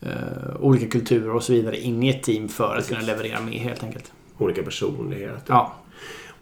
eh, 0.00 0.56
olika 0.60 0.86
kulturer 0.86 1.34
och 1.34 1.42
så 1.42 1.52
vidare 1.52 1.80
in 1.80 2.02
i 2.02 2.08
ett 2.08 2.22
team 2.22 2.48
för 2.48 2.76
att 2.76 2.88
kunna 2.88 3.00
leverera 3.00 3.40
mer 3.40 3.58
helt 3.58 3.84
enkelt. 3.84 4.12
Olika 4.38 4.62
personligheter. 4.62 5.40
Ja, 5.46 5.72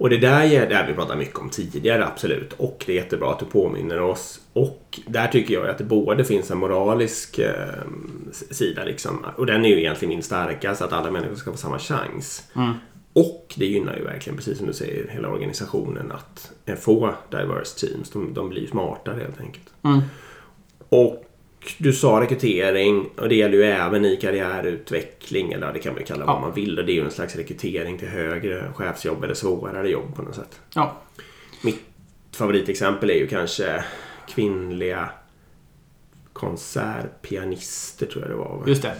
Och 0.03 0.11
det 0.11 0.19
där 0.19 0.45
är 0.45 0.69
det 0.69 0.75
här 0.75 0.87
vi 0.87 0.95
pratat 0.95 1.19
mycket 1.19 1.39
om 1.39 1.51
tidigare, 1.51 2.07
absolut. 2.07 2.53
Och 2.53 2.85
det 2.87 2.93
är 2.93 2.97
jättebra 2.97 3.31
att 3.31 3.39
du 3.39 3.45
påminner 3.45 4.01
oss. 4.01 4.41
Och 4.53 5.01
där 5.07 5.29
tycker 5.29 5.55
jag 5.55 5.69
att 5.69 5.79
det 5.79 5.85
både 5.85 6.25
finns 6.25 6.51
en 6.51 6.59
moralisk 6.59 7.39
eh, 7.39 7.53
sida, 8.51 8.85
liksom. 8.85 9.27
och 9.37 9.47
den 9.47 9.65
är 9.65 9.69
ju 9.69 9.79
egentligen 9.79 10.15
min 10.15 10.23
starkaste, 10.23 10.85
att 10.85 10.93
alla 10.93 11.11
människor 11.11 11.35
ska 11.35 11.51
få 11.51 11.57
samma 11.57 11.79
chans. 11.79 12.43
Mm. 12.57 12.73
Och 13.13 13.55
det 13.57 13.67
gynnar 13.67 13.97
ju 13.97 14.05
verkligen, 14.05 14.37
precis 14.37 14.59
som 14.59 14.67
du 14.67 14.73
säger, 14.73 15.09
hela 15.09 15.29
organisationen 15.29 16.13
att 16.13 16.53
få 16.81 17.15
diverse 17.31 17.87
teams. 17.87 18.11
De, 18.11 18.35
de 18.35 18.49
blir 18.49 18.67
smartare 18.67 19.21
helt 19.21 19.41
enkelt. 19.41 19.67
Mm. 19.83 20.01
Och 20.89 21.25
du 21.79 21.93
sa 21.93 22.21
rekrytering 22.21 23.09
och 23.19 23.29
det 23.29 23.35
gäller 23.35 23.57
ju 23.59 23.65
även 23.65 24.05
i 24.05 24.17
karriärutveckling 24.17 25.53
eller 25.53 25.73
det 25.73 25.79
kan 25.79 25.93
man 25.93 26.01
ju 26.01 26.07
kalla 26.07 26.25
vad 26.27 26.37
Ja. 26.37 26.41
man 26.41 26.55
vill. 26.55 26.79
Och 26.79 26.85
det 26.85 26.93
är 26.93 26.95
ju 26.95 27.05
en 27.05 27.11
slags 27.11 27.37
rekrytering 27.37 27.99
till 27.99 28.09
högre 28.09 28.73
chefsjobb 28.75 29.25
eller 29.25 29.35
svårare 29.35 29.89
jobb 29.91 30.17
på 30.17 30.23
något 30.23 30.35
sätt. 30.35 30.61
ja. 30.75 30.97
Mitt 31.65 31.81
favoritexempel 32.37 33.11
är 33.11 33.15
ju 33.15 33.27
kanske 33.27 33.85
kvinnliga 34.29 35.09
konsertpianister 36.33 38.07
tror 38.07 38.23
jag 38.25 38.31
det 38.31 38.37
var. 38.37 38.57
va? 38.59 38.65
just 38.67 38.83
det. 38.83 38.95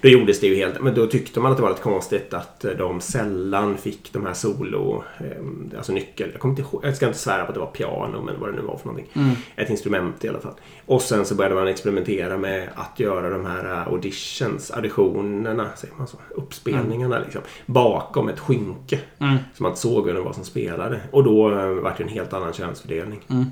Då 0.00 0.08
gjordes 0.08 0.40
det 0.40 0.46
ju 0.46 0.54
helt, 0.54 0.80
men 0.80 0.94
då 0.94 1.06
tyckte 1.06 1.40
man 1.40 1.50
att 1.50 1.56
det 1.58 1.62
var 1.62 1.70
lite 1.70 1.82
konstigt 1.82 2.34
att 2.34 2.64
de 2.78 3.00
sällan 3.00 3.78
fick 3.78 4.12
de 4.12 4.26
här 4.26 4.34
solo, 4.34 5.04
eh, 5.18 5.76
alltså 5.76 5.92
nyckel. 5.92 6.28
Jag, 6.32 6.40
kommer 6.40 6.52
inte 6.52 6.62
ihåg, 6.62 6.84
jag 6.84 6.96
ska 6.96 7.06
inte 7.06 7.18
svära 7.18 7.42
på 7.42 7.48
att 7.48 7.54
det 7.54 7.60
var 7.60 7.66
piano, 7.66 8.22
men 8.22 8.40
vad 8.40 8.48
det 8.48 8.56
nu 8.56 8.62
var 8.62 8.76
för 8.76 8.86
någonting. 8.86 9.10
Mm. 9.14 9.36
Ett 9.56 9.70
instrument 9.70 10.24
i 10.24 10.28
alla 10.28 10.40
fall. 10.40 10.54
Och 10.86 11.02
sen 11.02 11.24
så 11.24 11.34
började 11.34 11.54
man 11.54 11.68
experimentera 11.68 12.38
med 12.38 12.68
att 12.74 13.00
göra 13.00 13.30
de 13.30 13.46
här 13.46 13.64
eh, 13.64 13.88
auditions, 13.88 14.70
auditionerna, 14.70 15.68
säger 15.76 15.94
man 15.94 16.06
så, 16.06 16.16
uppspelningarna 16.30 17.18
liksom, 17.18 17.42
bakom 17.66 18.28
ett 18.28 18.38
skynke. 18.38 18.98
Mm. 19.18 19.36
Så 19.54 19.62
man 19.62 19.72
inte 19.72 19.80
såg 19.80 20.06
vem 20.06 20.14
det 20.14 20.20
var 20.20 20.32
som 20.32 20.44
spelade. 20.44 21.00
Och 21.10 21.24
då 21.24 21.50
eh, 21.50 21.68
var 21.68 21.94
det 21.96 22.02
en 22.02 22.08
helt 22.08 22.32
annan 22.32 22.52
könsfördelning. 22.52 23.20
Mm. 23.28 23.44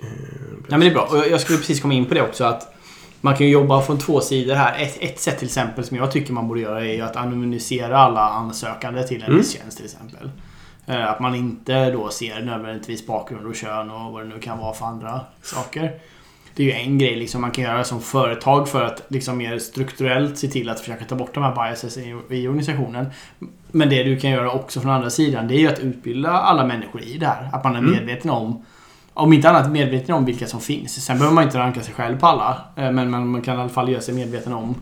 Eh, 0.00 0.06
Ja, 0.68 0.78
men 0.78 0.80
det 0.80 0.86
är 0.86 0.94
bra. 0.94 1.08
Och 1.10 1.24
jag 1.30 1.40
skulle 1.40 1.58
precis 1.58 1.80
komma 1.80 1.94
in 1.94 2.04
på 2.04 2.14
det 2.14 2.22
också. 2.22 2.44
att 2.44 2.75
Man 3.26 3.36
kan 3.36 3.48
jobba 3.48 3.80
från 3.82 3.98
två 3.98 4.20
sidor 4.20 4.54
här. 4.54 4.82
Ett, 4.82 4.96
ett 5.00 5.20
sätt 5.20 5.38
till 5.38 5.46
exempel 5.46 5.84
som 5.84 5.96
jag 5.96 6.12
tycker 6.12 6.32
man 6.32 6.48
borde 6.48 6.60
göra 6.60 6.84
är 6.86 7.02
att 7.02 7.16
anonymisera 7.16 7.98
alla 7.98 8.20
ansökande 8.20 9.02
till 9.02 9.16
en 9.22 9.26
Mm. 9.26 9.36
viss 9.38 9.52
tjänst 9.52 9.76
till 9.76 9.86
exempel. 9.86 10.30
Eh, 10.86 11.10
Att 11.10 11.20
man 11.20 11.34
inte 11.34 11.90
då 11.90 12.08
ser 12.08 12.42
nödvändigtvis 12.42 13.06
bakgrund 13.06 13.46
och 13.46 13.54
kön 13.54 13.90
och 13.90 14.12
vad 14.12 14.22
det 14.22 14.28
nu 14.28 14.38
kan 14.40 14.58
vara 14.58 14.74
för 14.74 14.86
andra 14.86 15.20
saker. 15.42 15.92
Det 16.54 16.62
är 16.62 16.66
ju 16.66 16.72
en 16.72 16.98
grej 16.98 17.16
liksom 17.16 17.40
man 17.40 17.50
kan 17.50 17.64
göra 17.64 17.84
som 17.84 18.00
företag 18.00 18.68
för 18.68 18.82
att 18.82 19.02
liksom 19.08 19.38
mer 19.38 19.58
strukturellt 19.58 20.38
se 20.38 20.48
till 20.48 20.68
att 20.68 20.80
försöka 20.80 21.04
ta 21.04 21.14
bort 21.14 21.34
de 21.34 21.42
här 21.42 21.54
biases 21.54 21.96
i, 21.98 22.16
i 22.30 22.48
organisationen. 22.48 23.06
Men 23.70 23.88
det 23.88 24.02
du 24.02 24.20
kan 24.20 24.30
göra 24.30 24.50
också 24.50 24.80
från 24.80 24.90
andra 24.92 25.10
sidan 25.10 25.48
det 25.48 25.54
är 25.54 25.58
ju 25.58 25.68
att 25.68 25.78
utbilda 25.78 26.30
alla 26.30 26.66
människor 26.66 27.02
i 27.02 27.18
det 27.18 27.26
här. 27.26 27.48
Att 27.52 27.64
man 27.64 27.74
är 27.74 27.78
Mm. 27.78 27.90
medveten 27.92 28.30
om 28.30 28.64
om 29.16 29.32
inte 29.32 29.48
annat 29.50 29.70
medveten 29.72 30.14
om 30.14 30.24
vilka 30.24 30.46
som 30.46 30.60
finns. 30.60 31.04
Sen 31.04 31.18
behöver 31.18 31.34
man 31.34 31.44
inte 31.44 31.58
ranka 31.58 31.80
sig 31.80 31.94
själv 31.94 32.20
på 32.20 32.26
alla. 32.26 32.60
eh, 32.76 32.92
Men 32.92 33.10
man 33.10 33.42
kan 33.42 33.56
i 33.58 33.60
alla 33.60 33.68
fall 33.68 33.88
göra 33.88 34.00
sig 34.00 34.14
medveten 34.14 34.52
om 34.52 34.74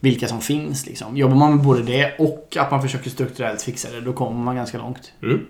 vilka 0.00 0.28
som 0.28 0.40
finns. 0.40 0.86
Liksom. 0.86 1.16
Jobbar 1.16 1.36
man 1.36 1.56
med 1.56 1.64
både 1.64 1.82
det 1.82 2.14
och 2.18 2.56
att 2.60 2.70
man 2.70 2.82
försöker 2.82 3.10
strukturellt 3.10 3.62
fixa 3.62 3.88
det, 3.90 4.00
då 4.00 4.12
kommer 4.12 4.44
man 4.44 4.56
ganska 4.56 4.78
långt. 4.78 5.12
Mm. 5.22 5.40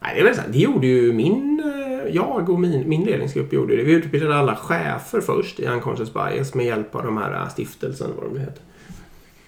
Nej, 0.00 0.14
det, 0.14 0.20
är 0.20 0.24
väl 0.24 0.34
så 0.34 0.40
här, 0.40 0.48
det 0.48 0.58
gjorde 0.58 0.86
ju 0.86 1.12
min, 1.12 1.62
eh, 1.64 2.14
jag 2.14 2.50
och 2.50 2.60
min, 2.60 2.88
min 2.88 3.04
ledningsgrupp 3.04 3.52
gjorde 3.52 3.76
det. 3.76 3.82
Vi 3.82 3.92
utbildade 3.92 4.36
alla 4.36 4.56
chefer 4.56 5.20
först 5.20 5.60
i 5.60 5.66
Unconscious 5.66 6.12
Bias 6.14 6.54
med 6.54 6.66
hjälp 6.66 6.94
av 6.94 7.04
de 7.04 7.16
här 7.16 7.32
eh, 7.42 7.48
stiftelsen, 7.48 8.10
vad 8.20 8.32
de 8.32 8.40
heter. 8.40 8.62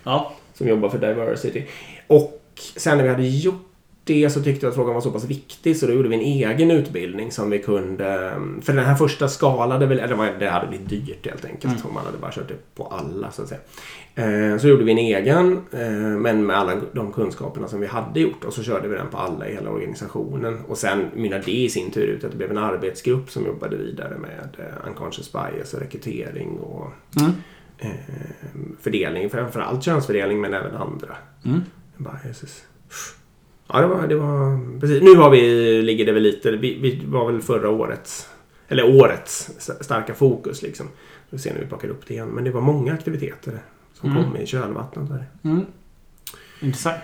Ja. 0.02 0.32
Som 0.54 0.68
jobbar 0.68 0.88
för 0.88 0.98
diversity. 0.98 1.62
Och 2.06 2.40
sen 2.76 2.96
när 2.96 3.04
vi 3.04 3.10
hade 3.10 3.26
gjort 3.26 3.73
det 4.04 4.30
så 4.30 4.42
tyckte 4.42 4.66
jag 4.66 4.70
att 4.70 4.74
frågan 4.76 4.94
var 4.94 5.00
så 5.00 5.10
pass 5.10 5.24
viktig 5.24 5.76
så 5.76 5.86
då 5.86 5.92
gjorde 5.92 6.08
vi 6.08 6.14
en 6.14 6.20
egen 6.50 6.70
utbildning 6.70 7.32
som 7.32 7.50
vi 7.50 7.58
kunde... 7.58 8.32
För 8.62 8.72
den 8.72 8.84
här 8.84 8.94
första 8.94 9.28
skalade 9.28 9.86
väl, 9.86 9.98
eller 9.98 10.38
det 10.38 10.48
hade 10.48 10.66
blivit 10.66 10.88
dyrt 10.88 11.26
helt 11.26 11.44
enkelt 11.44 11.84
om 11.84 11.94
man 11.94 12.04
hade 12.06 12.18
bara 12.18 12.32
kört 12.32 12.48
det 12.48 12.54
på 12.74 12.86
alla 12.86 13.30
så 13.30 13.42
att 13.42 13.48
säga. 13.48 13.60
Eh, 14.14 14.58
Så 14.58 14.68
gjorde 14.68 14.84
vi 14.84 14.92
en 14.92 14.98
egen 14.98 15.52
eh, 15.72 15.90
men 16.18 16.46
med 16.46 16.56
alla 16.56 16.72
de 16.92 17.12
kunskaperna 17.12 17.68
som 17.68 17.80
vi 17.80 17.86
hade 17.86 18.20
gjort 18.20 18.44
och 18.44 18.52
så 18.52 18.62
körde 18.62 18.88
vi 18.88 18.96
den 18.96 19.08
på 19.10 19.16
alla 19.16 19.48
i 19.48 19.54
hela 19.54 19.70
organisationen. 19.70 20.60
Och 20.68 20.78
sen 20.78 21.04
mynnade 21.14 21.42
det 21.46 21.52
i 21.52 21.68
sin 21.68 21.90
tur 21.90 22.06
ut 22.06 22.24
att 22.24 22.30
det 22.30 22.36
blev 22.36 22.50
en 22.50 22.58
arbetsgrupp 22.58 23.30
som 23.30 23.46
jobbade 23.46 23.76
vidare 23.76 24.18
med 24.18 24.56
eh, 24.58 24.88
unconscious 24.88 25.32
bias 25.32 25.74
och 25.74 25.80
rekrytering 25.80 26.58
och 26.58 26.90
Mm. 27.20 27.32
fördelning, 28.80 29.30
framförallt 29.30 29.82
könsfördelning 29.82 30.40
men 30.40 30.54
även 30.54 30.76
andra 30.76 31.16
Mm. 31.44 31.60
biases. 31.96 32.64
Ja, 33.72 33.80
det 33.80 33.86
var, 33.86 34.06
det 34.06 34.14
var 34.16 34.80
precis. 34.80 35.02
Nu 35.02 35.14
har 35.14 35.30
vi, 35.30 35.82
ligger 35.82 36.06
det 36.06 36.12
väl 36.12 36.22
lite, 36.22 36.50
vi, 36.50 36.78
vi 36.80 37.02
var 37.06 37.32
väl 37.32 37.40
förra 37.42 37.70
årets, 37.70 38.28
eller 38.68 38.96
årets 39.00 39.50
st- 39.58 39.84
starka 39.84 40.14
fokus 40.14 40.62
liksom. 40.62 40.86
Vi 41.30 41.38
får 41.38 41.42
se 41.42 41.52
när 41.52 41.60
vi 41.60 41.66
plockar 41.66 41.88
upp 41.88 42.06
det 42.06 42.14
igen. 42.14 42.28
Men 42.28 42.44
det 42.44 42.50
var 42.50 42.60
många 42.60 42.92
aktiviteter 42.94 43.58
som 44.00 44.10
Mm. 44.10 44.24
kom 44.24 44.36
i 44.36 44.46
kölvattnet 44.46 45.08
där. 45.08 45.24
Mm. 45.44 45.66
Intressant. 46.60 46.96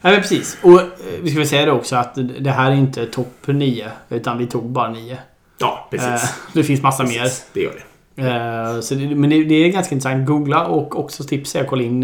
Ja, 0.00 0.10
men 0.10 0.20
precis. 0.20 0.58
Och 0.62 0.80
eh, 0.80 0.86
vi 1.22 1.30
ska 1.30 1.38
väl 1.38 1.48
säga 1.48 1.64
det 1.64 1.72
också 1.72 1.96
att 1.96 2.18
det 2.40 2.50
här 2.50 2.70
är 2.70 2.74
inte 2.74 3.06
topp 3.06 3.46
9. 3.46 3.90
Utan 4.08 4.38
vi 4.38 4.46
tog 4.46 4.64
bara 4.70 4.90
9. 4.90 5.18
Ja, 5.58 5.88
precis. 5.90 6.08
Eh, 6.08 6.20
det 6.52 6.62
finns 6.64 6.82
massa 6.82 7.02
mer. 7.02 7.20
precis. 7.22 7.46
Det 7.52 7.60
gör 7.60 7.72
det. 8.14 8.22
Eh, 8.28 8.80
så 8.80 8.94
det, 8.94 9.14
men 9.14 9.30
det, 9.30 9.44
det 9.44 9.54
är 9.54 9.68
ganska 9.68 9.94
intressant. 9.94 10.26
Googla 10.26 10.66
och 10.66 10.98
också 10.98 11.24
tips 11.24 11.56
är 11.56 11.60
att 11.60 11.66
kolla 11.68 11.82
in 11.82 12.02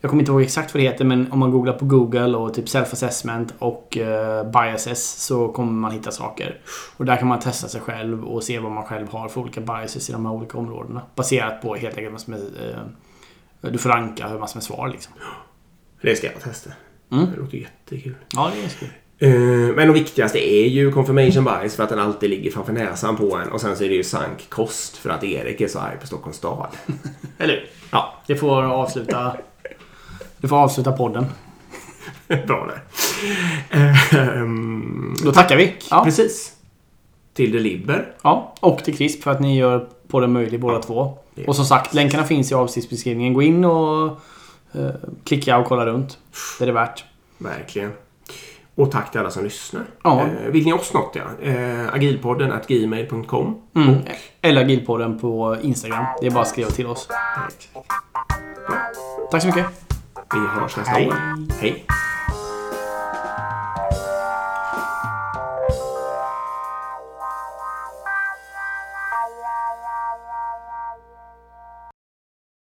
Jag 0.00 0.10
kommer 0.10 0.22
inte 0.22 0.32
ihåg 0.32 0.42
exakt 0.42 0.74
vad 0.74 0.82
det 0.82 0.88
heter 0.88 1.04
men 1.04 1.32
om 1.32 1.38
man 1.38 1.50
googlar 1.50 1.72
på 1.72 1.84
Google 1.84 2.36
och 2.36 2.54
typ 2.54 2.64
self-assessment 2.68 3.48
och 3.58 3.96
eh, 3.98 4.50
biases 4.50 5.24
så 5.24 5.48
kommer 5.48 5.72
man 5.72 5.90
hitta 5.92 6.10
saker. 6.10 6.60
Och 6.96 7.04
där 7.04 7.16
kan 7.16 7.28
man 7.28 7.40
testa 7.40 7.68
sig 7.68 7.80
själv 7.80 8.24
och 8.24 8.42
se 8.42 8.58
vad 8.58 8.72
man 8.72 8.84
själv 8.84 9.08
har 9.10 9.28
för 9.28 9.40
olika 9.40 9.60
biases 9.60 10.08
i 10.08 10.12
de 10.12 10.26
här 10.26 10.32
olika 10.32 10.58
områdena. 10.58 11.02
Baserat 11.14 11.62
på 11.62 11.74
helt 11.74 11.96
enkelt 11.96 12.12
vad 12.12 12.20
som 12.20 12.34
är... 12.34 12.38
Eh, 12.38 13.70
du 13.70 13.78
får 13.78 13.90
ranka 13.90 14.28
hur 14.28 14.38
massor 14.38 14.56
med 14.56 14.64
svar 14.64 14.88
liksom. 14.88 15.12
Det 16.02 16.16
ska 16.16 16.26
jag 16.26 16.40
testa. 16.40 16.70
Mm. 17.12 17.26
Det 17.30 17.36
låter 17.40 17.56
jättekul. 17.58 18.14
Ja, 18.34 18.50
det 18.52 18.58
är 18.58 18.60
ganska 18.62 18.78
kul. 18.78 18.88
Eh, 19.18 19.74
Men 19.76 19.86
det 19.88 19.92
viktigaste 19.94 20.38
är 20.54 20.68
ju 20.68 20.92
confirmation 20.92 21.44
bias 21.44 21.76
för 21.76 21.82
att 21.82 21.88
den 21.88 21.98
alltid 21.98 22.30
ligger 22.30 22.50
framför 22.50 22.72
näsan 22.72 23.16
på 23.16 23.36
en. 23.36 23.48
Och 23.48 23.60
sen 23.60 23.76
så 23.76 23.84
är 23.84 23.88
det 23.88 23.94
ju 23.94 24.04
sank 24.04 24.50
kost 24.50 24.96
för 24.96 25.10
att 25.10 25.24
Erik 25.24 25.60
är 25.60 25.68
så 25.68 25.78
arg 25.78 25.96
på 26.00 26.06
Stockholms 26.06 26.36
stad. 26.36 26.68
Eller 27.38 27.54
hur? 27.54 27.66
Ja, 27.90 28.14
Det 28.26 28.36
får 28.36 28.62
avsluta... 28.62 29.36
Det 30.38 30.48
får 30.48 30.56
avsluta 30.56 30.92
podden. 30.92 31.26
bra 32.46 32.68
där. 32.68 32.82
Eh, 33.70 34.18
ehm, 34.38 35.14
Då 35.24 35.32
tackar 35.32 35.56
vi. 35.56 35.74
Ja. 35.90 36.04
Precis. 36.04 36.52
Till 37.34 37.52
Deliber. 37.52 38.12
Ja, 38.22 38.54
och 38.60 38.84
till 38.84 38.96
CRISP 38.96 39.22
för 39.22 39.30
att 39.30 39.40
ni 39.40 39.56
gör 39.58 39.88
podden 40.08 40.32
möjlig 40.32 40.60
båda 40.60 40.78
två. 40.82 41.18
det- 41.34 41.46
Och 41.46 41.56
som 41.56 41.64
sagt, 41.64 41.94
länkarna 41.94 42.24
finns 42.24 42.50
i 42.50 42.54
avsnittsbeskrivningen. 42.54 43.32
Gå 43.34 43.42
in 43.42 43.64
och 43.64 44.06
eh, 44.72 44.90
klicka 45.24 45.58
och 45.58 45.66
kolla 45.66 45.86
runt. 45.86 46.18
Det 46.58 46.64
är 46.64 46.66
det 46.66 46.72
värt. 46.72 47.04
Verkligen. 47.38 47.92
Och 48.74 48.90
tack 48.92 49.10
till 49.10 49.20
alla 49.20 49.30
som 49.30 49.44
lyssnar. 49.44 49.82
Ja. 50.04 50.20
Eh, 50.20 50.50
vill 50.50 50.64
ni 50.64 50.72
oss 50.72 50.92
något 50.92 51.16
ja? 51.16 51.50
Eh, 51.50 51.94
agilpodden 51.94 52.52
at 52.52 52.68
gmail.com. 52.68 53.60
Mm. 53.74 53.94
Eller 54.42 54.60
Agilpodden 54.64 55.18
på 55.18 55.56
Instagram. 55.62 56.04
Det 56.20 56.26
är 56.26 56.30
bara 56.30 56.42
att 56.42 56.48
skriva 56.48 56.70
till 56.70 56.86
oss. 56.86 57.08
Tack 59.30 59.42
så 59.42 59.46
mycket. 59.48 59.66
Vi 60.32 60.38
hörs 60.38 60.76
nästa 60.76 60.92
Hej. 60.92 61.06
år. 61.06 61.14
Hej. 61.60 61.86